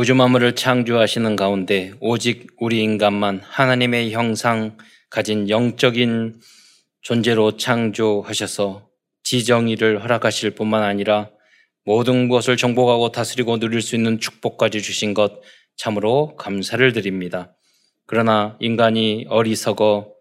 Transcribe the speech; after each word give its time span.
우주 0.00 0.14
만물을 0.14 0.54
창조하시는 0.54 1.34
가운데 1.34 1.92
오직 1.98 2.46
우리 2.60 2.84
인간만 2.84 3.40
하나님의 3.40 4.12
형상 4.12 4.78
가진 5.10 5.48
영적인 5.48 6.40
존재로 7.00 7.56
창조하셔서 7.56 8.88
지정의를 9.24 10.00
허락하실 10.04 10.52
뿐만 10.52 10.84
아니라 10.84 11.30
모든 11.84 12.28
것을 12.28 12.56
정복하고 12.56 13.10
다스리고 13.10 13.58
누릴 13.58 13.82
수 13.82 13.96
있는 13.96 14.20
축복까지 14.20 14.82
주신 14.82 15.14
것 15.14 15.40
참으로 15.74 16.36
감사를 16.36 16.92
드립니다. 16.92 17.56
그러나 18.06 18.56
인간이 18.60 19.26
어리석어 19.28 20.14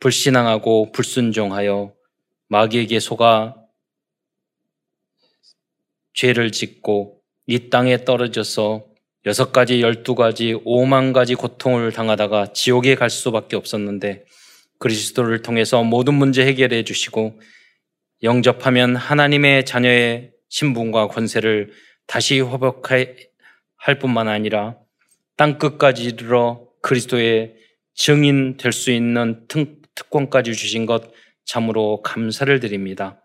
불신앙하고 0.00 0.90
불순종하여 0.90 1.94
마귀에게 2.48 2.98
속아 2.98 3.54
죄를 6.14 6.50
짓고 6.50 7.20
이 7.46 7.70
땅에 7.70 8.04
떨어져서 8.04 8.87
여섯 9.28 9.52
가지, 9.52 9.82
열두 9.82 10.14
가지, 10.14 10.58
오만 10.64 11.12
가지 11.12 11.34
고통을 11.34 11.92
당하다가 11.92 12.54
지옥에 12.54 12.94
갈 12.94 13.10
수밖에 13.10 13.56
없었는데 13.56 14.24
그리스도를 14.78 15.42
통해서 15.42 15.84
모든 15.84 16.14
문제 16.14 16.46
해결해 16.46 16.82
주시고 16.82 17.38
영접하면 18.22 18.96
하나님의 18.96 19.66
자녀의 19.66 20.30
신분과 20.48 21.08
권세를 21.08 21.72
다시 22.06 22.40
회복할 22.40 23.18
뿐만 24.00 24.28
아니라 24.28 24.78
땅 25.36 25.58
끝까지 25.58 26.04
이르러 26.04 26.62
그리스도의 26.80 27.54
증인 27.94 28.56
될 28.56 28.72
수 28.72 28.90
있는 28.90 29.46
특권까지 29.94 30.54
주신 30.54 30.86
것 30.86 31.02
참으로 31.44 32.00
감사를 32.00 32.60
드립니다. 32.60 33.22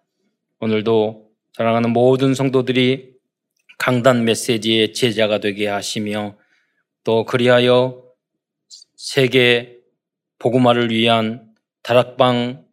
오늘도 0.60 1.30
사랑하는 1.54 1.92
모든 1.92 2.34
성도들이 2.34 3.13
강단 3.78 4.26
메시지의 4.26 4.94
제자가 4.94 5.40
되게 5.40 5.68
하시며 5.68 6.38
또 7.04 7.26
그리하여 7.26 8.04
세계 8.96 9.78
복음화를 10.40 10.92
위한 10.92 11.54
다락방 11.84 12.66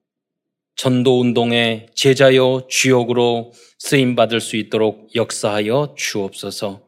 전도 0.76 1.20
운동의 1.20 1.88
제자여 1.94 2.66
주역으로 2.68 3.52
쓰임 3.78 4.16
받을 4.16 4.40
수 4.40 4.56
있도록 4.56 5.14
역사하여 5.14 5.94
주옵소서. 5.96 6.86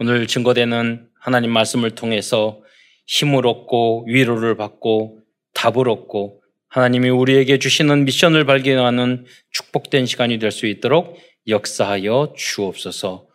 오늘 0.00 0.26
증거되는 0.26 1.08
하나님 1.20 1.52
말씀을 1.52 1.94
통해서 1.94 2.62
힘을 3.06 3.46
얻고 3.46 4.06
위로를 4.08 4.56
받고 4.56 5.20
답을 5.54 5.88
얻고 5.88 6.42
하나님이 6.68 7.10
우리에게 7.10 7.58
주시는 7.58 8.04
미션을 8.04 8.44
발견하는 8.44 9.24
축복된 9.50 10.06
시간이 10.06 10.38
될 10.38 10.50
수 10.50 10.66
있도록 10.66 11.16
역사하여 11.46 12.34
주옵소서. 12.36 13.27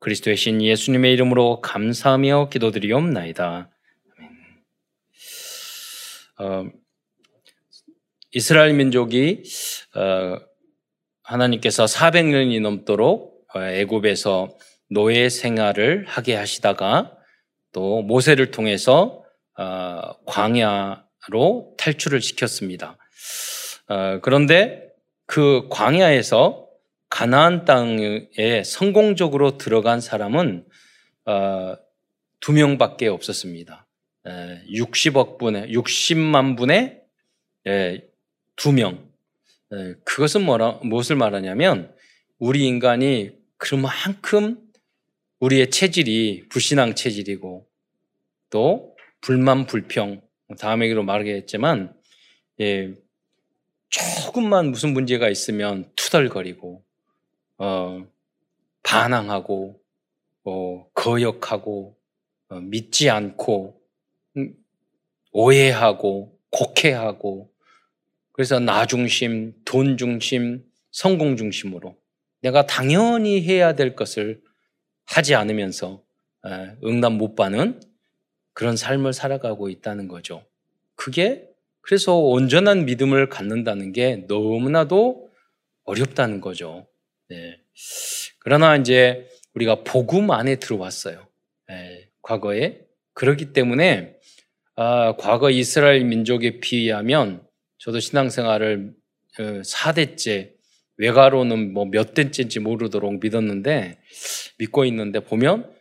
그리스도의 0.00 0.36
신 0.36 0.62
예수님의 0.62 1.12
이름으로 1.12 1.60
감사하며 1.60 2.50
기도드리옵나이다. 2.50 3.70
어, 6.40 6.64
이스라엘 8.30 8.74
민족이 8.74 9.42
어, 9.96 10.38
하나님께서 11.22 11.86
400년이 11.86 12.60
넘도록 12.60 13.46
어, 13.54 13.62
애굽에서 13.62 14.56
노예 14.90 15.28
생활을 15.28 16.06
하게 16.06 16.36
하시다가 16.36 17.16
또 17.72 18.02
모세를 18.02 18.50
통해서 18.52 19.24
어, 19.58 20.12
광야로 20.26 21.74
탈출을 21.76 22.20
시켰습니다. 22.20 22.96
어, 23.88 24.20
그런데 24.22 24.88
그 25.26 25.66
광야에서 25.70 26.67
가나안 27.10 27.64
땅에 27.64 28.62
성공적으로 28.64 29.58
들어간 29.58 30.00
사람은 30.00 30.66
어, 31.26 31.76
두 32.40 32.52
명밖에 32.52 33.08
없었습니다. 33.08 33.86
60억 34.70 35.38
분의 35.38 35.72
60만 35.72 36.56
분의 36.56 37.02
두 38.56 38.72
명. 38.72 39.08
그것은 40.04 40.44
뭐라 40.44 40.80
무엇을 40.82 41.16
말하냐면 41.16 41.94
우리 42.38 42.66
인간이 42.66 43.32
그만큼 43.56 44.58
우리의 45.40 45.70
체질이 45.70 46.48
불신앙 46.48 46.94
체질이고 46.94 47.66
또 48.50 48.96
불만 49.20 49.66
불평 49.66 50.20
다음에기로 50.58 51.02
말하겠지만 51.02 51.94
예, 52.60 52.94
조금만 53.90 54.70
무슨 54.70 54.92
문제가 54.92 55.28
있으면 55.28 55.90
투덜거리고 55.96 56.84
어, 57.58 58.06
반항하고 58.82 59.80
어, 60.44 60.86
거역하고 60.94 61.96
어, 62.48 62.60
믿지 62.60 63.10
않고 63.10 63.80
음, 64.36 64.54
오해하고 65.32 66.38
곡해하고 66.50 67.52
그래서 68.32 68.60
나 68.60 68.86
중심, 68.86 69.52
돈 69.64 69.96
중심, 69.96 70.64
성공 70.92 71.36
중심으로 71.36 71.96
내가 72.40 72.66
당연히 72.66 73.42
해야 73.42 73.74
될 73.74 73.96
것을 73.96 74.40
하지 75.04 75.34
않으면서 75.34 76.02
응답 76.84 77.12
못 77.14 77.34
받는 77.34 77.80
그런 78.52 78.76
삶을 78.76 79.12
살아가고 79.12 79.68
있다는 79.68 80.06
거죠. 80.06 80.44
그게 80.94 81.48
그래서 81.80 82.16
온전한 82.16 82.84
믿음을 82.84 83.28
갖는다는 83.28 83.92
게 83.92 84.24
너무나도 84.28 85.30
어렵다는 85.84 86.40
거죠. 86.40 86.86
네. 87.28 87.58
그러나 88.38 88.76
이제 88.76 89.28
우리가 89.54 89.84
복음 89.84 90.30
안에 90.30 90.56
들어왔어요. 90.56 91.26
네. 91.68 92.08
과거에. 92.22 92.80
그렇기 93.14 93.52
때문에 93.52 94.16
아, 94.76 95.16
과거 95.16 95.50
이스라엘 95.50 96.04
민족에 96.04 96.60
비하면 96.60 97.42
저도 97.78 98.00
신앙생활을 98.00 98.94
4대째 99.36 100.50
어, 100.50 100.58
외가로는 100.98 101.72
뭐 101.72 101.86
몇 101.86 102.12
대째인지 102.14 102.60
모르도록 102.60 103.20
믿었는데 103.20 103.98
믿고 104.58 104.84
있는데 104.84 105.20
보면 105.20 105.72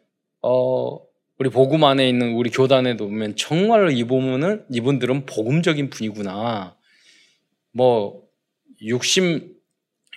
어 0.42 1.00
우리 1.40 1.50
복음 1.50 1.84
안에 1.84 2.08
있는 2.08 2.34
우리 2.34 2.50
교단에도 2.50 3.08
보면 3.08 3.36
정말 3.36 3.92
이분은 3.92 4.66
이분들은 4.72 5.26
복음적인 5.26 5.90
분이구나. 5.90 6.76
뭐 7.74 8.24
60, 8.82 9.57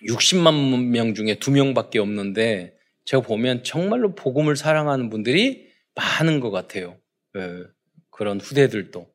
60만 0.06 0.86
명 0.86 1.14
중에 1.14 1.38
두 1.38 1.50
명밖에 1.50 1.98
없는데 1.98 2.74
제가 3.04 3.22
보면 3.22 3.64
정말로 3.64 4.14
복음을 4.14 4.56
사랑하는 4.56 5.10
분들이 5.10 5.68
많은 5.94 6.40
것 6.40 6.50
같아요. 6.50 6.98
예, 7.36 7.64
그런 8.10 8.40
후대들도 8.40 9.10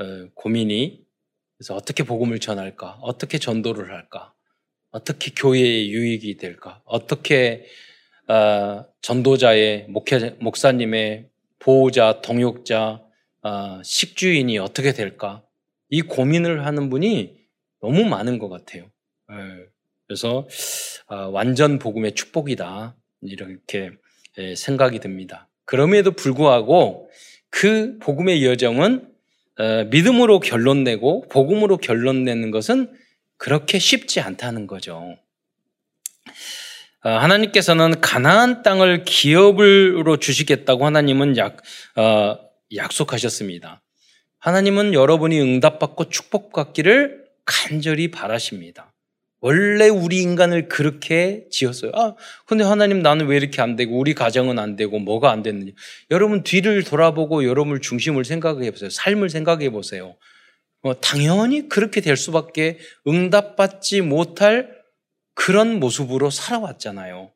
예, 0.00 0.28
고민이 0.34 1.04
그래서 1.56 1.74
어떻게 1.74 2.02
복음을 2.02 2.38
전할까? 2.40 2.98
어떻게 3.00 3.38
전도를 3.38 3.92
할까? 3.92 4.34
어떻게 4.90 5.32
교회의 5.36 5.90
유익이 5.90 6.36
될까? 6.36 6.82
어떻게 6.84 7.66
어, 8.28 8.84
전도자의 9.02 9.86
목회, 9.88 10.36
목사 10.40 10.72
님의 10.72 11.28
보호자, 11.58 12.20
동역자, 12.22 13.02
어, 13.42 13.82
식주인이 13.82 14.58
어떻게 14.58 14.92
될까? 14.92 15.44
이 15.90 16.00
고민을 16.02 16.64
하는 16.64 16.90
분이 16.90 17.36
너무 17.80 18.04
많은 18.04 18.38
것 18.38 18.48
같아요. 18.48 18.90
예. 20.04 20.06
그래서 20.06 20.46
아, 21.08 21.28
완전 21.32 21.78
복음의 21.78 22.14
축복이다 22.14 22.96
이렇게 23.22 23.90
예, 24.38 24.54
생각이 24.54 25.00
듭니다. 25.00 25.48
그럼에도 25.64 26.12
불구하고 26.12 27.10
그 27.50 27.98
복음의 28.00 28.44
여정은 28.44 29.08
어, 29.56 29.84
믿음으로 29.84 30.40
결론 30.40 30.82
내고 30.82 31.26
복음으로 31.28 31.76
결론 31.76 32.24
내는 32.24 32.50
것은 32.50 32.92
그렇게 33.36 33.78
쉽지 33.78 34.20
않다는 34.20 34.66
거죠. 34.66 35.16
어, 37.04 37.08
하나님께서는 37.08 38.00
가나안 38.00 38.62
땅을 38.62 39.04
기업으로 39.04 40.16
주시겠다고 40.16 40.86
하나님은 40.86 41.36
약, 41.36 41.58
어, 41.96 42.38
약속하셨습니다. 42.74 43.82
하나님은 44.38 44.94
여러분이 44.94 45.40
응답받고 45.40 46.08
축복받기를 46.08 47.24
간절히 47.44 48.10
바라십니다. 48.10 48.93
원래 49.44 49.90
우리 49.90 50.22
인간을 50.22 50.68
그렇게 50.70 51.44
지었어요. 51.50 51.92
아, 51.94 52.14
근데 52.46 52.64
하나님 52.64 53.00
나는 53.00 53.26
왜 53.26 53.36
이렇게 53.36 53.60
안 53.60 53.76
되고 53.76 53.98
우리 53.98 54.14
가정은 54.14 54.58
안 54.58 54.74
되고 54.74 54.98
뭐가 54.98 55.30
안 55.30 55.42
됐느냐. 55.42 55.72
여러분 56.10 56.42
뒤를 56.44 56.82
돌아보고 56.82 57.44
여러분을 57.44 57.82
중심을 57.82 58.24
생각해 58.24 58.70
보세요. 58.70 58.88
삶을 58.88 59.28
생각해 59.28 59.68
보세요. 59.68 60.16
어, 60.80 60.98
당연히 60.98 61.68
그렇게 61.68 62.00
될 62.00 62.16
수밖에 62.16 62.78
응답받지 63.06 64.00
못할 64.00 64.70
그런 65.34 65.78
모습으로 65.78 66.30
살아왔잖아요. 66.30 67.30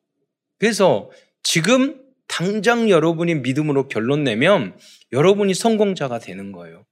그래서 0.57 1.11
지금 1.43 2.01
당장 2.27 2.89
여러분이 2.89 3.35
믿음으로 3.35 3.87
결론 3.87 4.23
내면 4.23 4.75
여러분이 5.11 5.53
성공자가 5.53 6.17
되는 6.17 6.53
거예요. 6.53 6.87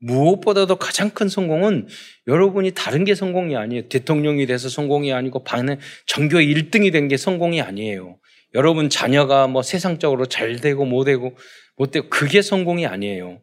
무엇보다도 0.00 0.76
가장 0.76 1.10
큰 1.10 1.28
성공은 1.28 1.88
여러분이 2.26 2.72
다른 2.72 3.04
게 3.04 3.14
성공이 3.14 3.56
아니에요. 3.56 3.88
대통령이 3.88 4.46
돼서 4.46 4.68
성공이 4.68 5.12
아니고 5.12 5.44
반은 5.44 5.78
전교 6.06 6.38
1등이 6.38 6.92
된 6.92 7.08
게 7.08 7.16
성공이 7.16 7.60
아니에요. 7.60 8.18
여러분 8.54 8.88
자녀가 8.88 9.46
뭐 9.46 9.62
세상적으로 9.62 10.26
잘 10.26 10.56
되고 10.56 10.84
못 10.84 11.04
되고 11.04 11.36
못 11.76 11.90
되고 11.90 12.08
그게 12.08 12.42
성공이 12.42 12.86
아니에요. 12.86 13.40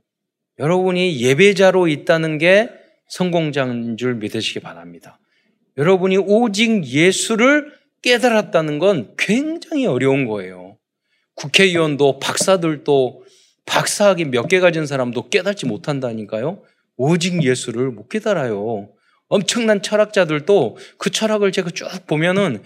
여러분이 0.60 1.22
예배자로 1.22 1.88
있다는 1.88 2.38
게 2.38 2.70
성공자인 3.10 3.96
줄 3.98 4.16
믿으시기 4.16 4.60
바랍니다. 4.60 5.20
여러분이 5.78 6.18
오직 6.18 6.84
예수를 6.86 7.72
깨달았다는 8.02 8.80
건 8.80 9.14
굉장히 9.18 9.86
어려운 9.86 10.26
거예요. 10.26 10.78
국회의원도 11.36 12.20
박사들도 12.20 13.24
박사학위 13.68 14.26
몇 14.26 14.48
개 14.48 14.60
가진 14.60 14.86
사람도 14.88 15.30
깨닫지 15.30 15.66
못한다니까요. 15.68 16.64
오직 16.98 17.44
예수를 17.44 17.92
못 17.92 18.10
깨달아요. 18.10 18.90
엄청난 19.30 19.82
철학자들도 19.84 20.78
그 20.98 21.12
철학을 21.12 21.52
제가 21.52 21.70
쭉 21.72 21.86
보면은 22.08 22.64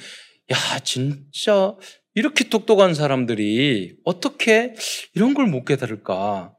야 0.51 0.79
진짜 0.83 1.75
이렇게 2.13 2.47
똑똑한 2.49 2.93
사람들이 2.93 3.97
어떻게 4.05 4.75
이런 5.15 5.33
걸 5.33 5.47
못 5.47 5.65
깨달을까 5.65 6.53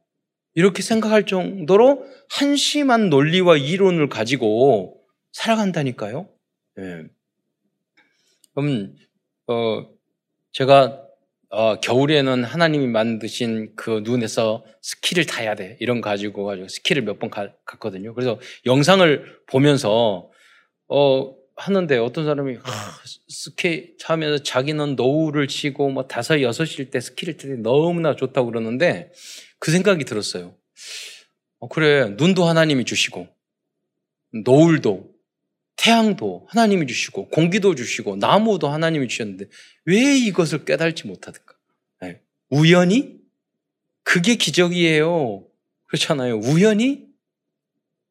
이렇게 0.55 0.83
생각할 0.83 1.25
정도로 1.27 2.05
한심한 2.31 3.11
논리와 3.11 3.56
이론을 3.56 4.09
가지고 4.09 5.00
살아간다니까요. 5.33 6.29
예. 6.79 7.05
그럼 8.55 8.94
어 9.47 9.87
제가 10.53 11.03
어, 11.55 11.79
겨울에는 11.81 12.45
하나님이 12.45 12.87
만드신 12.87 13.75
그 13.77 14.01
눈에서 14.05 14.65
스키를 14.81 15.27
타야 15.27 15.55
돼. 15.55 15.77
이런 15.81 16.01
가지고 16.01 16.45
가지고 16.45 16.67
스키를 16.69 17.03
몇 17.03 17.19
번 17.19 17.29
갔거든요. 17.29 18.15
그래서 18.15 18.41
영상을 18.65 19.41
보면서 19.47 20.31
어 20.89 21.35
하는데 21.57 21.99
어떤 21.99 22.25
사람이 22.25 22.57
아, 22.65 22.93
스키 23.29 23.97
타면서 24.01 24.43
자기는 24.43 24.97
노을을 24.97 25.47
치고 25.47 25.91
뭐 25.91 26.07
다섯 26.09 26.41
여섯일 26.41 26.91
때 26.91 27.01
스키를 27.01 27.37
탈때 27.37 27.57
너무나 27.57 28.17
좋다고 28.17 28.47
그러는데 28.51 29.13
그 29.59 29.71
생각이 29.71 30.05
들었어요. 30.05 30.55
어, 31.59 31.69
그래 31.69 32.15
눈도 32.17 32.45
하나님이 32.47 32.87
주시고 32.87 33.29
노을도 34.45 35.12
태양도 35.77 36.47
하나님이 36.49 36.87
주시고 36.87 37.29
공기도 37.29 37.75
주시고 37.75 38.17
나무도 38.17 38.69
하나님이 38.69 39.09
주셨는데 39.09 39.47
왜 39.85 40.17
이것을 40.19 40.65
깨달지 40.65 41.07
못하든가? 41.07 41.55
네. 42.03 42.21
우연히? 42.51 43.21
그게 44.03 44.35
기적이에요. 44.37 45.45
그렇잖아요. 45.87 46.39
우연히? 46.39 47.07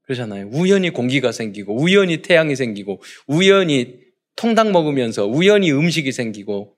그렇잖아요. 0.04 0.48
우연히 0.48 0.90
공기가 0.90 1.32
생기고, 1.32 1.76
우연히 1.82 2.22
태양이 2.22 2.56
생기고, 2.56 3.02
우연히 3.28 4.00
통닭 4.36 4.72
먹으면서 4.72 5.26
우연히 5.26 5.72
음식이 5.72 6.12
생기고, 6.12 6.76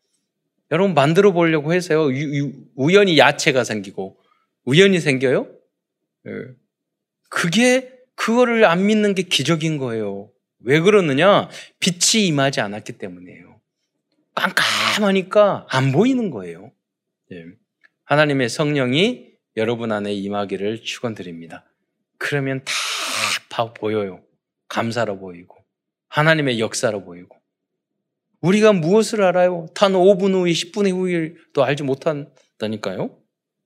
여러분 0.72 0.94
만들어 0.94 1.32
보려고 1.32 1.74
해서요. 1.74 2.10
우연히 2.76 3.18
야채가 3.18 3.64
생기고, 3.64 4.18
우연히 4.66 5.00
생겨요? 5.00 5.48
네. 6.26 6.32
그게, 7.30 7.92
그거를 8.16 8.66
안 8.66 8.86
믿는 8.86 9.16
게 9.16 9.24
기적인 9.24 9.78
거예요. 9.78 10.30
왜 10.64 10.80
그러느냐? 10.80 11.50
빛이 11.80 12.28
임하지 12.28 12.62
않았기 12.62 12.94
때문이에요. 12.94 13.60
깜깜하니까 14.36 15.68
안 15.70 15.92
보이는 15.92 16.30
거예요. 16.30 16.72
네. 17.30 17.46
하나님의 18.06 18.50
성령이 18.50 19.28
여러분 19.58 19.92
안에 19.92 20.14
임하기를 20.14 20.84
축원드립니다. 20.84 21.66
그러면 22.18 22.64
다 23.50 23.74
보여요. 23.74 24.24
감사로 24.68 25.20
보이고 25.20 25.56
하나님의 26.08 26.60
역사로 26.60 27.04
보이고 27.04 27.36
우리가 28.42 28.74
무엇을 28.74 29.22
알아요? 29.22 29.68
단 29.76 29.94
5분 29.94 30.34
후에 30.34 30.52
10분의 30.52 30.94
후에도 30.94 31.64
알지 31.64 31.84
못한다니까요. 31.84 33.18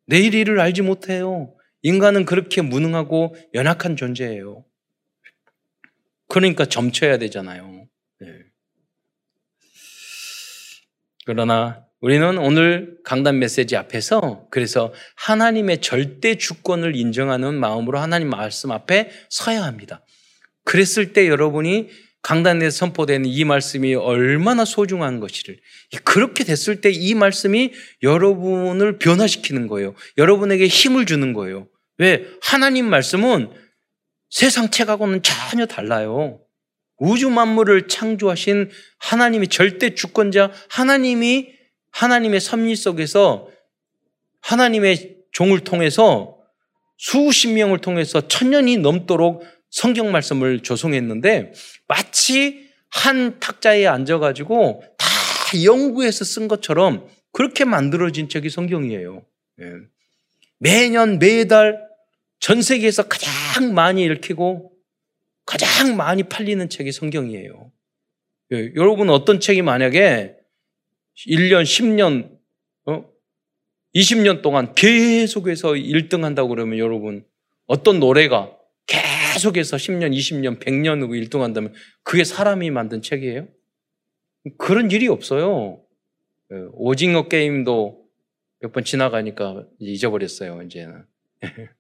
내일 0.06 0.34
일을 0.34 0.60
알지 0.60 0.82
못해요. 0.82 1.54
인간은 1.82 2.26
그렇게 2.26 2.62
무능하고 2.62 3.36
연약한 3.54 3.96
존재예요. 3.96 4.66
그러니까 6.28 6.66
점쳐야 6.66 7.18
되잖아요. 7.18 7.88
네. 8.20 8.28
그러나 11.26 11.86
우리는 12.00 12.38
오늘 12.38 12.98
강단 13.04 13.40
메시지 13.40 13.76
앞에서 13.76 14.48
그래서 14.52 14.94
하나님의 15.16 15.82
절대 15.82 16.36
주권을 16.36 16.96
인정하는 16.96 17.56
마음으로 17.56 17.98
하나님 18.00 18.30
말씀 18.30 18.72
앞에 18.72 19.10
서야 19.30 19.64
합니다. 19.64 20.06
그랬을 20.64 21.14
때 21.14 21.28
여러분이 21.28 21.90
강단에서 22.22 22.76
선포되는 22.78 23.26
이 23.26 23.46
말씀이 23.46 23.96
얼마나 23.96 24.66
소중한 24.66 25.20
것이를 25.20 25.60
그렇게 26.04 26.44
됐을 26.44 26.82
때 26.82 26.92
이 26.92 27.16
말씀이 27.16 27.72
여러분을 28.04 29.00
변화시키는 29.00 29.68
거예요. 29.68 29.96
여러분에게 30.18 30.68
힘을 30.68 31.06
주는 31.06 31.34
거예요. 31.34 31.68
왜? 31.98 32.26
하나님 32.42 32.90
말씀은 32.90 33.50
세상 34.30 34.70
책하고는 34.70 35.22
전혀 35.24 35.66
달라요. 35.66 36.40
우주 36.98 37.30
만물을 37.30 37.88
창조하신 37.88 38.70
하나님이 38.98 39.48
절대 39.48 39.94
주권자 39.94 40.52
하나님이 40.70 41.50
하나님의 41.92 42.40
섭리 42.40 42.76
속에서 42.76 43.50
하나님의 44.42 45.18
종을 45.32 45.60
통해서 45.60 46.38
수십 46.98 47.50
명을 47.50 47.80
통해서 47.80 48.28
천년이 48.28 48.78
넘도록 48.78 49.46
성경 49.70 50.12
말씀을 50.12 50.62
조성했는데 50.62 51.54
마치 51.88 52.68
한 52.90 53.40
탁자에 53.40 53.86
앉아가지고 53.86 54.84
다 54.98 55.08
연구해서 55.64 56.26
쓴 56.26 56.48
것처럼 56.48 57.08
그렇게 57.32 57.66
만들어진 57.66 58.30
책이 58.30 58.50
성경이에요. 58.50 59.24
예. 59.62 59.66
매년 60.58 61.20
매달 61.20 61.87
전 62.40 62.62
세계에서 62.62 63.08
가장 63.08 63.74
많이 63.74 64.04
읽히고 64.04 64.74
가장 65.46 65.96
많이 65.96 66.24
팔리는 66.24 66.68
책이 66.70 66.92
성경이에요. 66.92 67.72
예, 68.54 68.72
여러분 68.76 69.10
어떤 69.10 69.40
책이 69.40 69.62
만약에 69.62 70.36
1년, 71.28 71.64
10년, 71.64 72.38
어? 72.86 73.06
20년 73.96 74.42
동안 74.42 74.74
계속해서 74.76 75.70
1등 75.70 76.22
한다고 76.22 76.50
그러면 76.50 76.78
여러분 76.78 77.26
어떤 77.66 78.00
노래가 78.00 78.56
계속해서 78.86 79.78
10년, 79.78 80.16
20년, 80.16 80.60
100년 80.60 81.02
후고 81.02 81.14
1등 81.16 81.40
한다면 81.40 81.74
그게 82.04 82.24
사람이 82.24 82.70
만든 82.72 83.02
책이에요? 83.02 83.48
그런 84.58 84.92
일이 84.92 85.08
없어요. 85.08 85.82
예, 86.52 86.56
오징어 86.74 87.28
게임도 87.28 88.06
몇 88.60 88.72
번 88.74 88.84
지나가니까 88.84 89.66
잊어버렸어요, 89.80 90.62
이제는. 90.64 91.06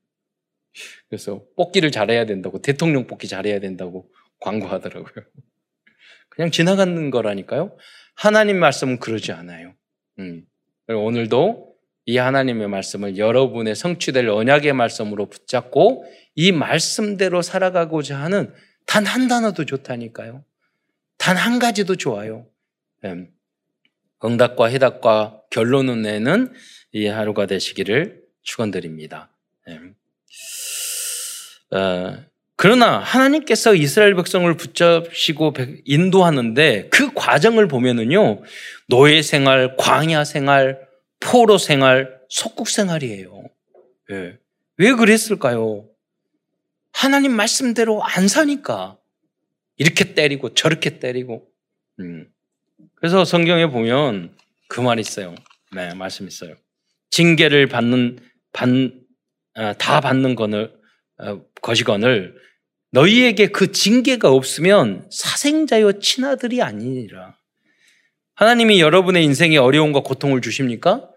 그래서 1.09 1.43
뽑기를 1.55 1.91
잘해야 1.91 2.25
된다고, 2.25 2.61
대통령 2.61 3.07
뽑기 3.07 3.27
잘해야 3.27 3.59
된다고 3.59 4.09
광고하더라고요. 4.39 5.25
그냥 6.29 6.51
지나가는 6.51 7.09
거라니까요. 7.11 7.75
하나님 8.15 8.59
말씀은 8.59 8.99
그러지 8.99 9.31
않아요. 9.31 9.73
음. 10.19 10.45
오늘도 10.87 11.75
이 12.05 12.17
하나님의 12.17 12.67
말씀을 12.69 13.17
여러분의 13.17 13.75
성취될 13.75 14.29
언약의 14.29 14.73
말씀으로 14.73 15.25
붙잡고 15.27 16.05
이 16.35 16.51
말씀대로 16.51 17.41
살아가고자 17.41 18.17
하는 18.19 18.53
단 18.85 19.05
한 19.05 19.27
단어도 19.27 19.65
좋다니까요. 19.65 20.43
단 21.17 21.35
한 21.37 21.59
가지도 21.59 21.95
좋아요. 21.95 22.47
음. 23.03 23.29
응답과 24.23 24.67
해답과 24.67 25.41
결론을 25.51 26.01
내는 26.01 26.53
이 26.91 27.05
하루가 27.07 27.45
되시기를 27.45 28.23
축원드립니다. 28.43 29.29
음. 29.67 29.95
어, 31.71 32.17
그러나 32.55 32.97
하나님께서 32.99 33.75
이스라엘 33.75 34.15
백성을 34.15 34.51
붙잡시고 34.57 35.53
인도하는데 35.85 36.89
그 36.89 37.13
과정을 37.13 37.67
보면은요, 37.67 38.41
노예 38.87 39.21
생활, 39.21 39.75
광야 39.77 40.23
생활, 40.23 40.87
포로 41.19 41.57
생활, 41.57 42.19
속국 42.29 42.67
생활이에요. 42.69 43.43
예. 44.11 44.37
왜 44.77 44.93
그랬을까요? 44.93 45.87
하나님 46.91 47.33
말씀대로 47.33 48.03
안 48.03 48.27
사니까. 48.27 48.97
이렇게 49.77 50.15
때리고 50.15 50.53
저렇게 50.55 50.97
때리고. 50.99 51.47
음. 51.99 52.27
그래서 52.95 53.23
성경에 53.25 53.67
보면 53.67 54.35
그 54.67 54.81
말 54.81 54.99
있어요. 54.99 55.35
네, 55.75 55.93
말씀 55.93 56.27
있어요. 56.27 56.55
징계를 57.11 57.67
받는, 57.67 58.19
받, 58.51 58.67
아, 59.55 59.73
다 59.73 60.01
받는 60.01 60.35
거는, 60.35 60.71
어, 61.57 61.61
것이건을 61.61 62.35
너희에게 62.91 63.47
그 63.47 63.71
징계가 63.71 64.31
없으면 64.31 65.07
사생자여 65.11 65.99
친아들이 65.99 66.61
아니니라. 66.61 67.37
하나님이 68.35 68.79
여러분의 68.79 69.23
인생에 69.25 69.57
어려움과 69.57 70.01
고통을 70.01 70.41
주십니까? 70.41 71.09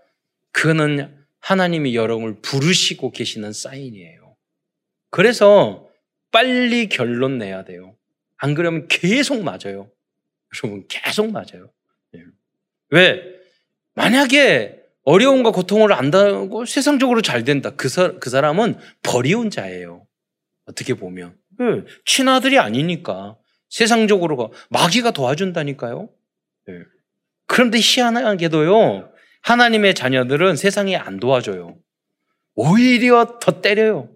그거는 0.53 1.15
하나님이 1.41 1.95
여러분을 1.95 2.41
부르시고 2.43 3.13
계시는 3.13 3.53
사인이에요. 3.53 4.37
그래서 5.11 5.89
빨리 6.31 6.89
결론 6.89 7.39
내야 7.39 7.65
돼요. 7.65 7.95
안 8.37 8.55
그러면 8.55 8.89
계속 8.89 9.43
맞아요. 9.43 9.91
여러분, 10.65 10.87
계속 10.89 11.31
맞아요. 11.31 11.71
예. 12.15 12.21
왜? 12.91 13.23
만약에 13.95 14.81
어려움과 15.05 15.51
고통을 15.51 15.93
안다고 15.93 16.65
세상적으로 16.65 17.23
잘 17.23 17.45
된다. 17.45 17.71
그, 17.71 17.89
사, 17.89 18.19
그 18.19 18.31
사람은 18.31 18.79
버리운 19.03 19.51
자예요. 19.51 20.07
어떻게 20.71 20.95
보면. 20.95 21.37
네. 21.59 21.85
친아들이 22.07 22.59
아니니까. 22.59 23.37
세상적으로 23.69 24.53
마귀가 24.71 25.13
도와준다니까요. 25.13 26.09
네. 26.67 26.75
그런데 27.47 27.79
희한하게도요. 27.81 29.11
하나님의 29.43 29.95
자녀들은 29.95 30.57
세상에 30.57 30.97
안 30.97 31.21
도와줘요. 31.21 31.79
오히려 32.55 33.39
더 33.41 33.61
때려요. 33.61 34.09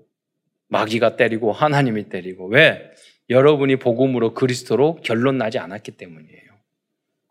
마귀가 0.68 1.16
때리고 1.16 1.52
하나님이 1.52 2.08
때리고. 2.08 2.48
왜? 2.48 2.90
여러분이 3.30 3.76
복음으로 3.76 4.34
그리스도로 4.34 4.96
결론 5.02 5.38
나지 5.38 5.58
않았기 5.58 5.92
때문이에요. 5.92 6.42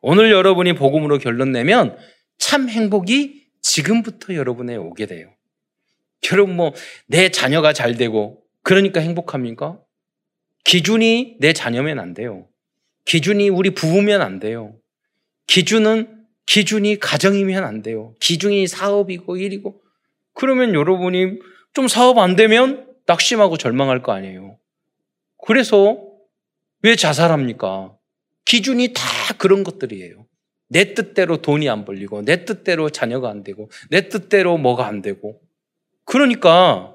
오늘 0.01 0.31
여러분이 0.31 0.73
복음으로 0.73 1.17
결론 1.19 1.51
내면 1.51 1.97
참 2.37 2.67
행복이 2.67 3.47
지금부터 3.61 4.33
여러분에 4.33 4.75
오게 4.75 5.05
돼요. 5.05 5.33
여러분 6.31 6.55
뭐 6.55 6.73
내 7.05 7.29
자녀가 7.29 7.73
잘 7.73 7.95
되고 7.95 8.42
그러니까 8.63 8.99
행복합니까? 9.01 9.79
기준이 10.63 11.37
내 11.39 11.53
자녀면 11.53 11.99
안 11.99 12.13
돼요. 12.13 12.47
기준이 13.05 13.49
우리 13.49 13.71
부부면 13.71 14.21
안 14.21 14.39
돼요. 14.39 14.75
기준은 15.47 16.25
기준이 16.45 16.99
가정이면 16.99 17.63
안 17.63 17.81
돼요. 17.81 18.15
기준이 18.19 18.67
사업이고 18.67 19.37
일이고 19.37 19.81
그러면 20.33 20.73
여러분이 20.73 21.39
좀 21.73 21.87
사업 21.87 22.17
안 22.17 22.35
되면 22.35 22.87
낙심하고 23.05 23.57
절망할 23.57 24.01
거 24.01 24.13
아니에요. 24.13 24.57
그래서 25.45 25.97
왜 26.81 26.95
자살합니까? 26.95 27.95
기준이 28.45 28.93
다 28.93 29.03
그런 29.37 29.63
것들이에요. 29.63 30.25
내 30.67 30.93
뜻대로 30.93 31.37
돈이 31.37 31.69
안 31.69 31.85
벌리고, 31.85 32.23
내 32.23 32.45
뜻대로 32.45 32.89
자녀가 32.89 33.29
안 33.29 33.43
되고, 33.43 33.69
내 33.89 34.09
뜻대로 34.09 34.57
뭐가 34.57 34.87
안 34.87 35.01
되고. 35.01 35.39
그러니까, 36.05 36.92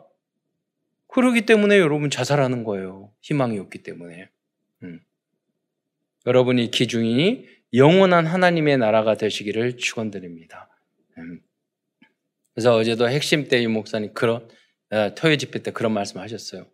그러기 1.18 1.46
때문에 1.46 1.78
여러분 1.80 2.10
자살하는 2.10 2.62
거예요. 2.62 3.12
희망이 3.22 3.58
없기 3.58 3.82
때문에. 3.82 4.30
음. 4.84 5.00
여러분이 6.26 6.70
기준이 6.70 7.44
영원한 7.74 8.24
하나님의 8.24 8.78
나라가 8.78 9.16
되시기를 9.16 9.78
축원드립니다. 9.78 10.68
음. 11.18 11.40
그래서 12.54 12.76
어제도 12.76 13.08
핵심 13.08 13.48
때 13.48 13.60
이 13.60 13.66
목사님 13.66 14.14
그런 14.14 14.48
어, 14.90 15.12
토요 15.16 15.36
집회 15.36 15.60
때 15.60 15.72
그런 15.72 15.90
말씀하셨어요. 15.90 16.68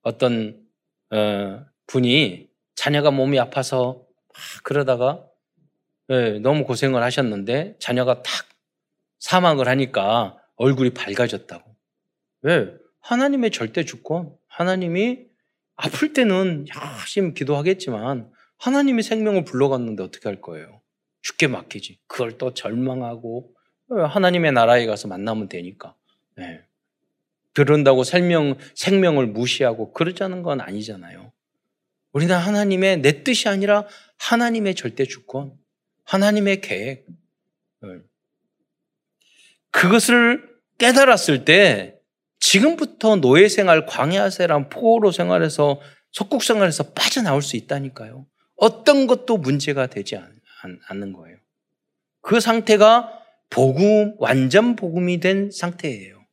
어떤 0.00 0.66
어, 1.10 1.66
분이 1.88 2.48
자녀가 2.74 3.10
몸이 3.10 3.38
아파서 3.38 4.06
그러다가 4.62 5.26
네, 6.06 6.38
너무 6.38 6.64
고생을 6.64 7.02
하셨는데 7.02 7.76
자녀가 7.80 8.22
탁 8.22 8.48
사망을 9.18 9.68
하니까 9.68 10.42
얼굴이 10.56 10.94
밝아졌다고. 10.94 11.76
왜? 12.42 12.87
하나님의 13.08 13.50
절대 13.52 13.86
주권. 13.86 14.36
하나님이 14.48 15.20
아플 15.76 16.12
때는 16.12 16.66
열심히 16.68 17.32
기도하겠지만 17.32 18.30
하나님이 18.58 19.02
생명을 19.02 19.44
불러갔는데 19.46 20.02
어떻게 20.02 20.28
할 20.28 20.42
거예요? 20.42 20.82
죽게 21.22 21.46
맡기지. 21.46 22.00
그걸 22.06 22.36
또 22.36 22.52
절망하고 22.52 23.54
하나님의 23.88 24.52
나라에 24.52 24.84
가서 24.84 25.08
만나면 25.08 25.48
되니까. 25.48 25.94
네. 26.36 26.60
그런다고 27.54 28.04
생명, 28.04 28.58
생명을 28.74 29.28
무시하고 29.28 29.94
그러자는 29.94 30.42
건 30.42 30.60
아니잖아요. 30.60 31.32
우리는 32.12 32.36
하나님의 32.36 32.98
내 32.98 33.24
뜻이 33.24 33.48
아니라 33.48 33.86
하나님의 34.18 34.74
절대 34.74 35.04
주권, 35.04 35.54
하나님의 36.04 36.60
계획. 36.60 37.06
네. 37.80 37.88
그것을 39.70 40.46
깨달았을 40.76 41.46
때 41.46 41.97
지금부터 42.40 43.16
노예 43.16 43.48
생활, 43.48 43.86
광야 43.86 44.30
생활, 44.30 44.68
포로 44.68 45.12
생활에서 45.12 45.80
속국 46.12 46.42
생활에서 46.42 46.92
빠져나올 46.92 47.42
수 47.42 47.56
있다니까요. 47.56 48.26
어떤 48.56 49.06
것도 49.06 49.36
문제가 49.38 49.86
되지 49.86 50.18
않는 50.88 51.12
거예요. 51.12 51.36
그 52.20 52.40
상태가 52.40 53.12
복음, 53.50 54.14
완전 54.18 54.76
복음이 54.76 55.20
된 55.20 55.50
상태예요. 55.50 56.24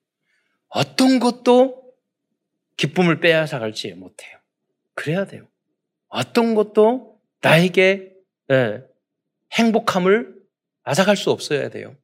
어떤 0.67 1.19
것도 1.19 1.93
기쁨을 2.77 3.19
빼앗아 3.19 3.59
갈지 3.59 3.93
못해요. 3.93 4.37
그래야 4.93 5.25
돼요. 5.25 5.47
어떤 6.07 6.55
것도 6.55 7.19
나에게 7.41 8.11
예, 8.51 8.81
행복함을 9.53 10.35
앗아갈 10.83 11.15
수 11.15 11.31
없어야 11.31 11.69
돼요. 11.69 11.95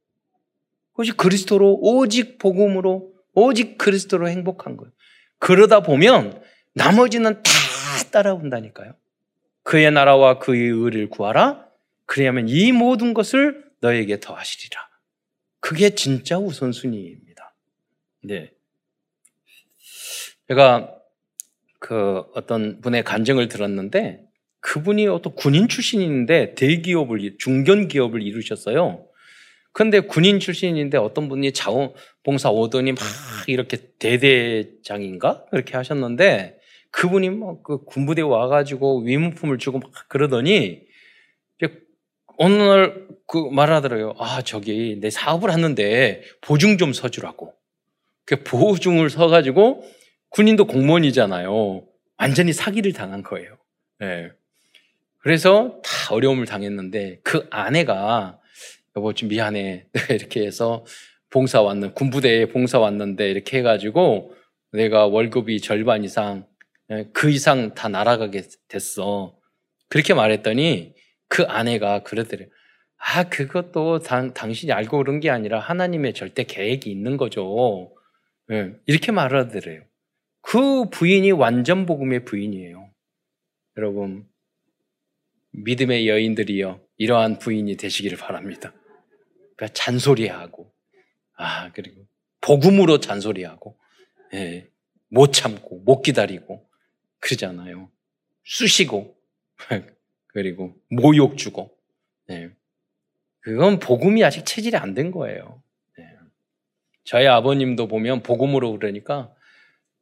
그것이 0.92 1.12
그리스도로 1.12 1.80
오직 1.82 2.38
복음으로 2.38 3.12
오직 3.34 3.78
그리스도로 3.78 4.30
행복한 4.30 4.78
거예요. 4.78 4.92
그러다 5.40 5.82
보면 5.82 6.42
나머지는 6.74 7.42
다 7.44 7.52
따라온다니까요. 8.12 8.94
그의 9.64 9.92
나라와 9.92 10.40
그의 10.40 10.70
의를 10.70 11.10
구하라. 11.10 11.68
그래야면 12.06 12.50
이 12.50 12.72
모든 12.72 13.14
것을 13.14 13.64
너에게 13.80 14.20
더하시리라. 14.20 14.90
그게 15.60 15.92
진짜 15.92 16.38
우선순위입니다. 16.38 17.56
네. 18.24 18.52
제가 20.48 20.94
그 21.80 22.24
어떤 22.34 22.82
분의 22.82 23.04
간증을 23.04 23.48
들었는데 23.48 24.24
그분이 24.60 25.08
어떤 25.08 25.34
군인 25.36 25.68
출신인데 25.68 26.56
대기업을 26.56 27.38
중견 27.40 27.88
기업을 27.88 28.22
이루셨어요. 28.22 29.08
근데 29.74 30.00
군인 30.00 30.40
출신인데 30.40 30.98
어떤 30.98 31.30
분이 31.30 31.54
자원봉사 31.54 32.52
오더니 32.52 32.92
막 32.92 33.02
이렇게 33.48 33.78
대대장인가 34.00 35.46
그렇게 35.50 35.78
하셨는데 35.78 36.58
그분이 36.92 37.30
뭐그 37.30 37.86
군부대 37.86 38.22
와가지고 38.22 39.04
위문품을 39.04 39.58
주고 39.58 39.80
막 39.80 39.92
그러더니 40.10 40.82
어느 42.38 42.54
날 42.54 43.12
그 43.32 43.38
말하더라고요. 43.38 44.16
아 44.20 44.42
저기 44.42 44.98
내 45.00 45.10
사업을 45.10 45.52
하는데 45.52 46.22
보증 46.42 46.78
좀 46.78 46.92
서주라고. 46.92 47.54
그 48.26 48.44
보증을 48.44 49.10
서가지고 49.10 49.90
군인도 50.28 50.68
공무원이잖아요. 50.68 51.86
완전히 52.18 52.52
사기를 52.52 52.92
당한 52.92 53.24
거예요. 53.24 53.56
네. 54.00 54.32
그래서 55.20 55.80
다 55.82 56.14
어려움을 56.14 56.46
당했는데 56.46 57.22
그 57.24 57.48
아내가 57.52 58.38
여보 58.96 59.14
좀 59.14 59.30
미안해 59.30 59.88
이렇게 60.12 60.46
해서 60.46 60.86
봉사 61.30 61.62
왔는 61.62 61.94
군부대에 61.94 62.48
봉사 62.48 62.80
왔는데 62.80 63.30
이렇게 63.30 63.60
해가지고 63.60 64.34
내가 64.74 65.08
월급이 65.08 65.62
절반 65.62 66.04
이상 66.04 66.46
예, 66.92 67.10
그 67.14 67.30
이상 67.30 67.74
다 67.74 67.88
날아가게 67.88 68.44
됐어. 68.68 69.38
그렇게 69.88 70.14
말했더니 70.14 70.94
그 71.28 71.44
아내가 71.44 72.04
그러더래요. 72.04 72.50
아, 72.98 73.24
그것도 73.30 74.00
당, 74.00 74.34
당신이 74.34 74.72
알고 74.72 74.98
그런 74.98 75.20
게 75.20 75.30
아니라 75.30 75.60
하나님의 75.60 76.14
절대 76.14 76.44
계획이 76.44 76.92
있는 76.92 77.18
거죠. 77.18 77.94
네, 78.48 78.74
이렇게 78.86 79.12
말하더래요. 79.12 79.84
그 80.42 80.90
부인이 80.90 81.32
완전 81.32 81.86
복음의 81.86 82.26
부인이에요. 82.26 82.90
여러분, 83.78 84.28
믿음의 85.52 86.08
여인들이요. 86.08 86.82
이러한 86.98 87.40
부인이 87.40 87.76
되시기를 87.78 88.18
바랍니다. 88.18 88.74
그러니까 89.62 89.74
잔소리하고, 89.74 90.74
아, 91.38 91.72
그리고 91.74 92.08
복음으로 92.42 93.00
잔소리하고, 93.00 93.78
예, 94.34 94.68
못 95.08 95.34
참고, 95.34 95.80
못 95.86 96.02
기다리고, 96.02 96.68
그러잖아요. 97.20 97.92
쑤시고, 98.44 99.16
그리고 100.34 100.74
모욕 100.90 101.38
주고, 101.38 101.78
예. 102.32 102.50
그건 103.42 103.80
복음이 103.80 104.24
아직 104.24 104.46
체질이 104.48 104.78
안 104.78 104.96
된 104.96 105.12
거예요. 105.12 105.62
예. 106.00 106.04
저희 107.04 107.28
아버님도 107.28 107.88
보면 107.88 108.24
복음으로 108.24 108.72
그러니까 108.80 109.32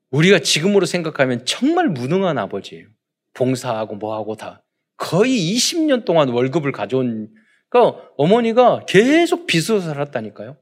우리가 0.10 0.40
지금으로 0.40 0.86
생각하면 0.86 1.46
정말 1.46 1.90
무능한 1.90 2.38
아버지예요. 2.38 2.88
봉사하고 3.34 3.96
뭐하고 3.96 4.36
다. 4.36 4.64
거의 4.96 5.32
20년 5.54 6.06
동안 6.06 6.30
월급을 6.30 6.72
가져온, 6.72 7.34
그러니까 7.70 8.10
어머니가 8.18 8.86
계속 8.88 9.46
빚으로 9.48 9.80
살았다니까요. 9.80 10.58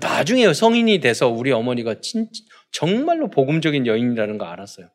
나중에 0.00 0.52
성인이 0.54 1.00
돼서 1.00 1.28
우리 1.28 1.52
어머니가 1.52 2.00
진, 2.00 2.28
정말로 2.70 3.28
복음적인 3.28 3.86
여인이라는 3.86 4.38
거 4.38 4.46
알았어요. 4.46 4.88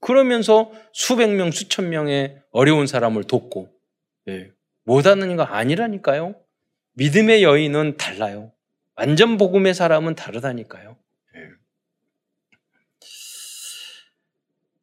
그러면서 0.00 0.70
수백 0.92 1.30
명, 1.30 1.50
수천 1.50 1.88
명의 1.88 2.38
어려운 2.52 2.86
사람을 2.86 3.24
돕고, 3.24 3.68
예, 4.28 4.50
못하는 4.84 5.34
거 5.36 5.42
아니라니까요. 5.42 6.36
믿음의 6.92 7.42
여인은 7.42 7.96
달라요. 7.96 8.52
완전 8.94 9.36
복음의 9.36 9.74
사람은 9.74 10.14
다르다니까요. 10.14 10.96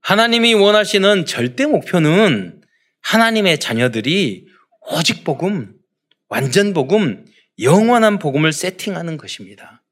하나님이 0.01 0.53
원하시는 0.53 1.25
절대 1.25 1.65
목표는 1.65 2.61
하나님의 3.01 3.59
자녀들이 3.59 4.47
오직 4.91 5.23
복음, 5.23 5.73
완전 6.33 6.73
복음, 6.73 7.27
영원한 7.59 8.17
복음을 8.17 8.51
세팅하는 8.51 9.17
것입니다. 9.17 9.83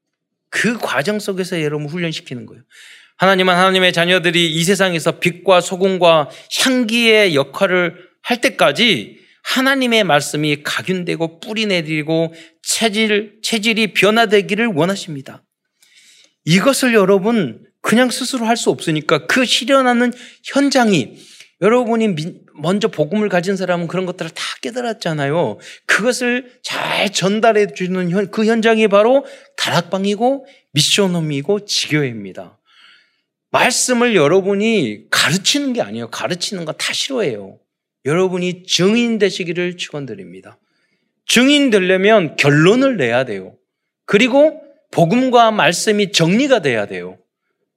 그 0.49 0.79
과정 0.79 1.19
속에서 1.19 1.61
여러분 1.61 1.87
훈련시키는 1.87 2.47
거예요. 2.47 2.63
하나님은 3.17 3.53
하나님의 3.53 3.93
자녀들이 3.93 4.51
이 4.51 4.63
세상에서 4.63 5.19
빛과 5.19 5.61
소금과 5.61 6.31
향기의 6.63 7.35
역할을 7.35 7.95
할 8.23 8.41
때까지 8.41 9.19
하나님의 9.43 10.03
말씀이 10.03 10.63
각윤되고 10.63 11.41
뿌리 11.41 11.67
내리고 11.67 12.33
체질, 12.63 13.37
체질이 13.43 13.93
변화되기를 13.93 14.65
원하십니다. 14.65 15.43
이것을 16.45 16.95
여러분 16.95 17.63
그냥 17.81 18.09
스스로 18.09 18.47
할 18.47 18.57
수 18.57 18.71
없으니까 18.71 19.27
그 19.27 19.45
실현하는 19.45 20.11
현장이 20.43 21.17
여러분이 21.61 22.15
먼저 22.55 22.87
복음을 22.87 23.29
가진 23.29 23.55
사람은 23.55 23.87
그런 23.87 24.05
것들을 24.05 24.31
다 24.31 24.43
깨달았잖아요. 24.61 25.59
그것을 25.85 26.51
잘 26.63 27.11
전달해 27.11 27.67
주는 27.67 28.29
그 28.31 28.45
현장이 28.45 28.87
바로 28.87 29.25
다락방이고 29.57 30.47
미션홈이고 30.73 31.65
지교회입니다. 31.65 32.57
말씀을 33.51 34.15
여러분이 34.15 35.09
가르치는 35.11 35.73
게 35.73 35.81
아니에요. 35.81 36.09
가르치는 36.09 36.65
거 36.65 36.71
다 36.73 36.93
싫어해요. 36.93 37.59
여러분이 38.05 38.63
증인 38.63 39.19
되시기를 39.19 39.77
축원드립니다. 39.77 40.57
증인 41.27 41.69
되려면 41.69 42.35
결론을 42.37 42.97
내야 42.97 43.25
돼요. 43.25 43.55
그리고 44.05 44.61
복음과 44.91 45.51
말씀이 45.51 46.11
정리가 46.11 46.61
돼야 46.61 46.87
돼요. 46.87 47.17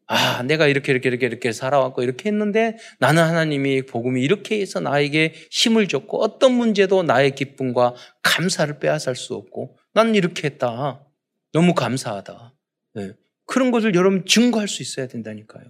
아, 0.06 0.42
내가 0.42 0.66
이렇게 0.66 0.92
이렇게 0.92 1.08
이렇게 1.08 1.26
이렇게 1.26 1.52
살아왔고 1.52 2.02
이렇게 2.02 2.28
했는데 2.28 2.76
나는 2.98 3.22
하나님이 3.22 3.86
복음이 3.86 4.22
이렇게 4.22 4.60
해서 4.60 4.80
나에게 4.80 5.34
힘을 5.50 5.88
줬고 5.88 6.22
어떤 6.22 6.52
문제도 6.52 7.02
나의 7.02 7.34
기쁨과 7.34 7.94
감사를 8.22 8.78
빼앗을 8.78 9.16
수 9.16 9.34
없고 9.34 9.78
나는 9.94 10.14
이렇게 10.14 10.48
했다. 10.48 11.06
너무 11.52 11.74
감사하다. 11.74 12.54
네. 12.94 13.12
그런 13.46 13.70
것을 13.70 13.94
여러분 13.94 14.24
증거할 14.26 14.68
수 14.68 14.82
있어야 14.82 15.06
된다니까요. 15.06 15.64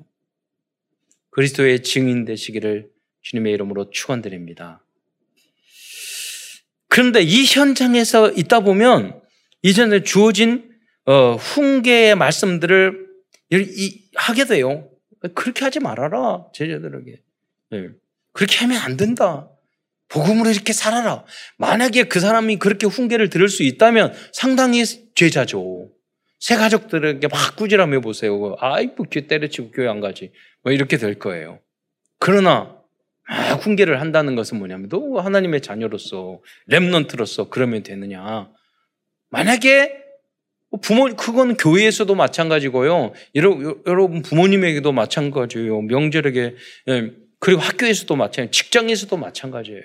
그리스도의 1.31 1.83
증인 1.83 2.25
되시기를 2.25 2.89
주님의 3.23 3.53
이름으로 3.55 3.91
축원드립니다. 3.91 4.85
그런데 6.89 7.23
이 7.23 7.45
현장에서 7.45 8.31
있다 8.31 8.61
보면 8.61 9.21
이전에 9.63 10.03
주어진 10.05 10.71
어, 11.07 11.35
훈계의 11.35 12.15
말씀들을 12.15 13.05
하게 14.15 14.45
돼요. 14.45 14.91
그렇게 15.35 15.65
하지 15.65 15.81
말아라 15.81 16.47
제자들에게. 16.53 17.21
네. 17.71 17.89
그렇게 18.33 18.57
하면 18.59 18.79
안 18.79 18.97
된다. 18.97 19.49
복음으로 20.09 20.51
이렇게 20.51 20.73
살아라. 20.73 21.25
만약에 21.57 22.05
그 22.05 22.21
사람이 22.21 22.59
그렇게 22.59 22.87
훈계를 22.87 23.31
들을 23.31 23.49
수 23.49 23.63
있다면 23.63 24.13
상당히 24.33 24.85
죄자죠. 25.15 25.91
새 26.41 26.57
가족들에게 26.57 27.27
막 27.29 27.57
꾸지람해 27.57 28.01
보세요. 28.01 28.55
아이고, 28.59 29.05
귀 29.05 29.27
때려치고 29.27 29.71
교회 29.71 29.89
안 29.89 30.01
가지. 30.01 30.31
뭐 30.63 30.73
이렇게 30.73 30.99
될 30.99 31.19
거예요. 31.19 31.61
그러나 32.19 32.77
막 33.27 33.65
훈계를 33.65 34.01
한다는 34.01 34.37
것은 34.37 34.59
뭐냐면 34.59 34.89
너 34.91 35.21
하나님의 35.21 35.63
자녀로서 35.63 36.41
렘넌트로서 36.67 37.49
그러면 37.49 37.83
되느냐. 37.83 38.51
만약에 39.31 40.04
부모 40.81 41.15
그건 41.17 41.57
교회에서도 41.57 42.15
마찬가지고요. 42.15 43.13
여러분 43.35 44.23
부모님에게도 44.23 44.93
마찬가지예요. 44.93 45.83
명절에게 45.83 46.55
예, 46.89 47.11
그리고 47.39 47.61
학교에서도 47.61 48.17
마찬가지, 48.17 48.63
직장에서도 48.63 49.17
마찬가지예요. 49.17 49.83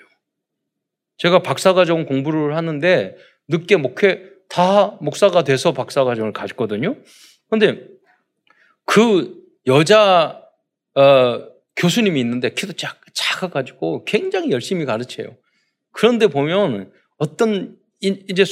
제가 1.17 1.39
박사과정 1.39 2.05
공부를 2.05 2.55
하는데 2.55 3.15
늦게 3.49 3.75
목회 3.75 4.29
다 4.47 4.97
목사가 5.01 5.43
돼서 5.43 5.73
박사과정을 5.73 6.33
가졌거든요. 6.33 6.95
그런데 7.49 7.85
그 8.85 9.35
여자 9.67 10.41
어, 10.95 11.49
교수님이 11.75 12.19
있는데 12.21 12.49
키도 12.53 12.73
작, 12.73 12.99
작아가지고 13.13 14.05
굉장히 14.05 14.51
열심히 14.51 14.85
가르쳐요. 14.85 15.35
그런데 15.91 16.27
보면 16.27 16.91
어떤 17.17 17.75
이제 18.01 18.45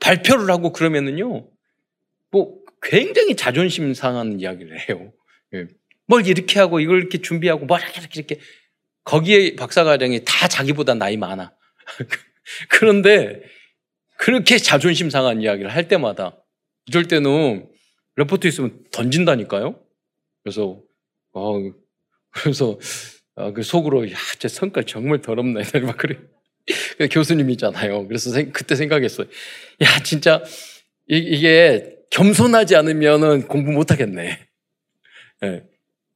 발표를 0.00 0.50
하고 0.50 0.72
그러면은요, 0.72 1.48
뭐 2.30 2.58
굉장히 2.82 3.36
자존심 3.36 3.92
상하는 3.94 4.40
이야기를 4.40 4.88
해요. 4.88 5.12
예. 5.54 5.66
뭘 6.06 6.26
이렇게 6.26 6.58
하고 6.58 6.80
이걸 6.80 6.98
이렇게 7.00 7.18
준비하고 7.18 7.66
뭘 7.66 7.80
이렇게 7.82 8.08
이렇게 8.16 8.40
거기에 9.04 9.56
박사과정이 9.56 10.22
다 10.24 10.48
자기보다 10.48 10.94
나이 10.94 11.16
많아. 11.16 11.52
그런데 12.70 13.42
그렇게 14.18 14.58
자존심 14.58 15.10
상한 15.10 15.40
이야기를 15.42 15.72
할 15.74 15.88
때마다 15.88 16.36
이럴 16.86 17.06
때는 17.08 17.68
레포트 18.16 18.46
있으면 18.48 18.84
던진다니까요. 18.92 19.80
그래서 20.42 20.80
어 21.32 21.54
그래서 22.32 22.78
어, 23.34 23.52
그 23.52 23.62
속으로 23.62 24.10
야 24.10 24.16
제 24.38 24.48
성깔 24.48 24.84
정말 24.84 25.20
더럽네 25.20 25.62
막 25.84 25.96
그래. 25.96 26.18
교수님이잖아요. 27.10 28.06
그래서 28.08 28.30
생, 28.30 28.52
그때 28.52 28.74
생각했어요. 28.74 29.26
야 29.82 30.02
진짜 30.02 30.42
이, 31.08 31.16
이게 31.16 31.96
겸손하지 32.10 32.76
않으면은 32.76 33.48
공부 33.48 33.72
못 33.72 33.90
하겠네. 33.90 34.38
예. 35.44 35.64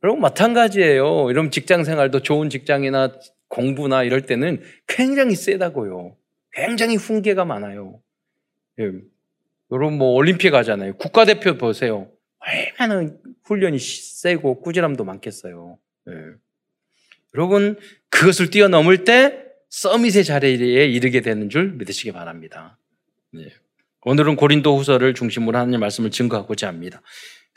그리고 0.01 0.17
마찬가지예요. 0.17 1.31
이런 1.31 1.51
직장 1.51 1.85
생활도 1.85 2.21
좋은 2.21 2.51
직장이나 2.51 3.15
공부나 3.49 4.03
이럴 4.03 4.23
때는 4.23 4.63
굉장히 4.87 5.35
세다고요. 5.35 6.17
굉장히 6.53 6.97
훈계가 6.97 7.45
많아요. 7.45 8.01
예. 8.81 8.91
여러분 9.73 9.99
뭐 9.99 10.11
올림픽 10.11 10.51
가잖아요. 10.51 10.97
국가대표 10.97 11.57
보세요. 11.57 12.11
얼마나 12.39 13.11
훈련이 13.45 13.79
세고 13.79 14.61
꾸지람도 14.61 15.05
많겠어요. 15.05 15.79
예. 16.09 16.13
여러분 17.35 17.79
그것을 18.11 18.51
뛰어넘을 18.51 19.05
때 19.05 19.44
서밋의 19.75 20.25
자리에 20.25 20.87
이르게 20.87 21.21
되는 21.21 21.51
줄 21.51 21.73
믿으시기 21.73 22.13
바랍니다. 22.13 22.79
예. 23.37 23.53
오늘은 24.03 24.37
고린도 24.37 24.79
후서를 24.79 25.15
중심으로 25.15 25.59
하나님 25.59 25.81
말씀을 25.81 26.13
증거하고자 26.13 26.69
합니다. 26.69 27.03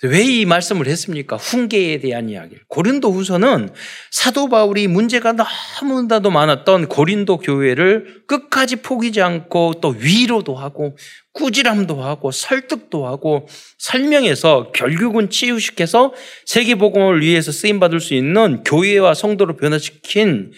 왜 0.03 0.23
이 0.23 0.45
말씀을 0.45 0.87
했습니까? 0.87 1.37
훈계에 1.37 1.99
대한 1.99 2.29
이야기. 2.29 2.55
고린도 2.69 3.11
후서는 3.11 3.69
사도 4.11 4.47
바울이 4.49 4.87
문제가 4.87 5.33
너무나도 5.33 6.31
많았던 6.31 6.87
고린도 6.87 7.37
교회를 7.37 8.23
끝까지 8.27 8.77
포기지 8.77 9.21
않고 9.21 9.75
또 9.81 9.89
위로도 9.89 10.55
하고 10.55 10.97
꾸지람도 11.33 12.01
하고 12.01 12.31
설득도 12.31 13.05
하고 13.05 13.47
설명해서 13.77 14.71
결국은 14.71 15.29
치유시켜서 15.29 16.13
세계복음을 16.45 17.21
위해서 17.21 17.51
쓰임받을 17.51 17.99
수 17.99 18.15
있는 18.15 18.63
교회와 18.63 19.13
성도를 19.13 19.55
변화시킨 19.57 20.51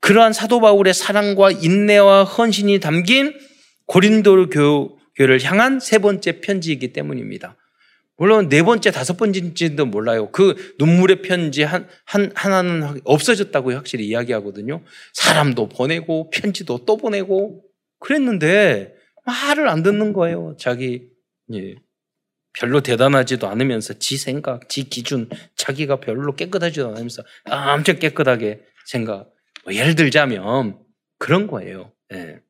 그러한 0.00 0.32
사도 0.32 0.60
바울의 0.60 0.94
사랑과 0.94 1.50
인내와 1.50 2.24
헌신이 2.24 2.80
담긴 2.80 3.34
고린도 3.86 4.48
교회를 4.50 5.42
향한 5.42 5.80
세 5.80 5.98
번째 5.98 6.40
편지이기 6.40 6.92
때문입니다. 6.92 7.56
물론 8.18 8.48
네 8.48 8.62
번째, 8.62 8.90
다섯 8.90 9.16
번째인지도 9.16 9.84
몰라요. 9.86 10.30
그 10.30 10.74
눈물의 10.78 11.20
편지 11.22 11.62
한, 11.62 11.86
한, 12.04 12.32
하나는 12.34 13.00
없어졌다고 13.04 13.72
확실히 13.74 14.06
이야기하거든요. 14.06 14.82
사람도 15.12 15.68
보내고, 15.68 16.30
편지도 16.30 16.86
또 16.86 16.96
보내고, 16.96 17.62
그랬는데, 17.98 18.94
말을 19.26 19.68
안 19.68 19.82
듣는 19.82 20.14
거예요. 20.14 20.56
자기, 20.58 21.08
예. 21.52 21.74
별로 22.54 22.80
대단하지도 22.80 23.48
않으면서 23.48 23.98
지 23.98 24.16
생각, 24.16 24.70
지 24.70 24.88
기준, 24.88 25.28
자기가 25.56 25.96
별로 25.96 26.34
깨끗하지도 26.34 26.88
않으면서 26.88 27.22
엄청 27.44 27.98
깨끗하게 27.98 28.62
생각. 28.86 29.30
뭐 29.66 29.74
예를 29.74 29.96
들자면 29.96 30.78
그런 31.18 31.48
거예요. 31.48 31.92
예. 32.12 32.40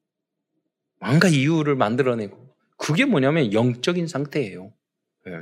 뭔가 1.01 1.29
이유를 1.29 1.75
만들어내고. 1.75 2.55
그게 2.77 3.07
뭐냐면 3.07 3.55
영적인 3.55 4.07
상태예요. 4.07 4.71
예. 5.27 5.33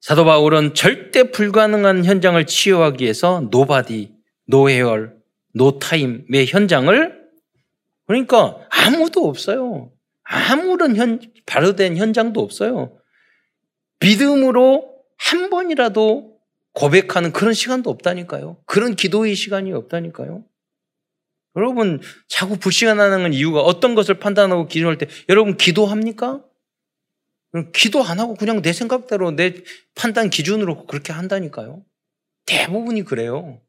사도 0.00 0.24
바울은 0.24 0.74
절대 0.74 1.30
불가능한 1.30 2.06
현장을 2.06 2.44
치유하기 2.46 3.04
위해서 3.04 3.46
nobody, 3.50 4.14
nowhere, 4.46 5.14
no 5.54 5.77
time의 5.77 6.46
현장을 6.48 7.22
그러니까 8.06 8.66
아무도 8.70 9.28
없어요. 9.28 9.92
아무런 10.22 10.96
현, 10.96 11.20
바로 11.44 11.76
된 11.76 11.98
현장도 11.98 12.40
없어요. 12.40 12.98
믿음으로 14.00 14.96
한 15.18 15.50
번이라도 15.50 16.31
고백하는 16.72 17.32
그런 17.32 17.52
시간도 17.54 17.90
없다니까요. 17.90 18.62
그런 18.66 18.94
기도의 18.94 19.34
시간이 19.34 19.72
없다니까요. 19.72 20.44
여러분, 21.56 22.00
자꾸 22.28 22.56
불시간하는 22.58 23.34
이유가 23.34 23.60
어떤 23.60 23.94
것을 23.94 24.18
판단하고 24.18 24.68
기도할 24.68 24.96
때 24.96 25.06
여러분 25.28 25.56
기도합니까? 25.56 26.42
기도 27.74 28.02
안 28.02 28.18
하고 28.18 28.34
그냥 28.34 28.62
내 28.62 28.72
생각대로 28.72 29.32
내 29.32 29.54
판단 29.94 30.30
기준으로 30.30 30.86
그렇게 30.86 31.12
한다니까요. 31.12 31.84
대부분이 32.46 33.02
그래요. 33.04 33.60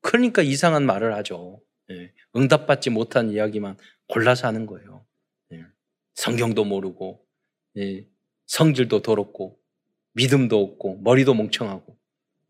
그러니까 0.00 0.40
이상한 0.40 0.86
말을 0.86 1.14
하죠. 1.16 1.60
예. 1.90 2.12
응답받지 2.34 2.88
못한 2.88 3.30
이야기만 3.30 3.76
골라서 4.08 4.46
하는 4.46 4.64
거예요. 4.64 5.04
성경도 6.18 6.64
모르고 6.64 7.24
예, 7.76 8.04
성질도 8.46 9.02
더럽고 9.02 9.60
믿음도 10.14 10.60
없고 10.60 10.98
머리도 11.02 11.34
멍청하고 11.34 11.96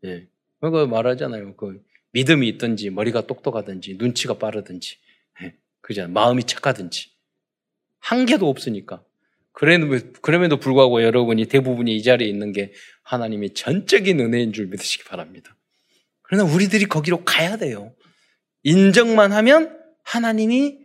예. 0.05 0.27
그거 0.61 0.87
말하잖아요. 0.87 1.55
그 1.55 1.83
믿음이 2.11 2.47
있든지 2.49 2.89
머리가 2.89 3.27
똑똑하든지 3.27 3.95
눈치가 3.97 4.37
빠르든지 4.37 4.97
예. 5.43 5.55
그잖아요. 5.81 6.11
마음이 6.13 6.43
착하든지 6.43 7.11
한 7.99 8.25
개도 8.25 8.49
없으니까 8.49 9.03
그럼에도 9.51 10.57
불구하고 10.57 11.03
여러분이 11.03 11.45
대부분이 11.47 11.95
이 11.95 12.01
자리에 12.01 12.27
있는 12.27 12.53
게 12.53 12.71
하나님의 13.03 13.53
전적인 13.53 14.19
은혜인 14.19 14.53
줄 14.53 14.67
믿으시기 14.67 15.03
바랍니다. 15.03 15.55
그러나 16.21 16.45
우리들이 16.45 16.85
거기로 16.85 17.25
가야 17.25 17.57
돼요. 17.57 17.93
인정만 18.63 19.33
하면 19.33 19.77
하나님이 20.03 20.79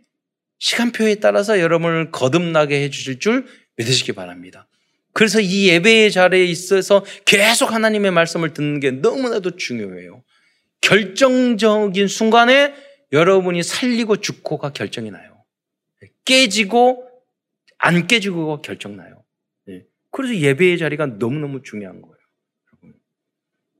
시간표에 0.59 1.15
따라서 1.15 1.59
여러분을 1.59 2.11
거듭나게 2.11 2.83
해주실 2.83 3.19
줄 3.19 3.45
믿으시기 3.77 4.13
바랍니다. 4.13 4.67
그래서 5.15 5.39
이 5.39 5.69
예배의 5.69 6.11
자리에 6.11 6.43
있어서 6.43 7.05
계속 7.23 7.71
하나님의 7.71 8.11
말씀을 8.11 8.53
듣는 8.53 8.81
게 8.81 8.91
너무나도 8.91 9.55
중요해요. 9.55 10.21
결정적인 10.81 12.09
순간에 12.09 12.75
여러분이 13.13 13.63
살리고 13.63 14.17
죽고가 14.17 14.73
결정이 14.73 15.11
나요. 15.11 15.41
깨지고 16.25 17.09
안 17.77 18.07
깨지고가 18.07 18.61
결정나요. 18.61 19.23
예. 19.69 19.85
그래서 20.11 20.35
예배의 20.35 20.77
자리가 20.79 21.05
너무너무 21.05 21.63
중요한 21.63 22.01
거예요. 22.01 22.15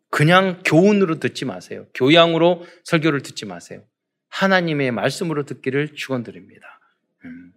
그냥 0.09 0.63
교훈으로 0.63 1.19
듣지 1.19 1.43
마세요. 1.43 1.85
교양으로 1.93 2.65
설교를 2.85 3.23
듣지 3.23 3.45
마세요. 3.45 3.83
하나님의 4.29 4.91
말씀으로 4.91 5.43
듣기를 5.43 5.95
축원드립니다. 5.95 6.79
음. 7.25 7.51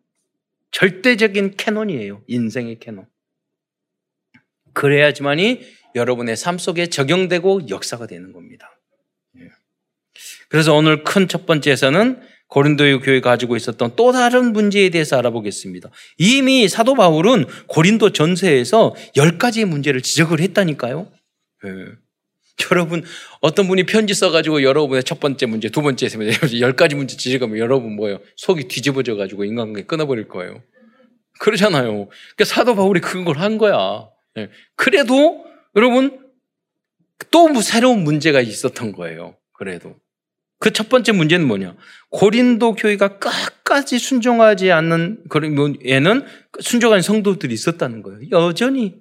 절대적인 0.72 1.52
canon이에요. 1.56 2.24
인생의 2.26 2.80
캐논. 2.80 3.06
그래야지만이 4.78 5.60
여러분의 5.96 6.36
삶 6.36 6.56
속에 6.56 6.86
적용되고 6.86 7.68
역사가 7.68 8.06
되는 8.06 8.32
겁니다. 8.32 8.78
예. 9.40 9.48
그래서 10.48 10.72
오늘 10.72 11.02
큰 11.02 11.26
첫 11.26 11.46
번째에서는 11.46 12.20
고린도의 12.46 13.00
교회가 13.00 13.30
가지고 13.30 13.56
있었던 13.56 13.96
또 13.96 14.12
다른 14.12 14.52
문제에 14.52 14.88
대해서 14.90 15.18
알아보겠습니다. 15.18 15.90
이미 16.18 16.68
사도 16.68 16.94
바울은 16.94 17.46
고린도 17.66 18.12
전서에서 18.12 18.94
열 19.16 19.36
가지의 19.36 19.66
문제를 19.66 20.00
지적을 20.00 20.38
했다니까요. 20.40 21.10
예. 21.66 21.70
여러분 22.70 23.04
어떤 23.40 23.66
분이 23.66 23.84
편지 23.84 24.14
써가지고 24.14 24.62
여러분의 24.62 25.02
첫 25.02 25.18
번째 25.18 25.46
문제, 25.46 25.68
두 25.70 25.82
번째, 25.82 26.08
세 26.08 26.18
번째, 26.18 26.60
열 26.60 26.74
가지 26.74 26.94
문제 26.94 27.16
지적하면 27.16 27.58
여러분 27.58 27.96
뭐예요? 27.96 28.20
속이 28.36 28.68
뒤집어져 28.68 29.16
가지고 29.16 29.44
인간관계 29.44 29.86
끊어버릴 29.86 30.28
거예요. 30.28 30.62
그러잖아요. 31.40 32.08
그러니까 32.08 32.44
사도 32.44 32.76
바울이 32.76 33.00
그걸 33.00 33.38
한 33.38 33.58
거야. 33.58 34.08
네. 34.46 34.50
그래도 34.76 35.44
여러분 35.76 36.20
또뭐 37.30 37.62
새로운 37.62 38.04
문제가 38.04 38.40
있었던 38.40 38.92
거예요. 38.92 39.36
그래도 39.52 39.96
그 40.60 40.70
첫 40.72 40.88
번째 40.88 41.12
문제는 41.12 41.46
뭐냐? 41.46 41.76
고린도 42.10 42.74
교회가 42.74 43.18
끝까지 43.18 43.98
순종하지 43.98 44.72
않는 44.72 45.24
그런 45.28 45.76
에는 45.84 46.24
순종한 46.60 47.00
성도들이 47.02 47.54
있었다는 47.54 48.02
거예요. 48.02 48.20
여전히 48.32 48.96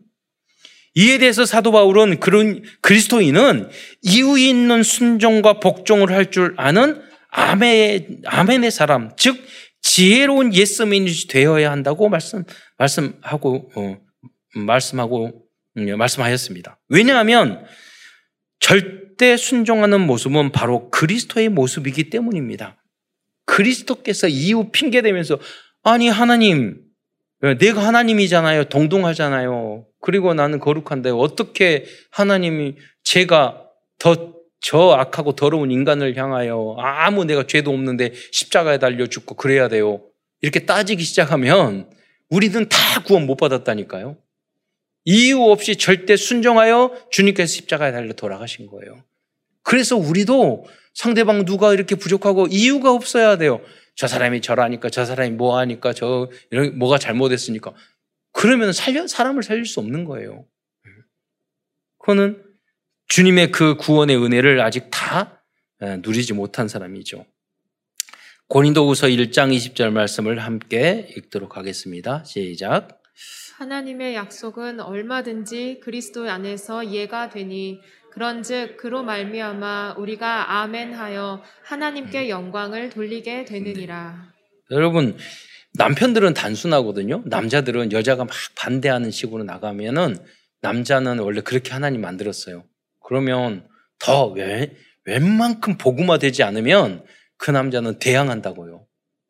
이에 0.93 1.17
대해서 1.19 1.45
사도 1.45 1.71
바울은 1.71 2.19
그런 2.19 2.63
그리스도인은 2.82 3.69
이유 4.02 4.38
있는 4.39 4.84
순종과 4.84 5.60
복종을 5.60 6.12
할 6.12 6.32
줄 6.32 6.54
아는 6.58 7.02
아멘, 7.30 8.21
아멘의 8.26 8.71
사람, 8.71 9.12
즉 9.17 9.38
지혜로운 9.82 10.54
예스민이 10.54 11.12
되어야 11.28 11.71
한다고 11.71 12.10
말씀 12.10 12.43
말씀하고 12.78 13.71
어, 13.76 13.97
말씀하고 14.65 15.43
음, 15.77 15.97
말씀하였습니다. 15.97 16.79
왜냐하면 16.89 17.65
절대 18.59 19.37
순종하는 19.37 20.01
모습은 20.01 20.51
바로 20.51 20.89
그리스도의 20.89 21.49
모습이기 21.49 22.09
때문입니다. 22.09 22.81
그리스도께서 23.45 24.27
이유 24.27 24.69
핑계 24.71 25.01
대면서 25.01 25.39
아니 25.83 26.09
하나님 26.09 26.81
내가 27.59 27.85
하나님이잖아요. 27.85 28.65
동동하잖아요. 28.65 29.85
그리고 30.01 30.33
나는 30.33 30.59
거룩한데 30.59 31.11
어떻게 31.11 31.85
하나님이 32.11 32.75
제가 33.03 33.63
더 33.99 34.37
저 34.59 34.91
악하고 34.91 35.33
더러운 35.33 35.71
인간을 35.71 36.17
향하여 36.17 36.75
아무 36.79 37.25
내가 37.25 37.45
죄도 37.45 37.71
없는데 37.71 38.13
십자가에 38.31 38.79
달려 38.79 39.07
죽고 39.07 39.35
그래야 39.35 39.67
돼요. 39.67 40.01
이렇게 40.41 40.65
따지기 40.65 41.03
시작하면 41.03 41.89
우리는 42.29 42.67
다 42.67 43.01
구원 43.03 43.25
못 43.25 43.35
받았다니까요. 43.37 44.17
이유 45.09 45.41
없이 45.41 45.77
절대 45.77 46.17
순종하여 46.17 47.07
주님께서 47.11 47.47
십자가에 47.47 47.93
달려 47.93 48.11
돌아가신 48.11 48.67
거예요. 48.67 49.05
그래서 49.63 49.95
우리도 49.95 50.65
상대방 50.93 51.45
누가 51.45 51.73
이렇게 51.73 51.95
부족하고 51.95 52.47
이유가 52.47 52.91
없어야 52.91 53.37
돼요. 53.37 53.61
저 53.95 54.05
사람이 54.05 54.41
저라니까, 54.41 54.89
저 54.89 55.05
사람이 55.05 55.31
뭐 55.31 55.57
하니까, 55.59 55.93
저, 55.93 56.29
이런, 56.51 56.77
뭐가 56.77 56.97
잘못했으니까. 56.97 57.73
그러면 58.33 58.73
살려, 58.73 59.07
사람을 59.07 59.43
살릴 59.43 59.65
수 59.65 59.79
없는 59.79 60.03
거예요. 60.03 60.45
그거는 61.99 62.43
주님의 63.07 63.53
그 63.53 63.77
구원의 63.77 64.21
은혜를 64.21 64.59
아직 64.59 64.89
다 64.91 65.41
누리지 65.79 66.33
못한 66.33 66.67
사람이죠. 66.67 67.25
고린도후서 68.49 69.07
1장 69.07 69.55
20절 69.55 69.91
말씀을 69.91 70.39
함께 70.39 71.07
읽도록 71.15 71.55
하겠습니다. 71.55 72.25
시작. 72.25 72.96
하나님의 73.58 74.15
약속은 74.15 74.80
얼마든지 74.80 75.80
그리스도 75.82 76.30
안에서 76.30 76.84
이해가 76.84 77.30
되니 77.30 77.82
그런즉 78.12 78.77
그로 78.77 79.03
말미암아 79.03 79.95
우리가 79.97 80.62
아멘하여 80.62 81.43
하나님께 81.63 82.25
음. 82.25 82.30
영광을 82.30 82.89
돌리게 82.89 83.45
되느니라. 83.45 84.32
네. 84.69 84.75
여러분 84.75 85.17
남편들은 85.73 86.34
단순하거든요. 86.34 87.23
남자들은 87.25 87.91
여자가 87.91 88.25
막 88.25 88.34
반대하는 88.56 89.12
식으로 89.12 89.43
나가면은 89.43 90.17
남자는 90.62 91.19
원래 91.19 91.41
그렇게 91.41 91.71
하나님 91.71 92.01
만들었어요. 92.01 92.63
그러면 93.03 93.67
더 93.99 94.27
왜, 94.27 94.75
웬만큼 95.06 95.77
복음화 95.77 96.17
되지 96.17 96.43
않으면 96.43 97.06
그 97.38 97.51
남자는 97.51 97.99
대항한다고요. 97.99 98.86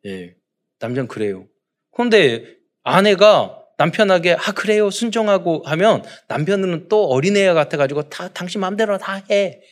예. 0.06 0.34
남자는 0.80 1.08
그래요. 1.08 1.46
그런데 1.92 2.56
아내가 2.82 3.57
남편에게 3.78 4.34
아 4.34 4.52
그래요 4.52 4.90
순종하고 4.90 5.62
하면 5.64 6.02
남편은 6.26 6.88
또 6.88 7.06
어린애 7.06 7.52
같아가지고 7.54 8.08
다 8.10 8.28
당신 8.28 8.60
마음대로 8.60 8.98
다 8.98 9.22
해. 9.30 9.62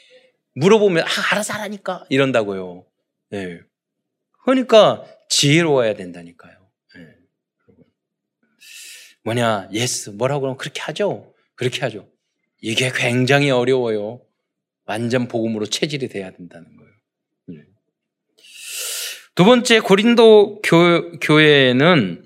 물어보면 0.54 1.04
아 1.04 1.32
알아서 1.32 1.52
하라니까 1.54 2.06
이런다고요. 2.08 2.86
네. 3.30 3.60
그러니까 4.44 5.04
지혜로워야 5.28 5.94
된다니까요. 5.94 6.54
네. 6.94 7.06
뭐냐 9.24 9.68
yes 9.72 10.11
뭐라고 10.10 10.42
그러면 10.42 10.56
그렇게 10.56 10.80
하죠. 10.82 11.34
그렇게 11.56 11.80
하죠. 11.80 12.08
이게 12.62 12.90
굉장히 12.94 13.50
어려워요. 13.50 14.22
완전 14.84 15.26
복음으로 15.26 15.66
체질이 15.66 16.08
돼야 16.08 16.30
된다는 16.30 16.76
거예요. 16.76 16.92
네. 17.46 17.56
두 19.34 19.44
번째 19.44 19.80
고린도 19.80 20.62
교, 20.62 21.18
교회는 21.18 22.25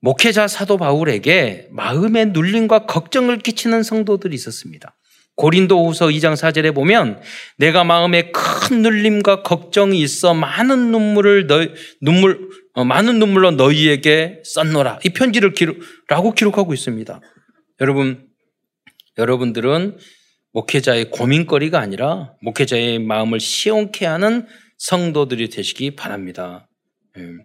목회자 0.00 0.48
사도 0.48 0.76
바울에게 0.76 1.68
마음의 1.70 2.26
눌림과 2.26 2.86
걱정을 2.86 3.38
끼치는 3.38 3.82
성도들이 3.82 4.34
있었습니다. 4.34 4.96
고린도 5.36 5.86
후서 5.86 6.08
2장 6.08 6.34
4절에 6.34 6.74
보면 6.74 7.20
내가 7.56 7.84
마음에 7.84 8.30
큰 8.30 8.82
눌림과 8.82 9.42
걱정이 9.42 10.00
있어 10.00 10.34
많은 10.34 10.90
눈물을 10.90 11.46
너, 11.46 11.66
눈물, 12.00 12.50
어, 12.74 12.84
많은 12.84 13.18
눈물로 13.18 13.52
너희에게 13.52 14.42
썼노라. 14.44 15.00
이 15.04 15.10
편지를 15.10 15.52
기록, 15.52 15.78
라고 16.08 16.32
기록하고 16.32 16.74
있습니다. 16.74 17.20
여러분, 17.80 18.28
여러분들은 19.16 19.96
목회자의 20.52 21.10
고민거리가 21.10 21.78
아니라 21.78 22.34
목회자의 22.42 22.98
마음을 22.98 23.40
시원케 23.40 24.04
하는 24.04 24.46
성도들이 24.78 25.48
되시기 25.48 25.94
바랍니다. 25.96 26.68
음. 27.16 27.44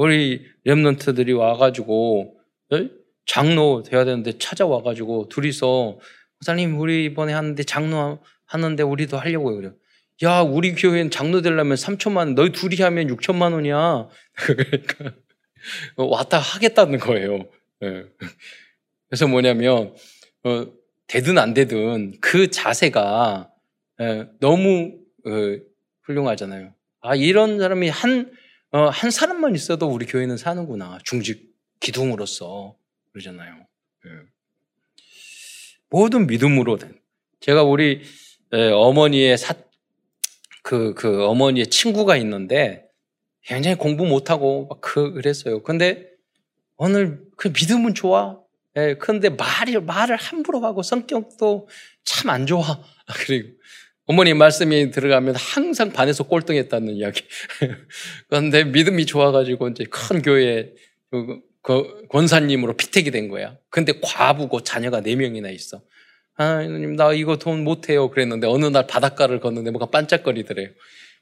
우리 0.00 0.46
랩런트들이 0.66 1.36
와가지고 1.36 2.40
장로 3.26 3.82
돼야 3.82 4.06
되는데 4.06 4.38
찾아와가지고 4.38 5.28
둘이서 5.28 5.98
목사님 6.38 6.80
우리 6.80 7.04
이번에 7.04 7.34
하는데 7.34 7.62
장로 7.64 8.18
하는데 8.46 8.82
우리도 8.82 9.18
하려고 9.18 9.54
그래요. 9.54 9.74
야 10.22 10.40
우리 10.40 10.74
교회는 10.74 11.10
장로 11.10 11.42
되려면 11.42 11.76
3천만 11.76 12.16
원, 12.16 12.34
너희 12.34 12.50
둘이 12.50 12.76
하면 12.76 13.08
6천만 13.08 13.52
원이야. 13.52 14.08
그러니까 14.46 15.18
왔다 15.96 16.38
하겠다는 16.38 16.98
거예요. 16.98 17.44
네. 17.80 18.04
그래서 19.10 19.28
뭐냐면 19.28 19.94
어, 20.44 20.66
되든 21.08 21.36
안 21.36 21.52
되든 21.52 22.20
그 22.22 22.50
자세가 22.50 23.50
예, 24.00 24.26
너무 24.40 24.94
어, 25.26 25.30
훌륭하잖아요. 26.04 26.72
아 27.02 27.14
이런 27.14 27.58
사람이 27.58 27.90
한 27.90 28.39
어, 28.72 28.88
한 28.88 29.10
사람만 29.10 29.54
있어도 29.54 29.88
우리 29.88 30.06
교회는 30.06 30.36
사는구나. 30.36 30.98
중직 31.04 31.54
기둥으로서 31.80 32.76
그러잖아요. 33.12 33.66
예. 34.06 34.10
모든 35.88 36.26
믿음으로 36.26 36.76
된. 36.78 36.96
제가 37.40 37.64
우리 37.64 38.02
어머니의 38.52 39.36
사, 39.38 39.54
그, 40.62 40.94
그 40.94 41.24
어머니의 41.26 41.66
친구가 41.66 42.16
있는데 42.18 42.86
굉장히 43.42 43.76
공부 43.76 44.06
못하고 44.06 44.66
막 44.68 44.80
그, 44.80 45.12
그랬어요. 45.12 45.62
근데 45.62 46.08
오늘 46.76 47.24
그 47.36 47.48
믿음은 47.48 47.94
좋아. 47.94 48.38
예, 48.76 48.94
근데 48.94 49.30
말이, 49.30 49.76
말을 49.78 50.16
함부로 50.16 50.60
하고 50.64 50.82
성격도 50.82 51.68
참 52.04 52.30
안 52.30 52.46
좋아. 52.46 52.62
그리고 53.26 53.48
어머니 54.10 54.34
말씀이 54.34 54.90
들어가면 54.90 55.36
항상 55.36 55.92
반에서 55.92 56.24
꼴등했다는 56.24 56.96
이야기. 56.96 57.22
그런데 58.28 58.64
믿음이 58.64 59.06
좋아가지고 59.06 59.68
이제 59.68 59.84
큰 59.88 60.20
교회 60.20 60.72
그, 61.12 61.38
그 61.62 62.08
권사님으로 62.08 62.76
피택이 62.76 63.12
된 63.12 63.28
거야. 63.28 63.56
근데 63.70 63.92
과부고 64.02 64.64
자녀가 64.64 65.00
네 65.00 65.14
명이나 65.14 65.50
있어. 65.50 65.80
하나님 66.34 66.96
나 66.96 67.12
이거 67.12 67.36
돈 67.36 67.62
못해요 67.62 68.10
그랬는데 68.10 68.48
어느 68.48 68.66
날 68.66 68.88
바닷가를 68.88 69.38
걷는데 69.38 69.70
뭐가 69.70 69.86
반짝거리더래요. 69.86 70.70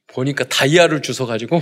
보니까 0.06 0.44
다이아를 0.44 1.02
주워가지고 1.02 1.60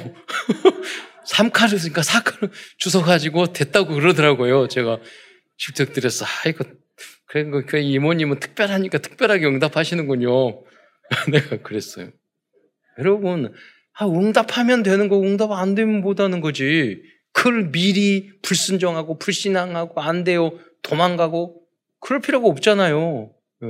삼카를 1.26 1.76
쓰니까 1.76 2.04
사카를 2.04 2.50
주워가지고 2.78 3.52
됐다고 3.52 3.94
그러더라고요. 3.94 4.68
제가 4.68 5.00
직접 5.58 5.92
드렸어. 5.92 6.24
아이고 6.44 6.64
그래 7.24 7.50
그 7.66 7.78
이모님은 7.78 8.38
특별하니까 8.38 8.98
특별하게 8.98 9.46
응답하시는군요. 9.46 10.62
내가 11.30 11.62
그랬어요. 11.62 12.10
여러분 12.98 13.52
아, 13.92 14.06
응답하면 14.06 14.82
되는 14.82 15.08
거 15.08 15.20
응답 15.20 15.52
안 15.52 15.74
되면 15.74 16.00
못 16.00 16.20
하는 16.20 16.40
거지. 16.40 17.02
그걸 17.32 17.70
미리 17.70 18.30
불순종하고 18.42 19.18
불신앙하고 19.18 20.00
안 20.00 20.24
돼요 20.24 20.58
도망가고 20.82 21.62
그럴 22.00 22.20
필요가 22.20 22.48
없잖아요. 22.48 23.30
예. 23.62 23.66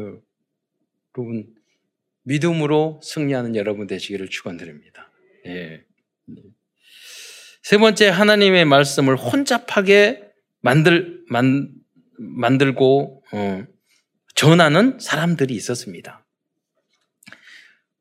여러분 1.16 1.46
믿음으로 2.22 3.00
승리하는 3.02 3.56
여러분 3.56 3.86
되시기를 3.86 4.28
축원드립니다. 4.28 5.10
예. 5.46 5.84
세 7.62 7.78
번째 7.78 8.08
하나님의 8.08 8.64
말씀을 8.64 9.16
혼잡하게 9.16 10.22
만들 10.60 11.24
만, 11.28 11.70
만들고 12.18 13.22
어, 13.32 13.64
전하는 14.34 14.98
사람들이 15.00 15.54
있었습니다. 15.54 16.25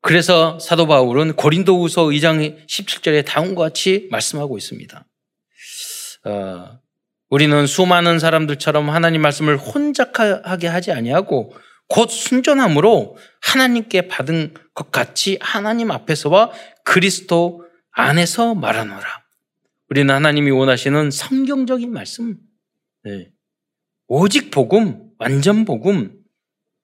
그래서 0.06 0.56
사도 0.60 0.86
바울은 0.86 1.34
고린도후서 1.34 2.04
2장 2.04 2.64
17절에 2.68 3.26
다음과 3.26 3.60
같이 3.60 4.06
말씀하고 4.12 4.56
있습니다. 4.56 5.04
어, 6.26 6.80
우리는 7.28 7.66
수많은 7.66 8.20
사람들처럼 8.20 8.88
하나님 8.88 9.22
말씀을 9.22 9.56
혼잡하게 9.56 10.68
하지 10.68 10.92
아니하고 10.92 11.52
곧 11.88 12.08
순전함으로 12.08 13.16
하나님께 13.42 14.06
받은 14.06 14.54
것 14.74 14.92
같이 14.92 15.38
하나님 15.40 15.90
앞에서와 15.90 16.52
그리스도 16.84 17.64
안에서 17.90 18.54
말하노라. 18.54 19.24
우리는 19.90 20.14
하나님이 20.14 20.52
원하시는 20.52 21.10
성경적인 21.10 21.92
말씀, 21.92 22.36
네. 23.02 23.32
오직 24.06 24.52
복음, 24.52 25.10
완전 25.18 25.64
복음, 25.64 26.16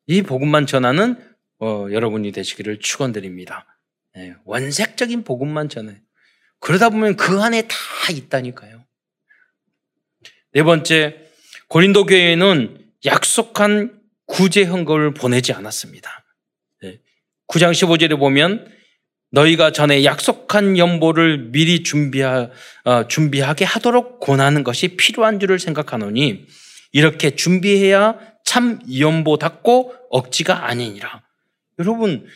이 0.08 0.22
복음만 0.22 0.66
전하는 0.66 1.31
어, 1.62 1.86
여러분이 1.92 2.32
되시기를 2.32 2.80
축원드립니다. 2.80 3.78
네. 4.16 4.34
원색적인 4.44 5.22
복음만 5.22 5.68
전해. 5.68 6.02
그러다 6.58 6.90
보면 6.90 7.14
그 7.14 7.40
안에 7.40 7.62
다 7.68 7.76
있다니까요. 8.10 8.84
네 10.54 10.62
번째, 10.64 11.28
고린도 11.68 12.06
교회는 12.06 12.84
약속한 13.04 14.00
구제 14.26 14.64
헌금을 14.64 15.14
보내지 15.14 15.52
않았습니다. 15.52 16.24
9장 17.46 17.70
15절에 17.72 18.18
보면 18.18 18.68
너희가 19.30 19.70
전에 19.72 20.04
약속한 20.04 20.76
연보를 20.76 21.50
미리 21.52 21.84
준비하, 21.84 22.50
어, 22.84 23.06
준비하게 23.06 23.64
하도록 23.64 24.18
권하는 24.18 24.64
것이 24.64 24.96
필요한 24.96 25.38
줄을 25.38 25.58
생각하노니 25.58 26.46
이렇게 26.90 27.36
준비해야 27.36 28.18
참 28.44 28.80
연보답고 28.98 29.94
억지가 30.10 30.66
아니니라. 30.66 31.22
여러분, 31.78 32.26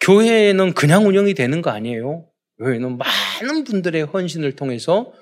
교회는 0.00 0.74
그냥 0.74 1.06
운영이 1.06 1.34
되는 1.34 1.62
거 1.62 1.70
아니에요. 1.70 2.26
교회는 2.58 2.98
많은 2.98 3.64
분들의 3.64 4.02
헌신을 4.04 4.52
통해서 4.56 5.12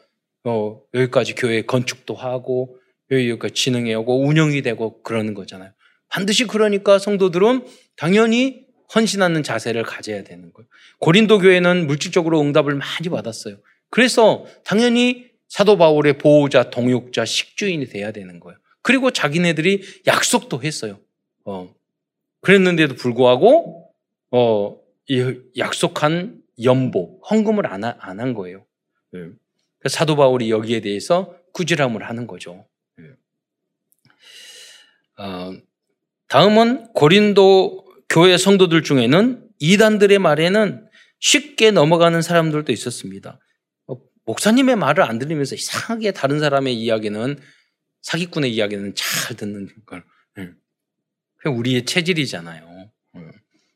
어, 0.45 0.81
여기까지 0.95 1.35
교회 1.35 1.63
건축도 1.63 2.15
하고 2.15 2.79
여기까지 3.11 3.55
진행해 3.55 3.95
오고 3.95 4.27
운영이 4.27 4.63
되고 4.63 5.03
그러는 5.03 5.35
거잖아요. 5.35 5.73
반드시 6.09 6.47
그러니까 6.47 6.99
성도들은 6.99 7.67
당연히 7.97 8.67
헌신하는 8.95 9.43
자세를 9.43 9.83
가져야 9.85 10.25
되는 10.25 10.53
거예요. 10.53 10.67
고린도 10.99 11.39
교회는 11.39 11.87
물질적으로 11.87 12.41
응답을 12.41 12.75
많이 12.75 13.09
받았어요. 13.09 13.57
그래서 13.91 14.47
당연히 14.65 15.31
사도 15.49 15.77
바울의 15.77 16.19
보호자, 16.19 16.71
동역자, 16.71 17.25
식주인이 17.25 17.87
돼야 17.87 18.13
되는 18.13 18.41
거예요. 18.41 18.59
그리고 18.83 19.11
자기네들이 19.11 19.83
약속도 20.07 20.63
했어요. 20.63 21.01
어. 21.45 21.73
그랬는데도 22.41 22.95
불구하고 22.95 23.91
어, 24.31 24.81
이 25.09 25.41
약속한 25.59 26.43
연보, 26.63 27.21
헌금을 27.31 27.67
안 27.67 27.85
한 27.85 28.35
거예요. 28.35 28.67
네. 29.13 29.29
사도 29.89 30.17
바울이 30.17 30.51
여기에 30.51 30.81
대해서 30.81 31.35
꾸지람을 31.53 32.07
하는 32.09 32.27
거죠. 32.27 32.67
네. 32.97 33.05
어, 35.19 35.53
다음은 36.29 36.93
고린도 36.93 37.87
교회 38.09 38.37
성도들 38.37 38.83
중에는 38.83 39.49
이단들의 39.59 40.19
말에는 40.19 40.89
쉽게 41.19 41.71
넘어가는 41.71 42.23
사람들도 42.23 42.73
있었습니다. 42.73 43.39
어, 43.87 43.97
목사님의 44.25 44.77
말을 44.77 45.03
안 45.03 45.19
들으면서 45.19 45.55
이상하게 45.55 46.13
다른 46.13 46.41
사람의 46.41 46.75
이야기는 46.75 47.39
사기꾼의 48.03 48.55
이야기는 48.55 48.95
잘 48.95 49.37
듣는 49.37 49.69
걸. 49.87 50.05
네. 51.45 51.51
우리의 51.51 51.85
체질이잖아요. 51.85 52.91
네. 53.15 53.21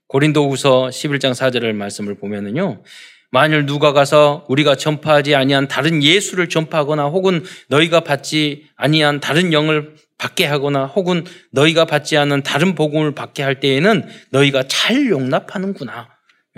고린도후서 0.08 0.88
11장 0.88 1.32
4절을 1.32 1.72
말씀을 1.72 2.14
보면은요. 2.16 2.82
만일 3.30 3.66
누가 3.66 3.92
가서 3.92 4.44
우리가 4.48 4.76
전파하지 4.76 5.34
아니한 5.34 5.66
다른 5.66 6.04
예수를 6.04 6.48
전파하거나 6.48 7.06
혹은 7.06 7.42
너희가 7.68 8.00
받지 8.00 8.66
아니한 8.76 9.18
다른 9.18 9.52
영을 9.52 9.96
받게 10.18 10.44
하거나 10.44 10.86
혹은 10.86 11.24
너희가 11.50 11.84
받지 11.84 12.16
않은 12.16 12.44
다른 12.44 12.76
복음을 12.76 13.12
받게 13.12 13.42
할 13.42 13.58
때에는 13.58 14.06
너희가 14.30 14.64
잘 14.68 15.08
용납하는구나. 15.08 16.08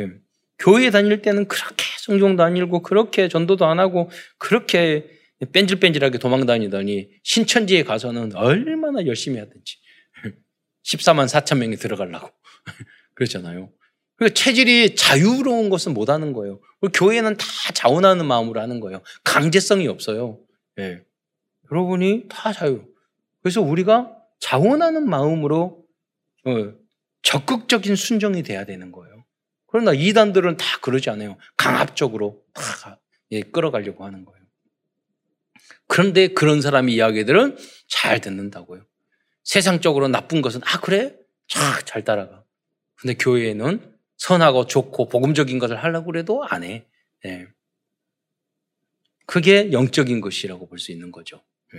예. 0.01 0.09
교회 0.59 0.91
다닐 0.91 1.23
때는 1.23 1.49
그렇게 1.49 1.85
성경도 2.01 2.43
안 2.43 2.57
읽고 2.59 2.83
그렇게 2.83 3.29
전도도 3.29 3.65
안 3.65 3.79
하고 3.79 4.11
그렇게 4.39 5.07
뺀질뺀질하게 5.53 6.19
도망 6.19 6.45
다니더니 6.45 7.09
신천지에 7.23 7.85
가서는 7.85 8.35
얼마나 8.37 9.05
열심히 9.07 9.39
하든지 9.39 9.77
14만 10.87 11.27
4천 11.29 11.59
명이 11.59 11.77
들어가려고 11.77 12.31
그러잖아요. 13.15 13.71
그 14.17 14.33
체질이 14.33 14.95
자유로운 14.95 15.69
것은 15.69 15.93
못 15.93 16.09
하는 16.09 16.33
거예요. 16.33 16.61
교회는 16.95 17.37
다 17.37 17.47
자원하는 17.75 18.25
마음으로 18.25 18.61
하는 18.61 18.81
거예요. 18.81 19.03
강제성이 19.25 19.89
없어요. 19.89 20.39
예. 20.79 21.03
여러분이 21.71 22.27
다 22.29 22.53
자유. 22.53 22.85
그래서 23.43 23.61
우리가 23.61 24.17
자원하는 24.39 25.09
마음으로 25.09 25.85
어, 26.45 26.73
적극적인 27.23 27.97
순종이 27.97 28.43
돼야 28.43 28.65
되는 28.65 28.93
거예요. 28.93 29.25
그러나 29.67 29.93
이단들은 29.93 30.57
다 30.57 30.79
그러지 30.81 31.11
않아요. 31.11 31.37
강압적으로 31.57 32.43
다 32.55 33.01
예, 33.33 33.41
끌어가려고 33.43 34.05
하는 34.05 34.25
거예요. 34.25 34.41
그런데 35.89 36.29
그런 36.29 36.61
사람의 36.61 36.95
이야기들은 36.95 37.57
잘 37.89 38.21
듣는다고요. 38.21 38.85
세상적으로 39.47 40.09
나쁜 40.09 40.43
것은 40.43 40.61
아 40.65 40.81
그래? 40.81 41.15
잘 41.85 42.05
따라가. 42.05 42.43
근데 42.97 43.15
교회는 43.15 43.95
선하고 44.19 44.67
좋고 44.67 45.09
복음적인 45.09 45.59
것을 45.61 45.83
하려고 45.83 46.07
그래도 46.07 46.45
안 46.45 46.65
해. 46.65 46.85
예. 47.25 47.47
그게 49.27 49.71
영적인 49.73 50.21
것이라고 50.21 50.69
볼 50.69 50.79
수 50.79 50.91
있는 50.93 51.13
거죠. 51.13 51.43
예. 51.75 51.79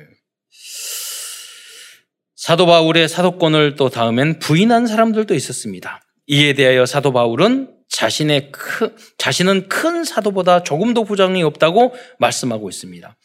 사도 2.36 2.66
바울의 2.66 3.10
사도권을 3.10 3.76
또 3.76 3.90
다음엔 3.90 4.40
부인한 4.40 4.88
사람들도 4.88 5.34
있었습니다. 5.36 6.02
이에 6.28 6.54
대하여 6.54 6.86
사도 6.86 7.12
바울은 7.12 7.74
자신의 7.90 8.52
큰, 8.52 8.96
자신은 9.18 9.68
큰 9.68 10.06
사도보다 10.06 10.64
조금도 10.64 11.04
부정이 11.04 11.44
없다고 11.44 11.94
말씀하고 12.20 12.70
있습니다. 12.70 13.18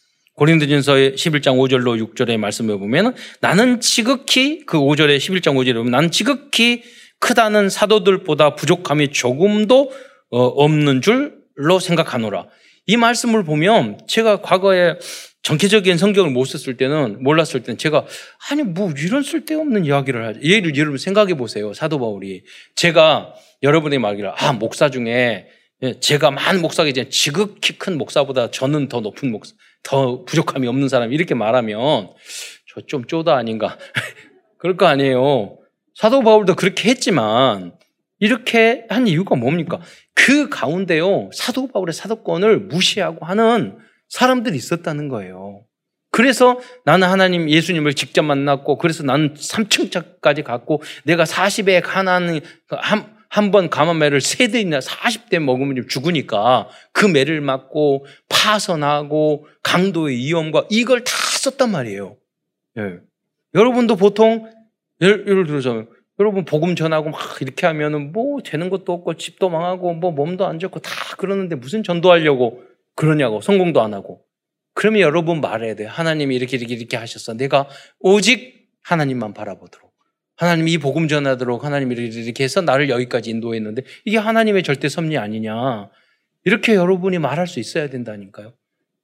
고린도전서 0.43 0.95
11장 0.95 1.57
5절로 1.57 2.05
6절의 2.05 2.37
말씀을 2.37 2.77
보면 2.77 3.15
나는 3.41 3.81
지극히 3.81 4.67
그 4.67 4.77
5절에 4.77 5.17
11장 5.19 5.55
5절에 5.55 5.75
보면 5.75 5.93
나는 5.93 6.11
지극히 6.11 6.83
크다는 7.21 7.69
사도들보다 7.69 8.57
부족함이 8.57 9.13
조금도 9.13 9.93
어, 10.31 10.45
없는 10.45 11.01
줄로 11.01 11.79
생각하노라. 11.79 12.49
이 12.87 12.97
말씀을 12.97 13.45
보면 13.45 14.01
제가 14.09 14.41
과거에 14.41 14.97
정체적인 15.43 15.97
성경을 15.97 16.33
못 16.33 16.45
썼을 16.47 16.77
때는 16.77 17.23
몰랐을 17.23 17.63
때는 17.63 17.79
제가 17.79 18.05
아니 18.51 18.65
뭐 18.65 18.93
이런 18.99 19.23
쓸데없는 19.23 19.85
이야기를 19.85 20.27
하지. 20.27 20.41
예를 20.43 20.77
여러분 20.77 20.99
생각해 20.99 21.35
보세요. 21.35 21.73
사도 21.73 22.01
바울이 22.01 22.43
제가 22.75 23.33
여러분의 23.63 24.01
말기를 24.01 24.33
아 24.37 24.53
목사 24.53 24.91
중에 24.91 25.47
예, 25.85 25.99
제가 25.99 26.31
만 26.31 26.61
목사기 26.61 26.95
전에 26.95 27.09
지극히 27.09 27.77
큰 27.77 27.99
목사보다 27.99 28.51
저는 28.53 28.89
더 28.89 29.01
높은 29.01 29.33
목사, 29.33 29.53
더 29.83 30.25
부족함이 30.25 30.67
없는 30.69 30.89
사람 30.89 31.13
이렇게 31.13 31.35
말하면 31.35 32.13
저 32.75 32.81
좀 32.87 33.07
쪼다 33.07 33.37
아닌가 33.37 33.79
그럴 34.59 34.77
거 34.77 34.87
아니에요. 34.87 35.59
사도 35.95 36.23
바울도 36.23 36.55
그렇게 36.55 36.89
했지만 36.89 37.75
이렇게 38.19 38.87
한 38.89 39.07
이유가 39.07 39.35
뭡니까? 39.35 39.81
그 40.15 40.49
가운데요 40.49 41.31
사도 41.35 41.67
바울의 41.69 41.93
사도권을 41.93 42.61
무시하고 42.61 43.27
하는 43.27 43.77
사람들이 44.09 44.57
있었다는 44.57 45.09
거예요. 45.09 45.65
그래서 46.11 46.61
나는 46.85 47.09
하나님 47.09 47.49
예수님을 47.51 47.95
직접 47.95 48.23
만났고 48.23 48.79
그래서 48.79 49.03
나는 49.03 49.35
3층까지 49.35 50.45
갔고 50.45 50.83
내가 51.05 51.25
40에 51.25 51.83
가난 51.83 52.41
한, 52.69 53.17
한 53.33 53.51
번 53.51 53.71
감한매를 53.71 54.21
세 54.21 54.49
대이나 54.49 54.79
40대 54.81 55.39
먹으면 55.39 55.89
죽으니까 55.89 56.69
그 56.93 57.07
매를 57.07 57.41
맞고 57.41 58.05
파선하고 58.29 59.47
강도의 59.63 60.19
위험과 60.19 60.67
이걸 60.69 61.03
다 61.03 61.13
썼단 61.39 61.71
말이에요. 61.71 62.19
예. 62.77 62.99
여러분도 63.55 63.97
보통 63.97 64.51
예를, 65.01 65.27
예를 65.27 65.47
들어서 65.47 65.87
여러분 66.21 66.45
복음 66.45 66.77
전하고 66.77 67.09
막 67.09 67.41
이렇게 67.41 67.67
하면은 67.67 68.13
뭐 68.13 68.43
되는 68.43 68.69
것도 68.69 68.93
없고 68.93 69.15
집도 69.15 69.49
망하고 69.49 69.95
뭐 69.95 70.11
몸도 70.11 70.47
안 70.47 70.59
좋고 70.59 70.81
다 70.81 70.91
그러는데 71.17 71.57
무슨 71.57 71.83
전도하려고 71.83 72.63
그러냐고 72.97 73.41
성공도 73.41 73.81
안 73.81 73.95
하고 73.95 74.27
그러면 74.75 75.01
여러분 75.01 75.41
말해야 75.41 75.75
돼요. 75.75 75.89
하나님이 75.89 76.37
이렇게 76.37 76.59
이렇게 76.59 76.75
이렇게 76.75 76.99
하셨어. 76.99 77.33
내가 77.33 77.67
오직 77.99 78.69
하나님만 78.83 79.33
바라보도록. 79.33 79.82
하나님이 80.43 80.73
이 80.73 80.79
복음 80.79 81.07
전하도록 81.07 81.65
하나님이 81.65 81.95
이렇게 81.95 82.43
해서 82.43 82.61
나를 82.63 82.89
여기까지 82.89 83.31
인도했는데 83.31 83.83
이게 84.05 84.19
하나님의 84.19 84.65
절대 84.65 84.89
섭리 84.89 85.17
아니냐. 85.17 85.89
이렇게 86.45 86.75
여러분이 86.75 87.19
말할 87.19 87.47
수 87.47 87.61
있어야 87.61 87.89
된다니까요. 87.89 88.53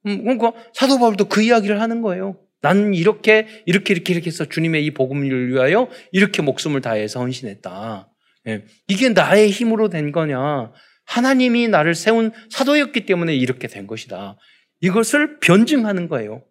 음, 0.07 0.23
그러니까 0.23 0.51
사도 0.73 0.99
바울도 0.99 1.29
그 1.29 1.41
이야기를 1.41 1.79
하는 1.79 2.01
거예요. 2.01 2.35
나는 2.59 2.93
이렇게 2.93 3.47
이렇게 3.65 3.93
이렇게 3.93 4.11
이렇게 4.11 4.27
해서 4.27 4.43
주님의 4.43 4.83
이 4.83 4.91
복음을 4.91 5.47
위하여 5.47 5.87
이렇게 6.11 6.41
목숨을 6.41 6.81
다해서 6.81 7.21
헌신했다. 7.21 8.09
예. 8.47 8.65
이게 8.89 9.07
나의 9.07 9.49
힘으로 9.49 9.87
된 9.87 10.11
거냐? 10.11 10.73
하나님이 11.05 11.69
나를 11.69 11.95
세운 11.95 12.33
사도였기 12.49 13.05
때문에 13.05 13.33
이렇게 13.33 13.69
된 13.69 13.87
것이다. 13.87 14.35
이것을 14.81 15.39
변증하는 15.39 16.09
거예요. 16.09 16.43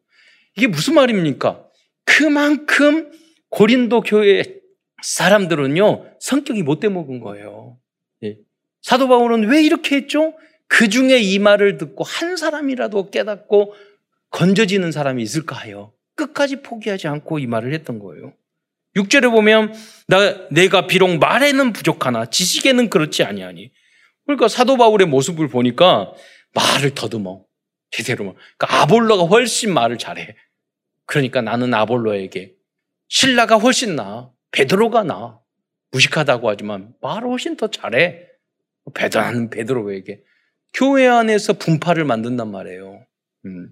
이게 0.56 0.66
무슨 0.66 0.94
말입니까? 0.94 1.62
그만큼 2.06 3.12
고린도 3.50 4.00
교회 4.00 4.57
사람들은요, 5.02 6.16
성격이 6.20 6.62
못돼 6.62 6.88
먹은 6.88 7.20
거예요. 7.20 7.78
예. 8.24 8.36
사도 8.82 9.08
바울은 9.08 9.48
왜 9.48 9.62
이렇게 9.62 9.96
했죠? 9.96 10.34
그 10.66 10.88
중에 10.88 11.18
이 11.18 11.38
말을 11.38 11.78
듣고 11.78 12.04
한 12.04 12.36
사람이라도 12.36 13.10
깨닫고 13.10 13.74
건져지는 14.30 14.92
사람이 14.92 15.22
있을까 15.22 15.56
하여 15.56 15.92
끝까지 16.14 16.62
포기하지 16.62 17.08
않고 17.08 17.38
이 17.38 17.46
말을 17.46 17.72
했던 17.72 17.98
거예요. 17.98 18.34
6절에 18.96 19.30
보면 19.30 19.72
나, 20.08 20.48
내가 20.48 20.86
비록 20.86 21.16
말에는 21.18 21.72
부족하나 21.72 22.26
지식에는 22.26 22.90
그렇지 22.90 23.22
아니하니 23.22 23.70
그러니까 24.26 24.48
사도 24.48 24.76
바울의 24.76 25.06
모습을 25.06 25.48
보니까 25.48 26.12
말을 26.54 26.94
더듬어. 26.94 27.44
제대로. 27.90 28.36
그러니까 28.58 28.82
아볼로가 28.82 29.24
훨씬 29.24 29.72
말을 29.72 29.96
잘해. 29.96 30.36
그러니까 31.06 31.40
나는 31.40 31.72
아볼로에게 31.72 32.52
신라가 33.08 33.56
훨씬 33.56 33.96
나. 33.96 34.30
베드로가 34.52 35.04
나. 35.04 35.38
무식하다고 35.90 36.50
하지만 36.50 36.92
말을 37.00 37.28
훨씬 37.28 37.56
더 37.56 37.68
잘해. 37.68 38.26
베드로는 38.94 39.50
베드로에게 39.50 40.20
교회 40.74 41.06
안에서 41.06 41.54
분파를 41.54 42.04
만든단 42.04 42.50
말이에요. 42.50 43.04
음. 43.46 43.68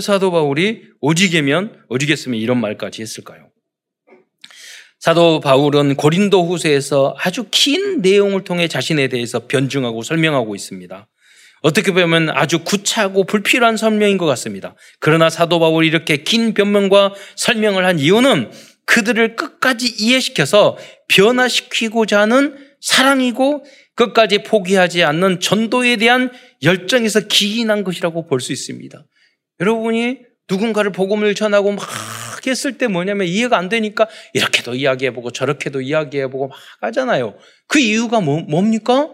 사도 0.00 0.30
바울이 0.30 0.84
오지게면 1.00 1.84
오지겠으면 1.88 2.40
이런 2.40 2.58
말까지 2.60 3.02
했을까요? 3.02 3.50
사도 4.98 5.40
바울은 5.40 5.96
고린도 5.96 6.46
후서에서 6.46 7.14
아주 7.18 7.46
긴 7.50 8.00
내용을 8.00 8.44
통해 8.44 8.68
자신에 8.68 9.08
대해서 9.08 9.46
변증하고 9.46 10.02
설명하고 10.02 10.54
있습니다. 10.54 11.08
어떻게 11.62 11.92
보면 11.92 12.30
아주 12.30 12.64
구차하고 12.64 13.24
불필요한 13.24 13.76
설명인 13.76 14.16
것 14.16 14.26
같습니다. 14.26 14.74
그러나 15.00 15.28
사도 15.28 15.60
바울이 15.60 15.86
이렇게 15.86 16.18
긴 16.18 16.54
변명과 16.54 17.14
설명을 17.36 17.84
한 17.84 17.98
이유는 17.98 18.50
그들을 18.86 19.36
끝까지 19.36 19.86
이해시켜서 19.98 20.76
변화시키고자 21.08 22.20
하는 22.20 22.56
사랑이고 22.80 23.64
끝까지 23.94 24.42
포기하지 24.42 25.04
않는 25.04 25.40
전도에 25.40 25.96
대한 25.96 26.30
열정에서 26.62 27.20
기인한 27.20 27.84
것이라고 27.84 28.26
볼 28.26 28.40
수 28.40 28.52
있습니다. 28.52 29.04
여러분이 29.60 30.18
누군가를 30.50 30.92
복음을 30.92 31.34
전하고 31.34 31.72
막 31.72 31.86
했을 32.46 32.76
때 32.76 32.88
뭐냐면 32.88 33.28
이해가 33.28 33.56
안 33.56 33.68
되니까 33.68 34.08
이렇게도 34.34 34.74
이야기해보고 34.74 35.30
저렇게도 35.30 35.80
이야기해보고 35.80 36.48
막 36.48 36.58
하잖아요. 36.80 37.36
그 37.68 37.78
이유가 37.78 38.20
뭐, 38.20 38.40
뭡니까? 38.40 39.10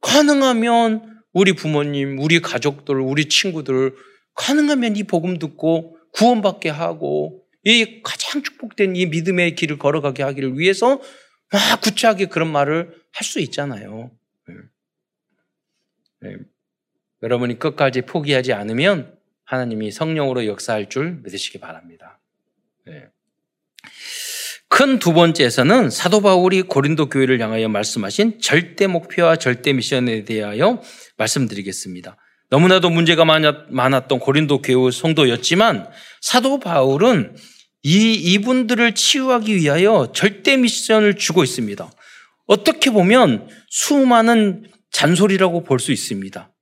가능하면 0.00 1.20
우리 1.34 1.52
부모님, 1.52 2.18
우리 2.18 2.40
가족들, 2.40 2.98
우리 2.98 3.28
친구들 3.28 3.94
가능하면 4.34 4.96
이 4.96 5.02
복음 5.02 5.38
듣고 5.38 5.98
구원받게 6.14 6.70
하고 6.70 7.42
이 7.66 8.00
가장 8.04 8.44
축복된 8.44 8.94
이 8.94 9.06
믿음의 9.06 9.56
길을 9.56 9.78
걸어가게 9.78 10.22
하기를 10.22 10.56
위해서 10.56 11.00
막 11.50 11.80
구차하게 11.80 12.26
그런 12.26 12.50
말을 12.52 12.94
할 13.12 13.24
수 13.24 13.40
있잖아요. 13.40 14.12
네. 14.46 14.54
네. 16.20 16.36
여러분이 17.22 17.58
끝까지 17.58 18.02
포기하지 18.02 18.52
않으면 18.52 19.18
하나님이 19.44 19.90
성령으로 19.90 20.46
역사할 20.46 20.88
줄 20.88 21.22
믿으시기 21.24 21.58
바랍니다. 21.58 22.20
네. 22.86 23.08
큰두 24.68 25.12
번째에서는 25.12 25.90
사도 25.90 26.20
바울이 26.20 26.62
고린도 26.62 27.08
교회를 27.08 27.40
향하여 27.40 27.68
말씀하신 27.68 28.40
절대 28.40 28.86
목표와 28.86 29.36
절대 29.36 29.72
미션에 29.72 30.24
대하여 30.24 30.82
말씀드리겠습니다. 31.16 32.16
너무나도 32.50 32.90
문제가 32.90 33.24
많았던 33.24 34.20
고린도 34.20 34.62
교회 34.62 34.90
성도였지만 34.92 35.90
사도 36.20 36.60
바울은 36.60 37.34
이 37.88 38.14
이분들을 38.14 38.96
치유하기 38.96 39.54
위하여 39.54 40.10
절대 40.12 40.56
미션을 40.56 41.14
주고 41.14 41.44
있습니다. 41.44 41.88
어떻게 42.48 42.90
보면 42.90 43.48
수많은 43.70 44.64
잔소리라고 44.90 45.62
볼 45.62 45.78
수 45.78 45.92
있습니다. 45.92 46.52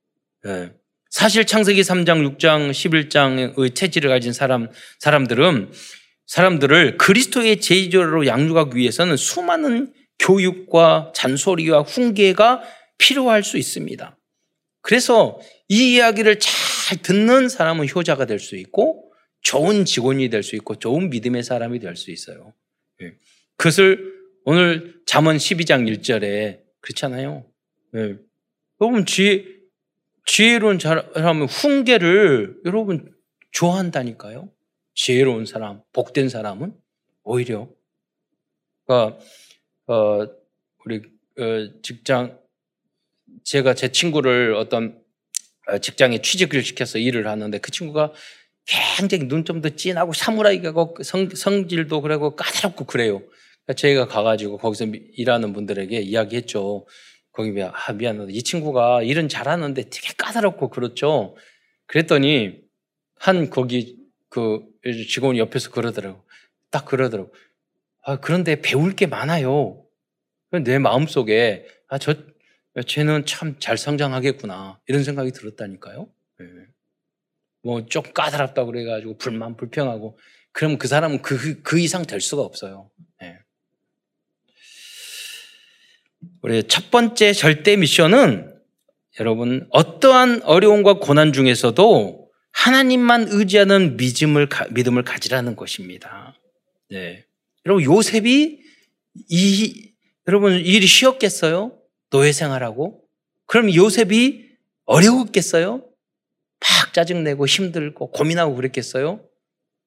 네. 0.43 0.71
사실 1.09 1.45
창세기 1.45 1.81
3장, 1.81 2.37
6장, 2.37 2.69
11장의 2.69 3.73
체질을 3.73 4.11
가진 4.11 4.33
사람, 4.33 4.69
사람들은 4.99 5.71
사람들을 6.27 6.97
그리스도의 6.97 7.59
제자로 7.59 8.27
양육하기 8.27 8.77
위해서는 8.77 9.17
수많은 9.17 9.93
교육과 10.19 11.11
잔소리와 11.15 11.81
훈계가 11.81 12.61
필요할 12.99 13.43
수 13.43 13.57
있습니다. 13.57 14.15
그래서 14.83 15.39
이 15.69 15.95
이야기를 15.95 16.37
잘 16.39 17.01
듣는 17.01 17.49
사람은 17.49 17.89
효자가 17.89 18.25
될 18.27 18.37
수 18.39 18.55
있고 18.57 19.11
좋은 19.45 19.85
직원이 19.85 20.29
될 20.29 20.41
수 20.41 20.55
있고 20.55 20.75
좋은 20.75 21.11
믿음의 21.11 21.43
사람이 21.43 21.79
될 21.79 21.95
수 21.95 22.09
있어요. 22.09 22.53
예. 23.01 23.13
그것을 23.57 24.13
오늘 24.43 24.99
잠언 25.05 25.37
12장 25.37 25.87
1절에 25.87 26.61
그렇잖아요. 26.81 27.45
예. 27.95 28.15
여러분 28.81 29.05
지혜, 29.05 29.45
지혜로운 30.25 30.79
사람은 30.79 31.45
훈계를 31.45 32.61
여러분 32.65 33.13
좋아한다니까요. 33.51 34.51
지혜로운 34.95 35.45
사람, 35.45 35.81
복된 35.93 36.27
사람은 36.29 36.73
오히려 37.23 37.69
그러니까 38.87 39.19
어, 39.85 40.27
우리 40.85 41.01
어, 41.37 41.81
직장 41.83 42.39
제가 43.43 43.75
제 43.75 43.91
친구를 43.91 44.55
어떤 44.55 44.99
어, 45.67 45.77
직장에 45.77 46.21
취직을 46.23 46.63
시켜서 46.63 46.97
일을 46.97 47.27
하는데 47.27 47.55
그 47.59 47.69
친구가 47.69 48.11
굉장히 48.65 49.27
눈 49.27 49.43
좀 49.45 49.61
더 49.61 49.69
진하고 49.69 50.13
사무라이 50.13 50.61
가고 50.61 50.95
성, 51.03 51.29
성질도 51.29 52.01
그러고 52.01 52.35
까다롭고 52.35 52.85
그래요. 52.85 53.19
그러니까 53.65 53.73
저희가 53.77 54.07
가가지고 54.07 54.57
거기서 54.57 54.85
일하는 55.13 55.53
분들에게 55.53 55.99
이야기했죠. 56.01 56.85
거기 57.31 57.51
아 57.61 57.93
미안하다 57.93 58.31
이 58.31 58.41
친구가 58.43 59.03
일은 59.03 59.27
잘하는데 59.29 59.83
되게 59.89 60.13
까다롭고 60.17 60.69
그렇죠. 60.69 61.35
그랬더니 61.87 62.61
한 63.19 63.49
거기 63.49 63.97
그 64.29 64.61
직원이 65.09 65.39
옆에서 65.39 65.71
그러더라고. 65.71 66.23
딱 66.71 66.85
그러더라고. 66.85 67.33
아, 68.03 68.17
그런데 68.19 68.61
배울 68.61 68.95
게 68.95 69.07
많아요. 69.07 69.83
내 70.63 70.77
마음속에, 70.79 71.65
아, 71.87 71.97
저, 71.97 72.13
쟤는 72.87 73.25
참 73.25 73.57
잘 73.59 73.77
성장하겠구나. 73.77 74.79
이런 74.87 75.03
생각이 75.03 75.31
들었다니까요. 75.31 76.07
네. 76.39 76.45
뭐 77.65 77.81
좀 77.87 78.03
까다롭다고 78.13 78.71
그래가지고 78.71 79.17
불만 79.17 79.57
불평하고 79.57 80.17
그럼 80.51 80.77
그 80.77 80.87
사람은 80.87 81.21
그, 81.21 81.61
그 81.63 81.79
이상 81.79 82.05
될 82.05 82.21
수가 82.21 82.43
없어요. 82.43 82.89
네. 83.19 83.39
우리 86.41 86.63
첫 86.67 86.91
번째 86.91 87.33
절대 87.33 87.75
미션은 87.75 88.53
여러분 89.19 89.67
어떠한 89.71 90.43
어려움과 90.43 90.99
고난 90.99 91.33
중에서도 91.33 92.29
하나님만 92.51 93.27
의지하는 93.29 93.97
믿음을 93.97 94.47
믿음을 94.71 95.03
가지라는 95.03 95.55
것입니다. 95.55 96.39
네. 96.89 97.25
여러분 97.65 97.83
요셉이 97.83 98.59
이 99.29 99.91
여러분 100.27 100.53
일이 100.53 100.85
쉬웠겠어요? 100.85 101.77
노예 102.11 102.31
생활하고? 102.31 103.01
그럼 103.47 103.73
요셉이 103.73 104.45
어려웠겠어요? 104.85 105.83
막 106.59 106.93
짜증내고 106.93 107.45
힘들고 107.45 108.11
고민하고 108.11 108.55
그랬겠어요? 108.55 109.21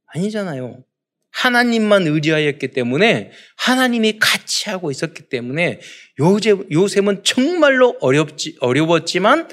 아니잖아요. 0.06 0.84
하나님만 1.30 2.06
의지하였기 2.06 2.68
때문에 2.68 3.30
하나님이 3.56 4.18
같이 4.18 4.70
하고 4.70 4.90
있었기 4.90 5.28
때문에 5.28 5.80
요셉, 6.20 6.70
요셉은 6.72 7.22
정말로 7.22 7.96
어렵지, 8.00 8.56
어려웠지만, 8.60 9.48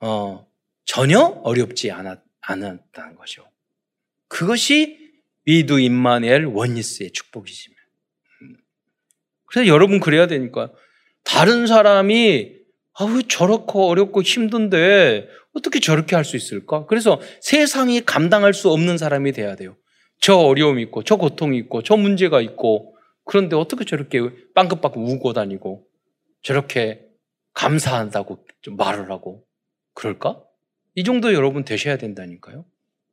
어, 0.00 0.46
전혀 0.84 1.18
어렵지 1.20 1.90
않았, 1.90 2.20
않았다는 2.40 3.16
거죠. 3.16 3.48
그것이 4.28 4.98
with 5.46 5.80
Immanuel 5.80 6.44
oneness의 6.44 7.12
축복이지만. 7.12 7.76
그래서 9.46 9.66
여러분 9.66 9.98
그래야 9.98 10.26
되니까 10.26 10.72
다른 11.24 11.66
사람이 11.66 12.54
아우 12.94 13.22
저렇고 13.22 13.88
어렵고 13.88 14.22
힘든데 14.22 15.28
어떻게 15.58 15.80
저렇게 15.80 16.16
할 16.16 16.24
수 16.24 16.36
있을까? 16.36 16.86
그래서 16.86 17.20
세상이 17.40 18.02
감당할 18.04 18.54
수 18.54 18.70
없는 18.70 18.98
사람이 18.98 19.32
돼야 19.32 19.56
돼요. 19.56 19.76
저 20.20 20.36
어려움이 20.36 20.82
있고 20.84 21.04
저 21.04 21.16
고통이 21.16 21.58
있고 21.58 21.82
저 21.82 21.96
문제가 21.96 22.40
있고 22.40 22.96
그런데 23.24 23.56
어떻게 23.56 23.84
저렇게 23.84 24.20
빵긋빵긋 24.54 24.96
우고 24.98 25.32
다니고 25.32 25.86
저렇게 26.42 27.02
감사한다고 27.54 28.44
좀 28.62 28.76
말을 28.76 29.10
하고 29.10 29.44
그럴까? 29.94 30.42
이 30.94 31.04
정도 31.04 31.34
여러분 31.34 31.64
되셔야 31.64 31.98
된다니까요. 31.98 32.64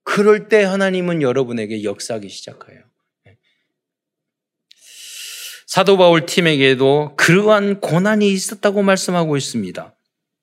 그럴 0.04 0.48
때 0.48 0.64
하나님은 0.64 1.22
여러분에게 1.22 1.84
역사하기 1.84 2.30
시작해요. 2.30 2.82
사도 5.68 5.98
바울 5.98 6.26
팀에게도 6.26 7.16
그러한 7.18 7.82
고난이 7.82 8.32
있었다고 8.32 8.84
말씀하고 8.84 9.36
있습니다. 9.36 9.95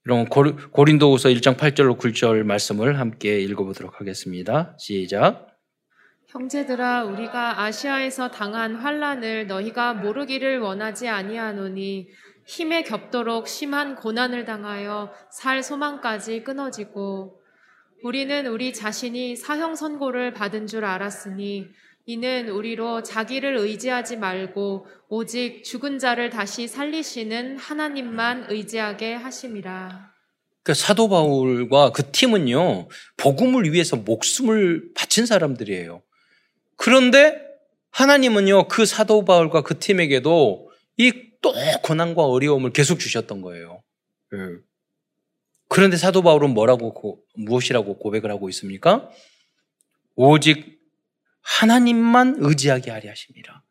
여러분 0.04 0.26
고린도후서 0.26 1.28
1장 1.28 1.56
8절로 1.56 1.96
9절 1.96 2.42
말씀을 2.42 2.98
함께 2.98 3.38
읽어보도록 3.38 4.00
하겠습니다. 4.00 4.74
시작. 4.76 5.56
형제들아 6.26 7.04
우리가 7.04 7.62
아시아에서 7.62 8.32
당한 8.32 8.74
환란을 8.74 9.46
너희가 9.46 9.94
모르기를 9.94 10.58
원하지 10.58 11.06
아니하노니 11.06 12.08
힘에 12.48 12.82
겹도록 12.82 13.46
심한 13.46 13.94
고난을 13.94 14.44
당하여 14.44 15.12
살 15.30 15.62
소망까지 15.62 16.42
끊어지고 16.42 17.40
우리는 18.02 18.46
우리 18.48 18.72
자신이 18.72 19.36
사형 19.36 19.76
선고를 19.76 20.32
받은 20.32 20.66
줄 20.66 20.84
알았으니 20.84 21.68
이는 22.06 22.48
우리로 22.48 23.02
자기를 23.02 23.56
의지하지 23.56 24.16
말고 24.16 24.86
오직 25.08 25.62
죽은 25.64 25.98
자를 25.98 26.30
다시 26.30 26.66
살리시는 26.68 27.58
하나님만 27.58 28.46
의지하게 28.48 29.14
하심이라. 29.14 30.12
그 30.64 30.74
사도 30.74 31.08
바울과 31.08 31.90
그 31.90 32.10
팀은요, 32.10 32.88
복음을 33.16 33.72
위해서 33.72 33.96
목숨을 33.96 34.92
바친 34.94 35.26
사람들이에요. 35.26 36.02
그런데 36.76 37.40
하나님은요, 37.90 38.68
그 38.68 38.86
사도 38.86 39.24
바울과 39.24 39.62
그 39.62 39.78
팀에게도 39.78 40.70
이 40.98 41.32
또 41.42 41.52
고난과 41.82 42.24
어려움을 42.24 42.72
계속 42.72 42.98
주셨던 43.00 43.42
거예요. 43.42 43.82
예. 44.32 44.38
그런데 45.68 45.96
사도 45.96 46.22
바울은 46.22 46.50
뭐라고, 46.54 47.22
무엇이라고 47.34 47.98
고백을 47.98 48.30
하고 48.30 48.48
있습니까? 48.48 49.10
오직 50.14 50.80
하나님만 51.42 52.36
의지하게 52.38 52.90
하려 52.90 53.10
하십니다. 53.10 53.64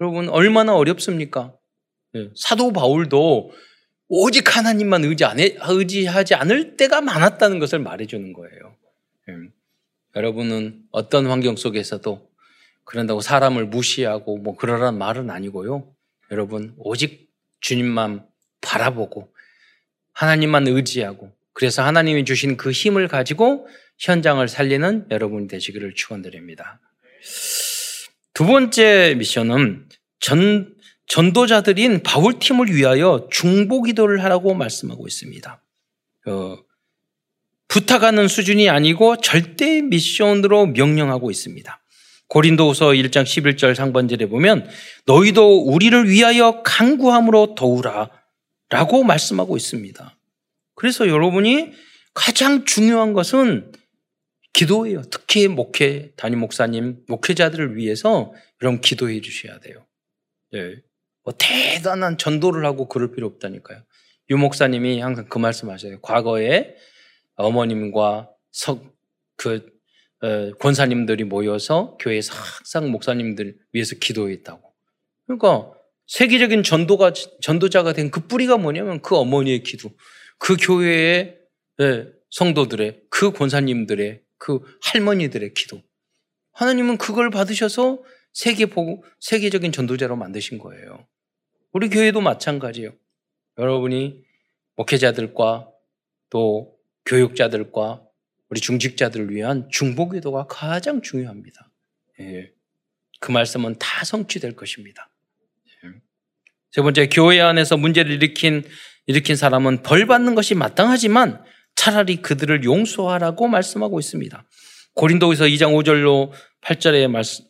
여러분, 0.00 0.28
얼마나 0.28 0.74
어렵습니까? 0.74 1.54
네. 2.12 2.30
사도 2.36 2.72
바울도 2.72 3.52
오직 4.08 4.56
하나님만 4.56 5.04
의지 5.04 5.24
안 5.24 5.40
해, 5.40 5.56
의지하지 5.60 6.34
않을 6.34 6.76
때가 6.76 7.00
많았다는 7.00 7.58
것을 7.58 7.78
말해주는 7.78 8.32
거예요. 8.32 8.76
네. 9.28 9.34
여러분은 10.14 10.84
어떤 10.90 11.26
환경 11.26 11.56
속에서도 11.56 12.30
그런다고 12.84 13.20
사람을 13.20 13.66
무시하고 13.66 14.38
뭐 14.38 14.56
그러란 14.56 14.96
말은 14.98 15.30
아니고요. 15.30 15.92
여러분, 16.30 16.74
오직 16.78 17.30
주님만 17.60 18.26
바라보고 18.60 19.32
하나님만 20.12 20.68
의지하고 20.68 21.32
그래서 21.52 21.82
하나님이 21.82 22.24
주신 22.24 22.56
그 22.56 22.70
힘을 22.70 23.08
가지고 23.08 23.66
현장을 23.98 24.46
살리는 24.46 25.06
여러분이 25.10 25.48
되시기를 25.48 25.94
축원드립니다. 25.94 26.80
두 28.34 28.44
번째 28.44 29.14
미션은 29.16 29.88
전, 30.20 30.74
전도자들인 31.06 32.02
바울팀을 32.02 32.74
위하여 32.74 33.28
중보 33.30 33.82
기도를 33.82 34.22
하라고 34.24 34.54
말씀하고 34.54 35.06
있습니다. 35.06 35.62
어, 36.26 36.58
부탁하는 37.68 38.28
수준이 38.28 38.68
아니고 38.68 39.20
절대 39.20 39.82
미션으로 39.82 40.66
명령하고 40.66 41.30
있습니다. 41.30 41.82
고린도후서 42.28 42.88
1장 42.88 43.22
11절 43.22 43.74
상반절에 43.74 44.26
보면 44.26 44.68
너희도 45.06 45.64
우리를 45.64 46.08
위하여 46.08 46.62
간구함으로 46.62 47.54
도우라 47.54 48.10
라고 48.68 49.04
말씀하고 49.04 49.56
있습니다. 49.56 50.16
그래서 50.74 51.08
여러분이 51.08 51.72
가장 52.14 52.64
중요한 52.64 53.12
것은 53.12 53.72
기도해요. 54.56 55.02
특히 55.10 55.48
목회, 55.48 56.12
담임 56.16 56.38
목사님, 56.40 57.04
목회자들을 57.08 57.76
위해서 57.76 58.32
여러분 58.62 58.80
기도해 58.80 59.20
주셔야 59.20 59.60
돼요. 59.60 59.84
네. 60.50 60.76
뭐 61.24 61.34
대단한 61.36 62.16
전도를 62.16 62.64
하고 62.64 62.88
그럴 62.88 63.12
필요 63.12 63.26
없다니까요. 63.26 63.82
유 64.30 64.38
목사님이 64.38 65.00
항상 65.00 65.26
그 65.28 65.36
말씀 65.38 65.68
하셔요. 65.68 66.00
과거에 66.00 66.74
어머님과 67.34 68.30
석, 68.50 68.96
그, 69.36 69.66
어, 70.22 70.50
권사님들이 70.58 71.24
모여서 71.24 71.98
교회에서 72.00 72.32
항상 72.34 72.90
목사님들 72.90 73.58
위해서 73.72 73.94
기도했다고. 73.96 74.72
그러니까 75.26 75.72
세계적인 76.06 76.62
전도가, 76.62 77.12
전도자가 77.42 77.92
된 77.92 78.10
그 78.10 78.26
뿌리가 78.26 78.56
뭐냐면 78.56 79.02
그 79.02 79.16
어머니의 79.16 79.62
기도, 79.64 79.90
그 80.38 80.56
교회의 80.56 81.36
네, 81.78 82.06
성도들의, 82.30 83.02
그 83.10 83.32
권사님들의 83.32 84.22
그 84.38 84.60
할머니들의 84.82 85.54
기도. 85.54 85.82
하나님은 86.52 86.98
그걸 86.98 87.30
받으셔서 87.30 88.02
세계 88.32 88.66
보고 88.66 89.04
세계적인 89.20 89.72
전도자로 89.72 90.16
만드신 90.16 90.58
거예요. 90.58 91.06
우리 91.72 91.88
교회도 91.88 92.20
마찬가지예요. 92.20 92.92
여러분이 93.58 94.22
목회자들과 94.76 95.70
또 96.30 96.76
교육자들과 97.06 98.02
우리 98.48 98.60
중직자들을 98.60 99.30
위한 99.30 99.68
중보기도가 99.70 100.46
가장 100.48 101.02
중요합니다. 101.02 101.70
예. 102.20 102.52
그 103.20 103.32
말씀은 103.32 103.78
다 103.78 104.04
성취될 104.04 104.54
것입니다. 104.54 105.08
예. 105.84 105.90
세 106.70 106.82
번째, 106.82 107.08
교회 107.08 107.40
안에서 107.40 107.76
문제를 107.76 108.12
일으킨, 108.12 108.64
일으킨 109.06 109.36
사람은 109.36 109.82
벌 109.82 110.06
받는 110.06 110.34
것이 110.34 110.54
마땅하지만 110.54 111.44
차라리 111.76 112.16
그들을 112.16 112.64
용서하라고 112.64 113.46
말씀하고 113.46 114.00
있습니다. 114.00 114.44
고린도에서 114.94 115.44
2장 115.44 115.74
5절로 115.74 116.30
8절의 116.62 117.08
말씀, 117.08 117.44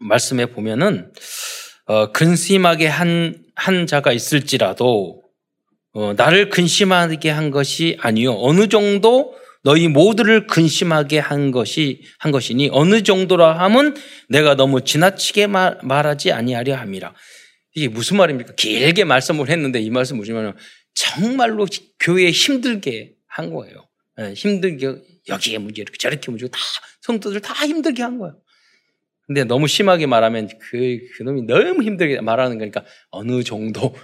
말씀에 0.00 0.46
보면은, 0.46 1.12
어, 1.86 2.12
근심하게 2.12 2.86
한, 2.86 3.42
한 3.54 3.86
자가 3.86 4.12
있을지라도, 4.12 5.22
어, 5.94 6.14
나를 6.14 6.48
근심하게 6.48 7.30
한 7.30 7.50
것이 7.50 7.98
아니요. 8.00 8.34
어느 8.38 8.68
정도 8.68 9.34
너희 9.64 9.88
모두를 9.88 10.46
근심하게 10.46 11.18
한 11.18 11.50
것이, 11.50 12.02
한 12.18 12.32
것이니 12.32 12.70
어느 12.72 13.02
정도라 13.02 13.58
함은 13.58 13.94
내가 14.28 14.54
너무 14.56 14.82
지나치게 14.82 15.48
말, 15.48 15.78
말하지 15.82 16.32
아니하려 16.32 16.76
함이라. 16.76 17.14
이게 17.74 17.88
무슨 17.88 18.16
말입니까? 18.16 18.54
길게 18.54 19.04
말씀을 19.04 19.48
했는데 19.48 19.80
이 19.80 19.90
말씀 19.90 20.16
보시면 20.16 20.56
정말로 20.94 21.66
교회에 22.00 22.30
힘들게 22.30 23.12
한 23.32 23.50
거예요. 23.50 23.88
예, 24.20 24.34
힘들게 24.34 24.94
여기에 25.28 25.58
문제 25.58 25.80
이렇게 25.82 25.96
저렇게 25.96 26.30
문제 26.30 26.46
다 26.48 26.58
성도들 27.00 27.40
다 27.40 27.54
힘들게 27.66 28.02
한 28.02 28.18
거예요. 28.18 28.38
근데 29.26 29.44
너무 29.44 29.66
심하게 29.68 30.06
말하면 30.06 30.50
그 30.60 30.98
그놈이 31.16 31.42
너무 31.42 31.82
힘들게 31.82 32.20
말하는 32.20 32.58
거니까 32.58 32.84
어느 33.10 33.42
정도 33.42 33.94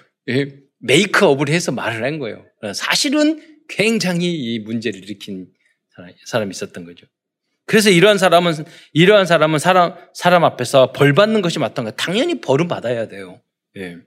메이크업을 0.79 1.51
해서 1.51 1.73
말을 1.73 2.05
한 2.05 2.19
거예요. 2.19 2.47
사실은 2.75 3.43
굉장히 3.69 4.33
이 4.33 4.61
문제를 4.61 5.05
일으킨 5.05 5.49
사람이 6.25 6.51
있었던 6.51 6.85
거죠. 6.85 7.07
그래서 7.67 7.91
이러한 7.91 8.17
사람은 8.17 8.55
이러한 8.95 9.27
사람은 9.27 9.59
사람 9.59 9.95
사람 10.15 10.45
앞에서 10.45 10.93
벌 10.93 11.13
받는 11.13 11.43
것이 11.43 11.59
맞던 11.59 11.85
거 11.85 11.91
당연히 11.91 12.41
벌은 12.41 12.67
받아야 12.67 13.09
돼요. 13.09 13.43
예. 13.77 13.99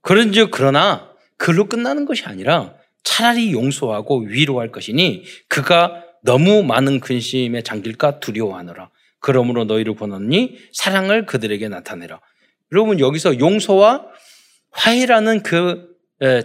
그런즉 0.00 0.50
그러나 0.50 1.14
그로 1.36 1.68
끝나는 1.68 2.06
것이 2.06 2.24
아니라 2.24 2.74
차라리 3.06 3.52
용서하고 3.52 4.22
위로할 4.22 4.72
것이니 4.72 5.22
그가 5.48 6.02
너무 6.24 6.64
많은 6.64 6.98
근심에 6.98 7.62
잠길까 7.62 8.18
두려워하노라. 8.18 8.90
그러므로 9.20 9.64
너희를 9.64 9.94
보았니 9.94 10.58
사랑을 10.72 11.24
그들에게 11.24 11.68
나타내라. 11.68 12.20
여러분 12.72 12.98
여기서 12.98 13.38
용서와 13.38 14.06
화해라는 14.72 15.44
그 15.44 15.96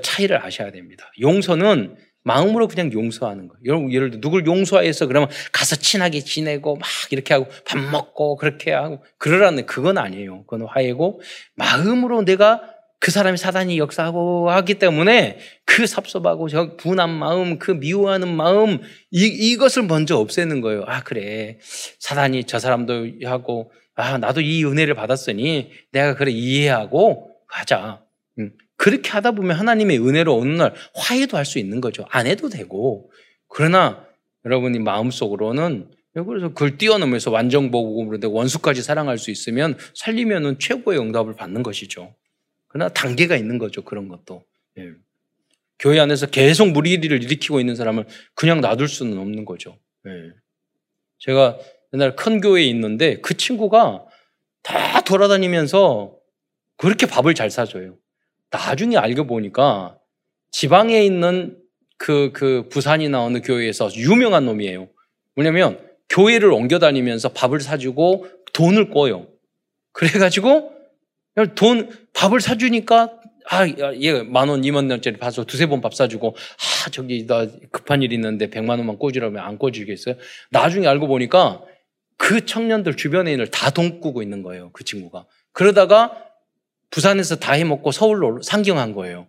차이를 0.03 0.37
아셔야 0.45 0.71
됩니다. 0.71 1.11
용서는 1.19 1.97
마음으로 2.23 2.67
그냥 2.67 2.93
용서하는 2.93 3.47
거예요. 3.47 3.61
여러분 3.65 3.91
예를 3.91 4.11
들어 4.11 4.21
누굴 4.21 4.45
용서해서 4.45 5.07
그러면 5.07 5.29
가서 5.51 5.75
친하게 5.75 6.19
지내고 6.19 6.75
막 6.75 6.87
이렇게 7.09 7.33
하고 7.33 7.47
밥 7.65 7.79
먹고 7.79 8.35
그렇게 8.35 8.71
하고 8.71 9.03
그러라는 9.17 9.65
그건 9.65 9.97
아니에요. 9.97 10.43
그건 10.43 10.67
화해고 10.67 11.21
마음으로 11.55 12.23
내가 12.23 12.61
그 13.01 13.09
사람이 13.09 13.35
사단이 13.37 13.79
역사하고 13.79 14.51
하기 14.51 14.75
때문에 14.75 15.39
그 15.65 15.87
섭섭하고 15.87 16.49
저 16.49 16.77
분한 16.77 17.09
마음, 17.09 17.57
그 17.57 17.71
미워하는 17.71 18.27
마음 18.27 18.79
이, 19.09 19.25
이것을 19.25 19.83
먼저 19.83 20.17
없애는 20.17 20.61
거예요. 20.61 20.83
아 20.85 21.01
그래 21.03 21.57
사단이 21.97 22.43
저 22.43 22.59
사람도 22.59 23.07
하고 23.25 23.71
아 23.95 24.19
나도 24.19 24.41
이 24.41 24.63
은혜를 24.63 24.93
받았으니 24.93 25.71
내가 25.91 26.15
그래 26.15 26.31
이해하고 26.31 27.35
가자. 27.47 28.03
음, 28.37 28.51
그렇게 28.77 29.09
하다 29.09 29.31
보면 29.31 29.57
하나님의 29.57 29.97
은혜로 29.97 30.37
어느 30.37 30.49
날 30.49 30.75
화해도 30.93 31.37
할 31.37 31.45
수 31.45 31.57
있는 31.57 31.81
거죠. 31.81 32.05
안 32.11 32.27
해도 32.27 32.49
되고 32.49 33.09
그러나 33.47 34.05
여러분이 34.45 34.77
마음속으로는 34.77 35.89
그래서 36.13 36.49
그걸 36.49 36.77
뛰어넘어서 36.77 37.31
완전복음으로 37.31 38.31
원수까지 38.31 38.83
사랑할 38.83 39.17
수 39.17 39.31
있으면 39.31 39.75
살리면은 39.95 40.59
최고의 40.59 40.99
응답을 40.99 41.35
받는 41.35 41.63
것이죠. 41.63 42.13
그러나 42.71 42.89
단계가 42.89 43.35
있는 43.35 43.57
거죠. 43.57 43.83
그런 43.83 44.07
것도. 44.07 44.45
예. 44.77 44.91
교회 45.77 45.99
안에서 45.99 46.27
계속 46.27 46.69
무리를 46.69 47.21
일으키고 47.23 47.59
있는 47.59 47.75
사람을 47.75 48.05
그냥 48.33 48.61
놔둘 48.61 48.87
수는 48.87 49.17
없는 49.17 49.43
거죠. 49.43 49.77
예. 50.07 50.11
제가 51.19 51.59
옛날 51.93 52.15
큰 52.15 52.39
교회에 52.39 52.63
있는데 52.65 53.19
그 53.19 53.35
친구가 53.35 54.05
다 54.63 55.01
돌아다니면서 55.01 56.15
그렇게 56.77 57.07
밥을 57.07 57.35
잘 57.35 57.49
사줘요. 57.49 57.97
나중에 58.49 58.95
알고 58.95 59.27
보니까 59.27 59.97
지방에 60.51 61.03
있는 61.03 61.57
그, 61.97 62.31
그 62.33 62.69
부산이나 62.69 63.21
어느 63.21 63.41
교회에서 63.41 63.93
유명한 63.95 64.45
놈이에요. 64.45 64.87
뭐냐면 65.35 65.85
교회를 66.09 66.51
옮겨 66.51 66.79
다니면서 66.79 67.29
밥을 67.33 67.59
사주고 67.59 68.27
돈을 68.53 68.89
꿔요. 68.91 69.27
그래가지고 69.91 70.80
돈, 71.55 71.89
밥을 72.13 72.41
사주니까, 72.41 73.17
아, 73.49 73.67
얘 73.67 74.21
만 74.23 74.49
원, 74.49 74.63
이만 74.63 74.89
원짜리 74.89 75.17
봐서 75.17 75.43
두세 75.45 75.65
번 75.65 75.81
밥 75.81 75.93
사주고, 75.95 76.35
아, 76.85 76.89
저기, 76.89 77.25
나 77.25 77.47
급한 77.71 78.01
일 78.03 78.13
있는데 78.13 78.49
백만 78.49 78.77
원만 78.79 78.97
꽂으라면 78.97 79.43
안 79.43 79.57
꽂으겠어요? 79.57 80.15
나중에 80.51 80.87
알고 80.87 81.07
보니까 81.07 81.63
그 82.17 82.45
청년들 82.45 82.97
주변에 82.97 83.31
있는 83.31 83.47
다돈 83.51 83.99
꾸고 83.99 84.21
있는 84.21 84.43
거예요. 84.43 84.71
그 84.73 84.83
친구가. 84.83 85.25
그러다가 85.53 86.15
부산에서 86.91 87.37
다 87.37 87.53
해먹고 87.53 87.91
서울로 87.91 88.41
상경한 88.41 88.93
거예요. 88.93 89.27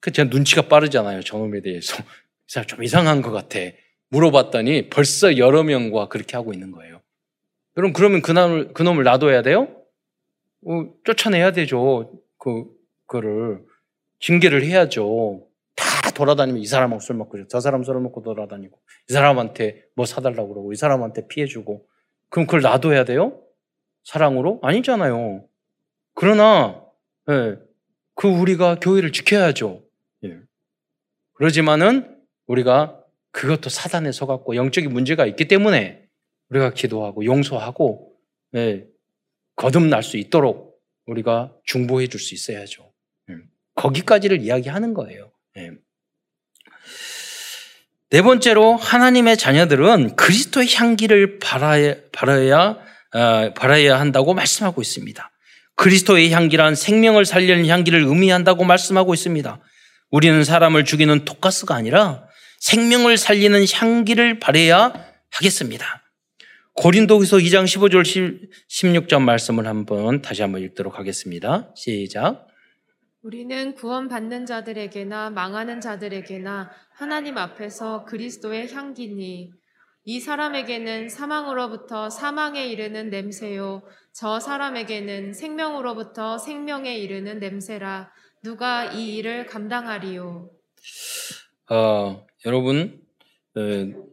그 0.00 0.10
제가 0.10 0.28
눈치가 0.30 0.62
빠르잖아요. 0.62 1.22
저놈에 1.22 1.60
대해서. 1.60 1.96
좀 2.66 2.82
이상한 2.82 3.22
것 3.22 3.30
같아. 3.30 3.58
물어봤더니 4.10 4.88
벌써 4.88 5.36
여러 5.36 5.62
명과 5.62 6.08
그렇게 6.08 6.36
하고 6.36 6.52
있는 6.52 6.72
거예요. 6.72 7.00
여러분, 7.76 7.92
그러면 7.92 8.22
그놈을, 8.22 8.72
그놈을 8.72 9.04
놔둬야 9.04 9.42
돼요? 9.42 9.68
어, 10.66 10.92
쫓아내야 11.04 11.52
되죠. 11.52 12.12
그, 12.38 12.64
그를. 13.06 13.64
징계를 14.20 14.64
해야죠. 14.64 15.46
다 15.76 16.10
돌아다니면 16.10 16.60
이 16.60 16.66
사람하고 16.66 17.00
술 17.00 17.16
먹고, 17.16 17.46
저 17.46 17.60
사람 17.60 17.84
술 17.84 18.00
먹고 18.00 18.22
돌아다니고, 18.22 18.78
이 19.08 19.12
사람한테 19.12 19.84
뭐 19.94 20.06
사달라고 20.06 20.48
그러고, 20.48 20.72
이 20.72 20.76
사람한테 20.76 21.28
피해주고. 21.28 21.86
그럼 22.30 22.46
그걸 22.46 22.62
놔둬야 22.62 23.04
돼요? 23.04 23.40
사랑으로? 24.04 24.58
아니잖아요. 24.62 25.44
그러나, 26.14 26.82
예, 27.30 27.56
그 28.14 28.26
우리가 28.26 28.80
교회를 28.80 29.12
지켜야죠. 29.12 29.84
예. 30.24 30.40
그러지만은 31.34 32.18
우리가 32.46 33.00
그것도 33.30 33.70
사단에 33.70 34.10
속았고 34.10 34.56
영적인 34.56 34.92
문제가 34.92 35.26
있기 35.26 35.46
때문에 35.46 36.08
우리가 36.48 36.70
기도하고 36.70 37.24
용서하고 37.24 38.12
예, 38.56 38.86
거듭날 39.58 40.02
수 40.02 40.16
있도록 40.16 40.78
우리가 41.06 41.52
중보해 41.64 42.06
줄 42.06 42.20
수 42.20 42.34
있어야죠. 42.34 42.92
음. 43.28 43.44
거기까지를 43.74 44.40
이야기하는 44.40 44.94
거예요. 44.94 45.32
예. 45.58 45.70
네 48.10 48.22
번째로 48.22 48.76
하나님의 48.76 49.36
자녀들은 49.36 50.16
그리스도의 50.16 50.74
향기를 50.74 51.38
바라야, 51.40 51.94
바라야, 52.12 52.78
어, 53.14 53.52
바라야 53.54 54.00
한다고 54.00 54.32
말씀하고 54.32 54.80
있습니다. 54.80 55.30
그리스도의 55.76 56.32
향기란 56.32 56.74
생명을 56.74 57.24
살리는 57.24 57.66
향기를 57.66 58.00
의미한다고 58.00 58.64
말씀하고 58.64 59.12
있습니다. 59.12 59.60
우리는 60.10 60.42
사람을 60.42 60.84
죽이는 60.84 61.24
독가스가 61.24 61.74
아니라 61.74 62.26
생명을 62.60 63.16
살리는 63.18 63.64
향기를 63.72 64.40
바래야 64.40 64.92
하겠습니다. 65.30 66.02
고린도후서 66.80 67.38
2장 67.38 67.64
15절 67.64 68.50
16절 68.68 69.20
말씀을 69.20 69.66
한번 69.66 70.22
다시 70.22 70.42
한번 70.42 70.62
읽도록 70.62 70.96
하겠습니다. 70.96 71.72
시작. 71.74 72.46
우리는 73.22 73.74
구원받는 73.74 74.46
자들에게나 74.46 75.30
망하는 75.30 75.80
자들에게나 75.80 76.70
하나님 76.92 77.36
앞에서 77.36 78.04
그리스도의 78.04 78.72
향기니 78.72 79.50
이 80.04 80.20
사람에게는 80.20 81.08
사망으로부터 81.08 82.10
사망에 82.10 82.68
이르는 82.68 83.10
냄새요 83.10 83.82
저 84.12 84.38
사람에게는 84.38 85.32
생명으로부터 85.32 86.38
생명에 86.38 86.96
이르는 86.96 87.40
냄새라 87.40 88.12
누가 88.44 88.84
이 88.92 89.16
일을 89.16 89.46
감당하리요. 89.46 90.48
어, 91.70 92.26
여러분 92.46 93.00
어, 93.56 94.07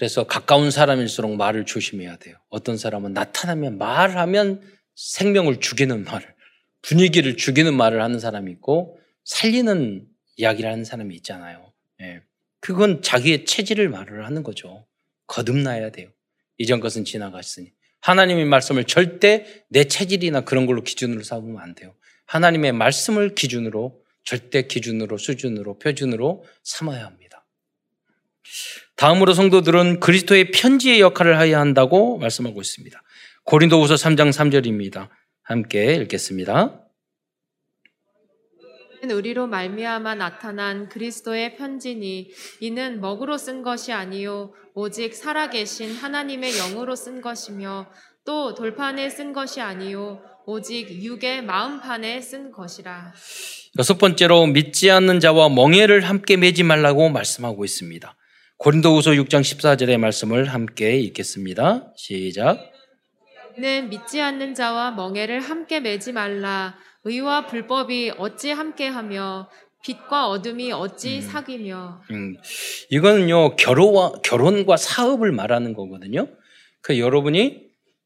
그래서 0.00 0.24
가까운 0.24 0.70
사람일수록 0.70 1.36
말을 1.36 1.66
조심해야 1.66 2.16
돼요. 2.16 2.34
어떤 2.48 2.78
사람은 2.78 3.12
나타나면 3.12 3.76
말하면 3.76 4.62
생명을 4.94 5.60
죽이는 5.60 6.04
말을, 6.04 6.34
분위기를 6.80 7.36
죽이는 7.36 7.74
말을 7.74 8.00
하는 8.02 8.18
사람이 8.18 8.50
있고 8.52 8.98
살리는 9.24 10.06
이야기를 10.38 10.70
하는 10.72 10.84
사람이 10.86 11.14
있잖아요. 11.16 11.74
예. 12.00 12.22
그건 12.60 13.02
자기의 13.02 13.44
체질을 13.44 13.90
말을 13.90 14.24
하는 14.24 14.42
거죠. 14.42 14.86
거듭나야 15.26 15.90
돼요. 15.90 16.08
이전 16.56 16.80
것은 16.80 17.04
지나갔으니. 17.04 17.70
하나님의 18.00 18.46
말씀을 18.46 18.84
절대 18.84 19.44
내 19.68 19.84
체질이나 19.84 20.46
그런 20.46 20.64
걸로 20.64 20.82
기준으로 20.82 21.22
삼으면 21.22 21.60
안 21.60 21.74
돼요. 21.74 21.94
하나님의 22.24 22.72
말씀을 22.72 23.34
기준으로, 23.34 24.02
절대 24.24 24.62
기준으로, 24.62 25.18
수준으로, 25.18 25.78
표준으로 25.78 26.46
삼아야 26.62 27.04
합니다. 27.04 27.44
다음으로 29.00 29.32
성도들은 29.32 30.00
그리스도의 30.00 30.50
편지의 30.50 31.00
역할을 31.00 31.40
해야 31.40 31.58
한다고 31.58 32.18
말씀하고 32.18 32.60
있습니다. 32.60 33.02
고린도후서 33.44 33.94
3장 33.94 34.28
3절입니다. 34.28 35.08
함께 35.42 35.94
읽겠습니다. 35.94 36.84
우리로 39.10 39.46
말미암아 39.46 40.16
나타난 40.16 40.90
그리스도의 40.90 41.56
편지니 41.56 42.30
이는 42.60 43.00
먹으로 43.00 43.38
쓴 43.38 43.62
것이 43.62 43.90
아니요 43.90 44.52
오직 44.74 45.14
살아계신 45.14 45.94
하나님의 45.94 46.52
영으로 46.58 46.94
쓴 46.94 47.22
것이며 47.22 47.90
또 48.26 48.54
돌판에 48.54 49.08
쓴 49.08 49.32
것이 49.32 49.62
아니요 49.62 50.20
오직 50.44 51.02
육의 51.02 51.42
마음판에 51.44 52.20
쓴 52.20 52.52
것이라. 52.52 53.14
여섯 53.78 53.96
번째로 53.96 54.46
믿지 54.46 54.90
않는 54.90 55.20
자와 55.20 55.48
멍해를 55.48 56.02
함께 56.02 56.36
매지 56.36 56.64
말라고 56.64 57.08
말씀하고 57.08 57.64
있습니다. 57.64 58.14
고린도후서 58.60 59.12
6장 59.12 59.40
14절의 59.40 59.96
말씀을 59.96 60.44
함께 60.44 60.98
읽겠습니다. 60.98 61.94
시작. 61.96 62.58
는 63.56 63.88
믿지 63.88 64.20
않는 64.20 64.54
자와 64.54 64.90
멍해를 64.90 65.40
함께 65.40 65.80
매지 65.80 66.12
말라. 66.12 66.76
의와 67.04 67.46
불법이 67.46 68.12
어찌 68.18 68.50
함께하며 68.50 69.48
빛과 69.82 70.28
어둠이 70.28 70.72
어찌 70.72 71.16
음, 71.16 71.20
사귀며. 71.22 72.02
음, 72.10 72.36
이거는요 72.90 73.56
결혼과 73.56 74.12
결혼과 74.22 74.76
사업을 74.76 75.32
말하는 75.32 75.72
거거든요. 75.72 76.28
그 76.82 76.98
여러분이 76.98 77.62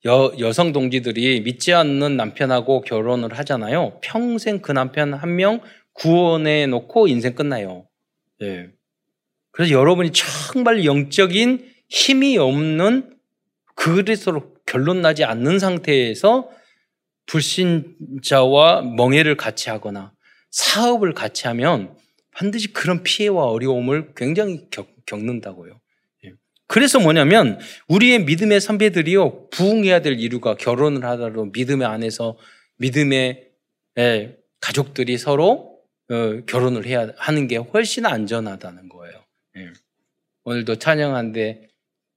여, 0.07 0.33
여성 0.39 0.73
동지들이 0.73 1.41
믿지 1.41 1.73
않는 1.75 2.17
남편하고 2.17 2.83
결혼을 2.83 3.37
하잖아요. 3.39 3.99
평생 4.03 4.61
그 4.61 4.71
남편 4.71 5.15
한 5.15 5.35
명 5.35 5.61
구원해 5.95 6.67
놓고 6.67 7.09
인생 7.09 7.35
끝나요. 7.35 7.89
예. 8.43 8.69
그래서 9.55 9.73
여러분이 9.73 10.11
정말 10.13 10.85
영적인 10.85 11.71
힘이 11.89 12.39
없는 12.39 13.17
그리스도로 13.77 14.53
결론 14.67 15.01
나지 15.01 15.25
않는 15.25 15.61
상태에서 15.61 16.51
불신자와 17.27 18.83
멍해를 18.83 19.37
같이 19.37 19.71
하거나 19.71 20.13
사업을 20.51 21.15
같이 21.15 21.47
하면 21.47 21.97
반드시 22.33 22.73
그런 22.73 23.05
피해와 23.05 23.45
어려움을 23.45 24.13
굉장히 24.17 24.67
겪, 24.71 24.89
는다고요 25.13 25.81
예. 26.25 26.33
그래서 26.67 26.99
뭐냐면 26.99 27.61
우리의 27.87 28.25
믿음의 28.25 28.61
선배들이요 28.61 29.51
부흥해야 29.51 30.01
될 30.01 30.19
이유가 30.19 30.57
결혼을 30.57 31.05
하더라도 31.05 31.45
믿음의 31.47 31.87
안에서 31.87 32.37
믿음의 32.79 33.51
예, 33.99 34.37
가족들이 34.61 35.17
서로 35.19 35.79
어, 36.11 36.41
결혼을 36.47 36.87
해야 36.87 37.09
하는 37.17 37.47
게 37.47 37.57
훨씬 37.57 38.07
안전하다는 38.07 38.89
거예요. 38.89 39.24
예. 39.57 39.73
오늘도 40.45 40.77
찬양한데 40.77 41.69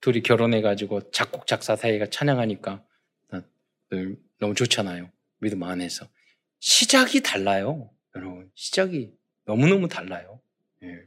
둘이 0.02 0.22
결혼해가지고 0.22 1.12
작곡 1.12 1.48
작사 1.48 1.76
사이가 1.76 2.08
찬양하니까 2.08 2.84
너무 4.40 4.54
좋잖아요. 4.54 5.10
믿음 5.40 5.64
안에서 5.64 6.08
시작이 6.60 7.22
달라요, 7.22 7.90
여러분. 8.16 8.52
시작이 8.56 9.14
너무너무 9.46 9.88
달라요. 9.88 10.42
예. 10.84 11.04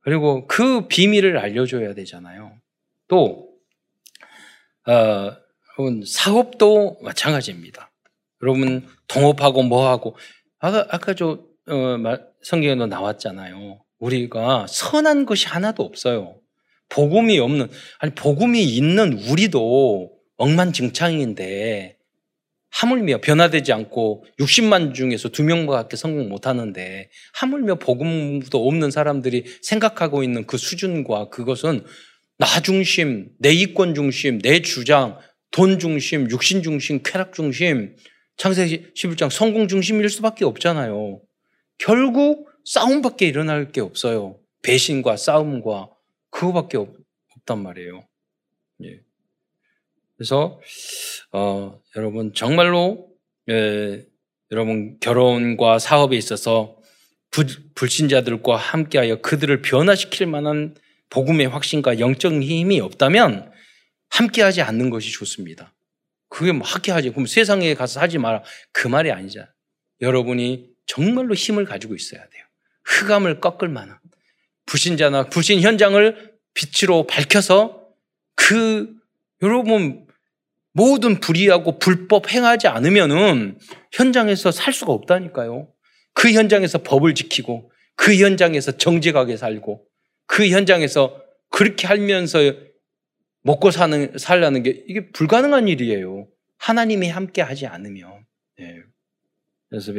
그리고 0.00 0.46
그 0.46 0.86
비밀을 0.88 1.36
알려줘야 1.38 1.94
되잖아요. 1.94 2.58
또, 3.08 3.52
어, 4.86 5.36
사업도 6.06 7.00
마찬가지입니다. 7.02 7.90
여러분, 8.42 8.88
동업하고 9.08 9.62
뭐하고, 9.64 10.16
아까, 10.58 10.86
아까 10.90 11.14
저, 11.14 11.44
어, 11.68 11.96
성경에도 12.42 12.86
나왔잖아요. 12.86 13.84
우리가 13.98 14.66
선한 14.68 15.26
것이 15.26 15.46
하나도 15.46 15.82
없어요. 15.82 16.36
복음이 16.88 17.38
없는, 17.38 17.68
아니, 17.98 18.14
복음이 18.14 18.62
있는 18.64 19.14
우리도 19.14 20.12
억만증창인데, 20.36 21.96
하물며 22.70 23.22
변화되지 23.22 23.72
않고 23.72 24.24
60만 24.38 24.92
중에서 24.92 25.30
두 25.30 25.42
명밖에 25.44 25.96
성공 25.96 26.28
못 26.28 26.46
하는데 26.46 27.08
하물며 27.32 27.76
복음도 27.76 28.68
없는 28.68 28.90
사람들이 28.90 29.44
생각하고 29.62 30.22
있는 30.22 30.46
그 30.46 30.58
수준과 30.58 31.30
그것은 31.30 31.84
나 32.36 32.60
중심, 32.60 33.30
내 33.38 33.50
이권 33.50 33.94
중심, 33.94 34.38
내 34.40 34.60
주장, 34.60 35.16
돈 35.50 35.78
중심, 35.78 36.30
육신 36.30 36.62
중심, 36.62 37.00
쾌락 37.02 37.32
중심, 37.32 37.96
창세기 38.36 38.92
11장 38.94 39.30
성공 39.30 39.68
중심일 39.68 40.10
수밖에 40.10 40.44
없잖아요. 40.44 41.22
결국 41.78 42.45
싸움밖에 42.66 43.26
일어날 43.26 43.72
게 43.72 43.80
없어요. 43.80 44.38
배신과 44.62 45.16
싸움과 45.16 45.88
그거밖에 46.30 46.76
없, 46.76 46.94
단 47.46 47.62
말이에요. 47.62 48.06
예. 48.84 49.00
그래서 50.16 50.60
어, 51.32 51.80
여러분 51.94 52.34
정말로 52.34 53.08
예, 53.48 54.04
여러분 54.50 54.98
결혼과 54.98 55.78
사업에 55.78 56.16
있어서 56.16 56.76
부, 57.30 57.46
불신자들과 57.74 58.56
함께하여 58.56 59.20
그들을 59.20 59.62
변화시킬 59.62 60.26
만한 60.26 60.74
복음의 61.10 61.46
확신과 61.46 62.00
영적 62.00 62.42
힘이 62.42 62.80
없다면 62.80 63.52
함께하지 64.08 64.62
않는 64.62 64.90
것이 64.90 65.12
좋습니다. 65.12 65.72
그게 66.28 66.50
뭐 66.50 66.66
함께하지 66.66 67.10
그럼 67.10 67.26
세상에 67.26 67.74
가서 67.74 68.00
하지 68.00 68.18
마라 68.18 68.42
그 68.72 68.88
말이 68.88 69.12
아니잖아. 69.12 69.46
여러분이 70.00 70.70
정말로 70.86 71.34
힘을 71.34 71.64
가지고 71.64 71.94
있어야 71.94 72.20
돼요. 72.28 72.45
흑암을 72.86 73.40
꺾을 73.40 73.68
만한 73.68 73.98
불신자나 74.66 75.26
불신 75.26 75.60
현장을 75.60 76.34
빛으로 76.54 77.06
밝혀서 77.06 77.84
그 78.34 78.94
여러분 79.42 80.06
모든 80.72 81.20
불의하고 81.20 81.78
불법 81.78 82.30
행하지 82.30 82.68
않으면은 82.68 83.58
현장에서 83.92 84.50
살 84.50 84.72
수가 84.72 84.92
없다니까요. 84.92 85.68
그 86.12 86.32
현장에서 86.32 86.82
법을 86.82 87.14
지키고 87.14 87.70
그 87.94 88.16
현장에서 88.16 88.76
정직하게 88.76 89.36
살고 89.36 89.86
그 90.26 90.48
현장에서 90.48 91.22
그렇게 91.50 91.86
하면서 91.86 92.38
먹고 93.42 93.70
사는 93.70 94.12
살라는 94.18 94.62
게 94.62 94.84
이게 94.88 95.10
불가능한 95.12 95.68
일이에요. 95.68 96.28
하나님이 96.58 97.08
함께 97.08 97.42
하지 97.42 97.66
않으면. 97.66 98.26
네. 98.58 98.82
그래서 99.68 99.92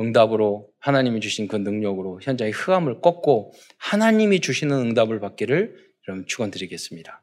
응답으로 0.00 0.68
하나님이 0.78 1.20
주신 1.20 1.46
그 1.46 1.56
능력으로 1.56 2.20
현장의 2.22 2.52
흑암을 2.52 3.00
꺾고 3.00 3.52
하나님이 3.78 4.40
주시는 4.40 4.76
응답을 4.76 5.20
받기를 5.20 5.76
여러분 6.08 6.26
축원드리겠습니다. 6.26 7.22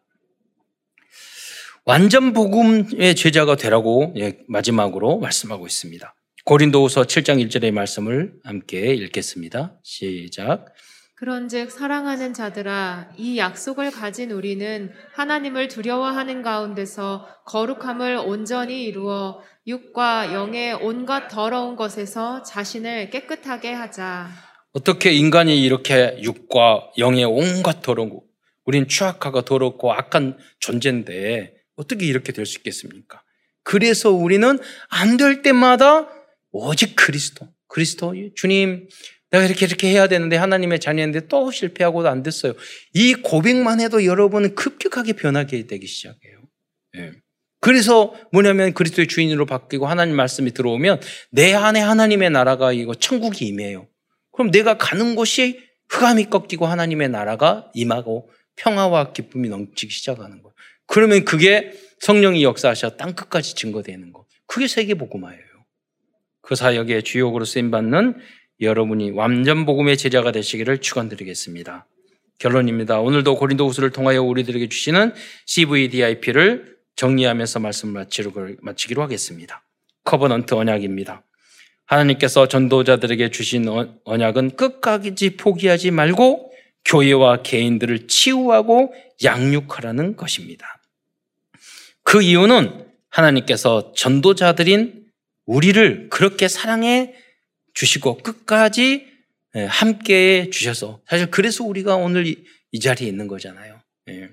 완전 1.86 2.34
복음의 2.34 3.16
제자가 3.16 3.56
되라고 3.56 4.14
예, 4.18 4.40
마지막으로 4.48 5.20
말씀하고 5.20 5.66
있습니다. 5.66 6.14
고린도후서 6.44 7.04
7장 7.04 7.46
1절의 7.46 7.72
말씀을 7.72 8.34
함께 8.44 8.94
읽겠습니다. 8.94 9.80
시작. 9.84 10.66
그런즉 11.18 11.72
사랑하는 11.72 12.36
자들아 12.36 13.10
이 13.18 13.40
약속을 13.40 13.90
가진 13.90 14.30
우리는 14.30 14.92
하나님을 15.14 15.68
두려워하는 15.68 16.44
가운데서 16.44 17.28
거룩함을 17.48 18.18
온전히 18.18 18.84
이루어 18.84 19.42
육과 19.66 20.34
영의 20.34 20.76
온갖 20.76 21.28
더러운 21.28 21.76
것에서 21.76 22.44
자신을 22.44 23.10
깨끗하게 23.10 23.74
하자. 23.74 24.30
어떻게 24.74 25.12
인간이 25.12 25.60
이렇게 25.64 26.20
육과 26.22 26.92
영의 27.00 27.26
온갖 27.26 27.82
더러운 27.82 28.10
거 28.12 28.22
우린 28.66 28.88
추악하고 28.88 29.42
더럽고 29.42 29.94
악한 29.94 30.38
존재인데 30.60 31.56
어떻게 31.78 32.06
이렇게 32.06 32.32
될 32.32 32.46
수 32.46 32.60
있겠습니까? 32.60 33.24
그래서 33.64 34.12
우리는 34.12 34.60
안 34.90 35.18
될 35.18 35.42
때마다 35.42 36.08
오직 36.52 36.96
그리스도, 36.96 37.48
그리스도, 37.68 38.14
주님, 38.36 38.88
내가 39.32 39.44
이렇게 39.44 39.66
이렇게 39.66 39.90
해야 39.90 40.08
되는데 40.08 40.38
하나님의 40.38 40.80
자녀인데 40.80 41.28
또 41.28 41.52
실패하고도 41.52 42.08
안 42.08 42.24
됐어요. 42.24 42.54
이 42.94 43.14
고백만 43.14 43.82
해도 43.82 44.06
여러분은 44.06 44.56
급격하게 44.56 45.14
변하게 45.14 45.68
되기 45.68 45.86
시작해요. 45.86 46.42
네. 46.94 47.12
그래서 47.60 48.14
뭐냐면 48.32 48.74
그리스도의 48.74 49.08
주인으로 49.08 49.46
바뀌고 49.46 49.88
하나님 49.88 50.16
말씀이 50.16 50.52
들어오면 50.52 51.02
내 51.32 51.54
안에 51.54 51.80
하나님의 51.82 52.30
나라가 52.30 52.72
이거 52.72 52.94
천국이 52.94 53.46
임해요. 53.48 53.88
그럼 54.32 54.52
내가 54.52 54.78
가는 54.78 55.16
곳이 55.16 55.60
흑암이 55.90 56.26
꺾이고 56.26 56.66
하나님의 56.66 57.10
나라가 57.10 57.72
임하고 57.74 58.30
평화와 58.56 59.14
기쁨이 59.14 59.50
넘치기 59.50 59.92
시작하는 59.92 60.42
거예요. 60.42 60.54
그러면 60.86 61.26
그게 61.26 61.74
성령이 62.00 62.44
역사하셔 62.44 62.92
땅 62.92 63.14
끝까지 63.14 63.56
증거되는 63.56 64.14
거. 64.14 64.26
그게 64.46 64.68
세계 64.68 64.94
복음화예요. 64.94 65.42
그 66.42 66.56
사역의 66.56 67.04
주역으로 67.04 67.44
쓰임 67.44 67.72
받는 67.72 68.16
여러분이 68.62 69.12
완전 69.12 69.66
복음의 69.66 69.98
제자가 69.98 70.32
되시기를 70.32 70.80
축원드리겠습니다. 70.80 71.86
결론입니다. 72.40 73.00
오늘도 73.00 73.36
고린도 73.36 73.68
후서를 73.68 73.92
통하여 73.92 74.22
우리들에게 74.22 74.70
주시는 74.70 75.14
CVDIP를 75.46 76.78
정리하면서 76.96 77.60
말씀을 77.60 78.06
마치기로 78.62 79.02
하겠습니다. 79.02 79.64
covenant 80.04 80.54
언약입니다. 80.54 81.24
하나님께서 81.86 82.48
전도자들에게 82.48 83.32
주신 83.32 83.68
어, 83.68 83.96
언약은 84.04 84.56
끝까지 84.56 85.38
포기하지 85.38 85.92
말고 85.92 86.52
교회와 86.86 87.44
개인들을 87.44 88.08
치유하고 88.08 88.94
양육하라는 89.24 90.16
것입니다. 90.16 90.82
그 92.04 92.22
이유는 92.22 92.86
하나님께서 93.10 93.94
전도자들인 93.94 95.06
우리를 95.46 96.10
그렇게 96.10 96.48
사랑해 96.48 97.14
주시고 97.78 98.18
끝까지 98.18 99.08
예, 99.56 99.66
함께 99.66 100.42
해 100.42 100.50
주셔서 100.50 101.02
사실 101.08 101.30
그래서 101.30 101.64
우리가 101.64 101.96
오늘 101.96 102.26
이, 102.26 102.80
자리에 102.80 103.08
있는 103.08 103.28
거잖아요. 103.28 103.80
예. 104.10 104.30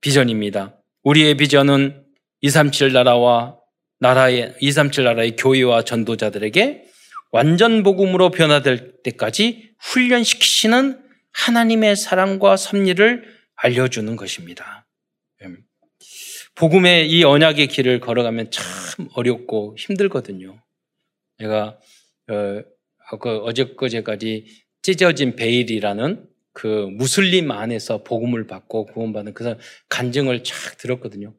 비전입니다. 0.00 0.76
우리의 1.04 1.36
비전은 1.36 2.04
237 2.40 2.92
나라와 2.92 3.58
나라의 4.00 4.56
237 4.60 5.04
나라의 5.04 5.36
교회와 5.36 5.84
전도자들에게 5.84 6.84
완전 7.30 7.82
복음으로 7.82 8.30
변화될 8.30 9.02
때까지 9.04 9.74
훈련시키시는 9.78 11.02
하나님의 11.32 11.96
사랑과 11.96 12.56
섭리를 12.56 13.24
알려주는 13.56 14.16
것입니다. 14.16 14.86
음. 16.52 16.54
복음의 16.54 17.10
이 17.10 17.24
언약의 17.24 17.68
길을 17.68 18.00
걸어가면 18.00 18.50
참 18.50 19.08
어렵고 19.14 19.76
힘들거든요. 19.78 20.60
제가 21.38 21.78
어, 22.28 23.18
그 23.18 23.38
어제까지 23.38 24.46
찢어진 24.82 25.36
베일이라는 25.36 26.28
그 26.52 26.66
무슬림 26.92 27.50
안에서 27.50 28.02
복음을 28.02 28.46
받고 28.46 28.86
구원받은 28.86 29.34
그 29.34 29.56
간증을 29.88 30.44
쫙 30.44 30.76
들었거든요. 30.78 31.34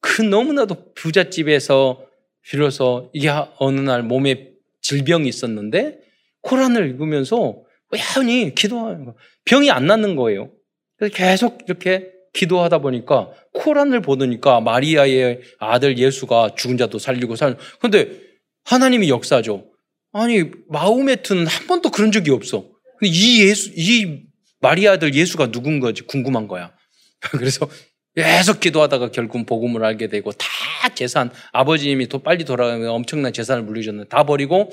그 0.00 0.22
너무나도 0.22 0.94
부잣집에서 0.94 2.06
비로소 2.42 3.10
이게 3.12 3.30
어느 3.58 3.80
날 3.80 4.02
몸에 4.02 4.52
질병이 4.80 5.28
있었는데 5.28 6.00
코란을 6.42 6.88
읽으면서 6.88 7.62
여전히 7.92 8.54
기도하는 8.54 9.04
거 9.04 9.14
병이 9.44 9.70
안 9.70 9.86
낫는 9.86 10.16
거예요. 10.16 10.50
그래서 10.96 11.14
계속 11.14 11.62
이렇게 11.66 12.12
기도하다 12.32 12.78
보니까 12.78 13.30
코란을 13.52 14.00
보니까 14.00 14.60
마리아의 14.60 15.40
아들 15.58 15.98
예수가 15.98 16.54
죽은 16.56 16.78
자도 16.78 16.98
살리고 16.98 17.36
살. 17.36 17.56
근데 17.80 18.20
하나님이 18.64 19.08
역사죠. 19.08 19.66
아니 20.12 20.50
마우메트는 20.68 21.46
한 21.46 21.66
번도 21.66 21.90
그런 21.90 22.12
적이 22.12 22.30
없어. 22.30 22.68
근데 22.98 23.12
이 23.12 23.42
예수 23.42 23.70
이 23.74 24.22
마리아 24.60 24.92
아들 24.92 25.14
예수가 25.14 25.50
누군 25.50 25.80
거지 25.80 26.02
궁금한 26.02 26.48
거야. 26.48 26.72
그래서 27.32 27.68
계속 28.14 28.60
기도하다가 28.60 29.10
결국 29.10 29.46
복음을 29.46 29.84
알게 29.84 30.08
되고 30.08 30.32
다 30.32 30.46
재산 30.94 31.30
아버지님이 31.52 32.08
더 32.08 32.18
빨리 32.18 32.44
돌아가면 32.44 32.88
엄청난 32.88 33.32
재산을 33.32 33.62
물리셨는데 33.62 34.08
다 34.08 34.24
버리고 34.24 34.70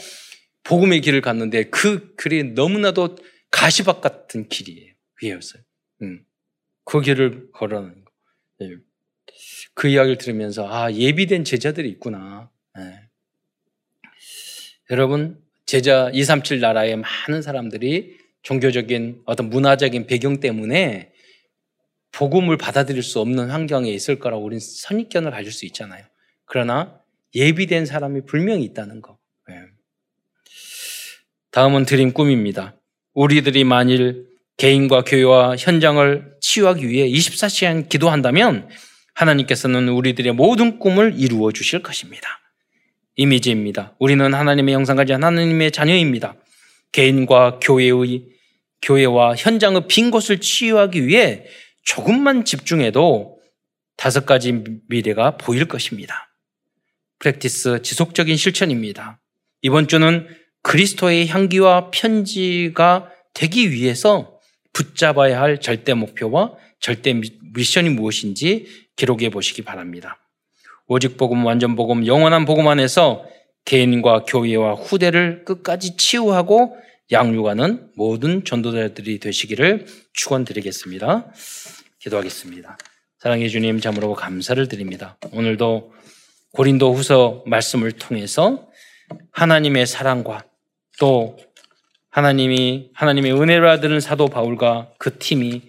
복음의 0.64 1.01
길을 1.01 1.22
갔는데 1.22 1.66
그 1.66 2.16
길이 2.16 2.43
너무나도 2.43 3.16
가시밭 3.51 4.01
같은 4.01 4.47
길이에요. 4.49 4.93
위에였어요. 5.22 5.64
음. 6.03 6.22
그 6.90 7.02
길을 7.02 7.52
걸어가는 7.52 8.04
거. 8.04 8.12
네. 8.58 8.76
그 9.76 9.88
이야기를 9.88 10.18
들으면서 10.18 10.68
아 10.68 10.92
예비된 10.92 11.44
제자들이 11.44 11.88
있구나. 11.90 12.50
네. 12.76 12.82
여러분 14.90 15.40
제자 15.68 16.10
237 16.12 16.60
나라의 16.60 16.98
많은 16.98 17.44
사람들이 17.44 18.18
종교적인 18.42 19.22
어떤 19.26 19.52
문화적인 19.52 20.08
배경 20.08 20.40
때문에 20.40 21.14
복음을 22.12 22.58
받아들일 22.58 23.04
수 23.04 23.20
없는 23.20 23.52
환경에 23.52 23.92
있을 23.92 24.18
거라고 24.18 24.44
우리는 24.44 24.60
선입견을 24.60 25.30
가질 25.30 25.52
수 25.52 25.68
있잖아요. 25.68 26.04
그러나 26.46 27.00
예비된 27.36 27.86
사람이 27.86 28.26
분명히 28.26 28.64
있다는 28.64 29.02
거. 29.04 29.20
네. 29.48 29.62
다음은 31.52 31.86
드림 31.86 32.14
꿈입니다. 32.14 32.82
우리들이 33.14 33.64
만일 33.64 34.29
개인과 34.60 35.03
교회와 35.05 35.55
현장을 35.55 36.34
치유하기 36.41 36.88
위해 36.89 37.07
24시간 37.10 37.88
기도한다면 37.88 38.70
하나님께서는 39.14 39.88
우리들의 39.88 40.34
모든 40.34 40.80
꿈을 40.80 41.16
이루어 41.18 41.53
주실 41.53 41.82
것입니다. 41.82 42.28
이미지입니다. 43.16 43.95
우리는 43.99 44.34
하나님의 44.34 44.76
가진 44.86 45.24
하나님의 45.24 45.72
자녀입니다. 45.72 46.36
개인과 46.91 47.60
교회의 47.62 48.26
교회와 48.82 49.36
현장의 49.36 49.88
빈 49.88 50.12
곳을 50.12 50.39
치유하기 50.39 51.07
위해 51.07 51.45
조금만 51.84 52.43
집중해도 52.43 53.39
다섯 53.95 54.26
가지 54.26 54.64
미래가 54.88 55.38
보일 55.38 55.66
것입니다. 55.66 56.34
프랙티스 57.20 57.82
지속적인 57.82 58.36
실천입니다. 58.36 59.22
이번 59.62 59.88
주는 59.88 60.28
그리스도의 60.64 61.28
향기와 61.30 61.91
편지가 61.91 63.10
되기 63.34 63.72
위해서 63.72 64.39
붙잡아야 64.80 65.42
할 65.42 65.60
절대 65.60 65.94
목표와 65.94 66.54
절대 66.80 67.14
미션이 67.54 67.90
무엇인지 67.90 68.66
기록해 68.96 69.30
보시기 69.30 69.64
바랍니다. 69.64 70.18
오직 70.88 71.18
복음, 71.18 71.46
완전 71.46 71.76
복음, 71.76 72.08
영원한 72.08 72.46
복음 72.46 72.68
안에서 72.70 73.26
개인과 73.66 74.24
교회와 74.24 74.76
후대를 74.76 75.44
끝까지 75.44 75.98
치유하고 75.98 76.78
양육하는 77.12 77.92
모든 77.96 78.46
전도자들이 78.46 79.20
되시기를 79.20 79.86
축원드리겠습니다. 80.14 81.28
기도하겠습니다. 82.00 82.78
사랑해 83.20 83.50
주님 83.50 83.82
참으로 83.82 84.14
감사를 84.14 84.66
드립니다. 84.70 85.18
오늘도 85.34 85.92
고린도 86.54 86.94
후서 86.94 87.44
말씀을 87.46 87.92
통해서 87.92 88.70
하나님의 89.34 89.86
사랑과 89.86 90.46
또 91.00 91.38
하나님이 92.10 92.89
하나님의 92.93 93.34
은혜를 93.34 93.62
받는 93.62 93.99
사도 93.99 94.28
바울과 94.28 94.93
그 94.97 95.18
팀이 95.18 95.62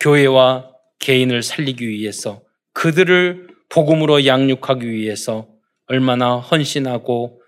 교회와 0.00 0.72
개인을 0.98 1.42
살리기 1.42 1.88
위해서 1.88 2.42
그들을 2.72 3.48
복음으로 3.68 4.26
양육하기 4.26 4.90
위해서 4.90 5.48
얼마나 5.86 6.36
헌신하고 6.36 7.40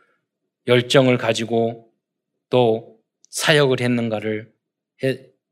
열정을 0.67 1.19
가지고 1.19 1.91
또 2.51 2.99
사역을 3.31 3.81
했는가를 3.81 4.51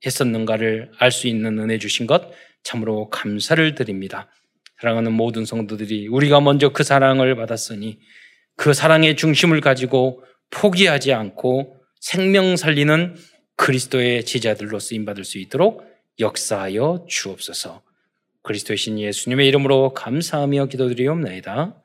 했었는가를 0.05 0.93
알 0.99 1.11
수 1.11 1.26
있는 1.26 1.59
은혜 1.59 1.78
주신 1.78 2.07
것 2.07 2.30
참으로 2.62 3.09
감사를 3.11 3.74
드립니다. 3.74 4.30
사랑하는 4.80 5.12
모든 5.12 5.45
성도들이 5.45 6.09
우리가 6.09 6.41
먼저 6.41 6.70
그 6.70 6.84
사랑을 6.84 7.34
받았으니 7.34 7.99
그 8.57 8.74
사랑의 8.74 9.16
중심을 9.16 9.61
가지고 9.61 10.22
포기하지 10.51 11.12
않고 11.12 11.76
생명 12.01 12.57
살리는 12.57 13.17
그리스도의 13.57 14.25
제자들로 14.25 14.79
쓰임 14.79 15.05
받을 15.05 15.25
수 15.25 15.39
있도록 15.39 15.85
역사하여 16.21 17.07
주옵소서. 17.09 17.83
그리스도의 18.43 18.77
신 18.77 18.99
예수님의 18.99 19.49
이름으로 19.49 19.93
감사하며 19.93 20.67
기도드리옵나이다. 20.67 21.83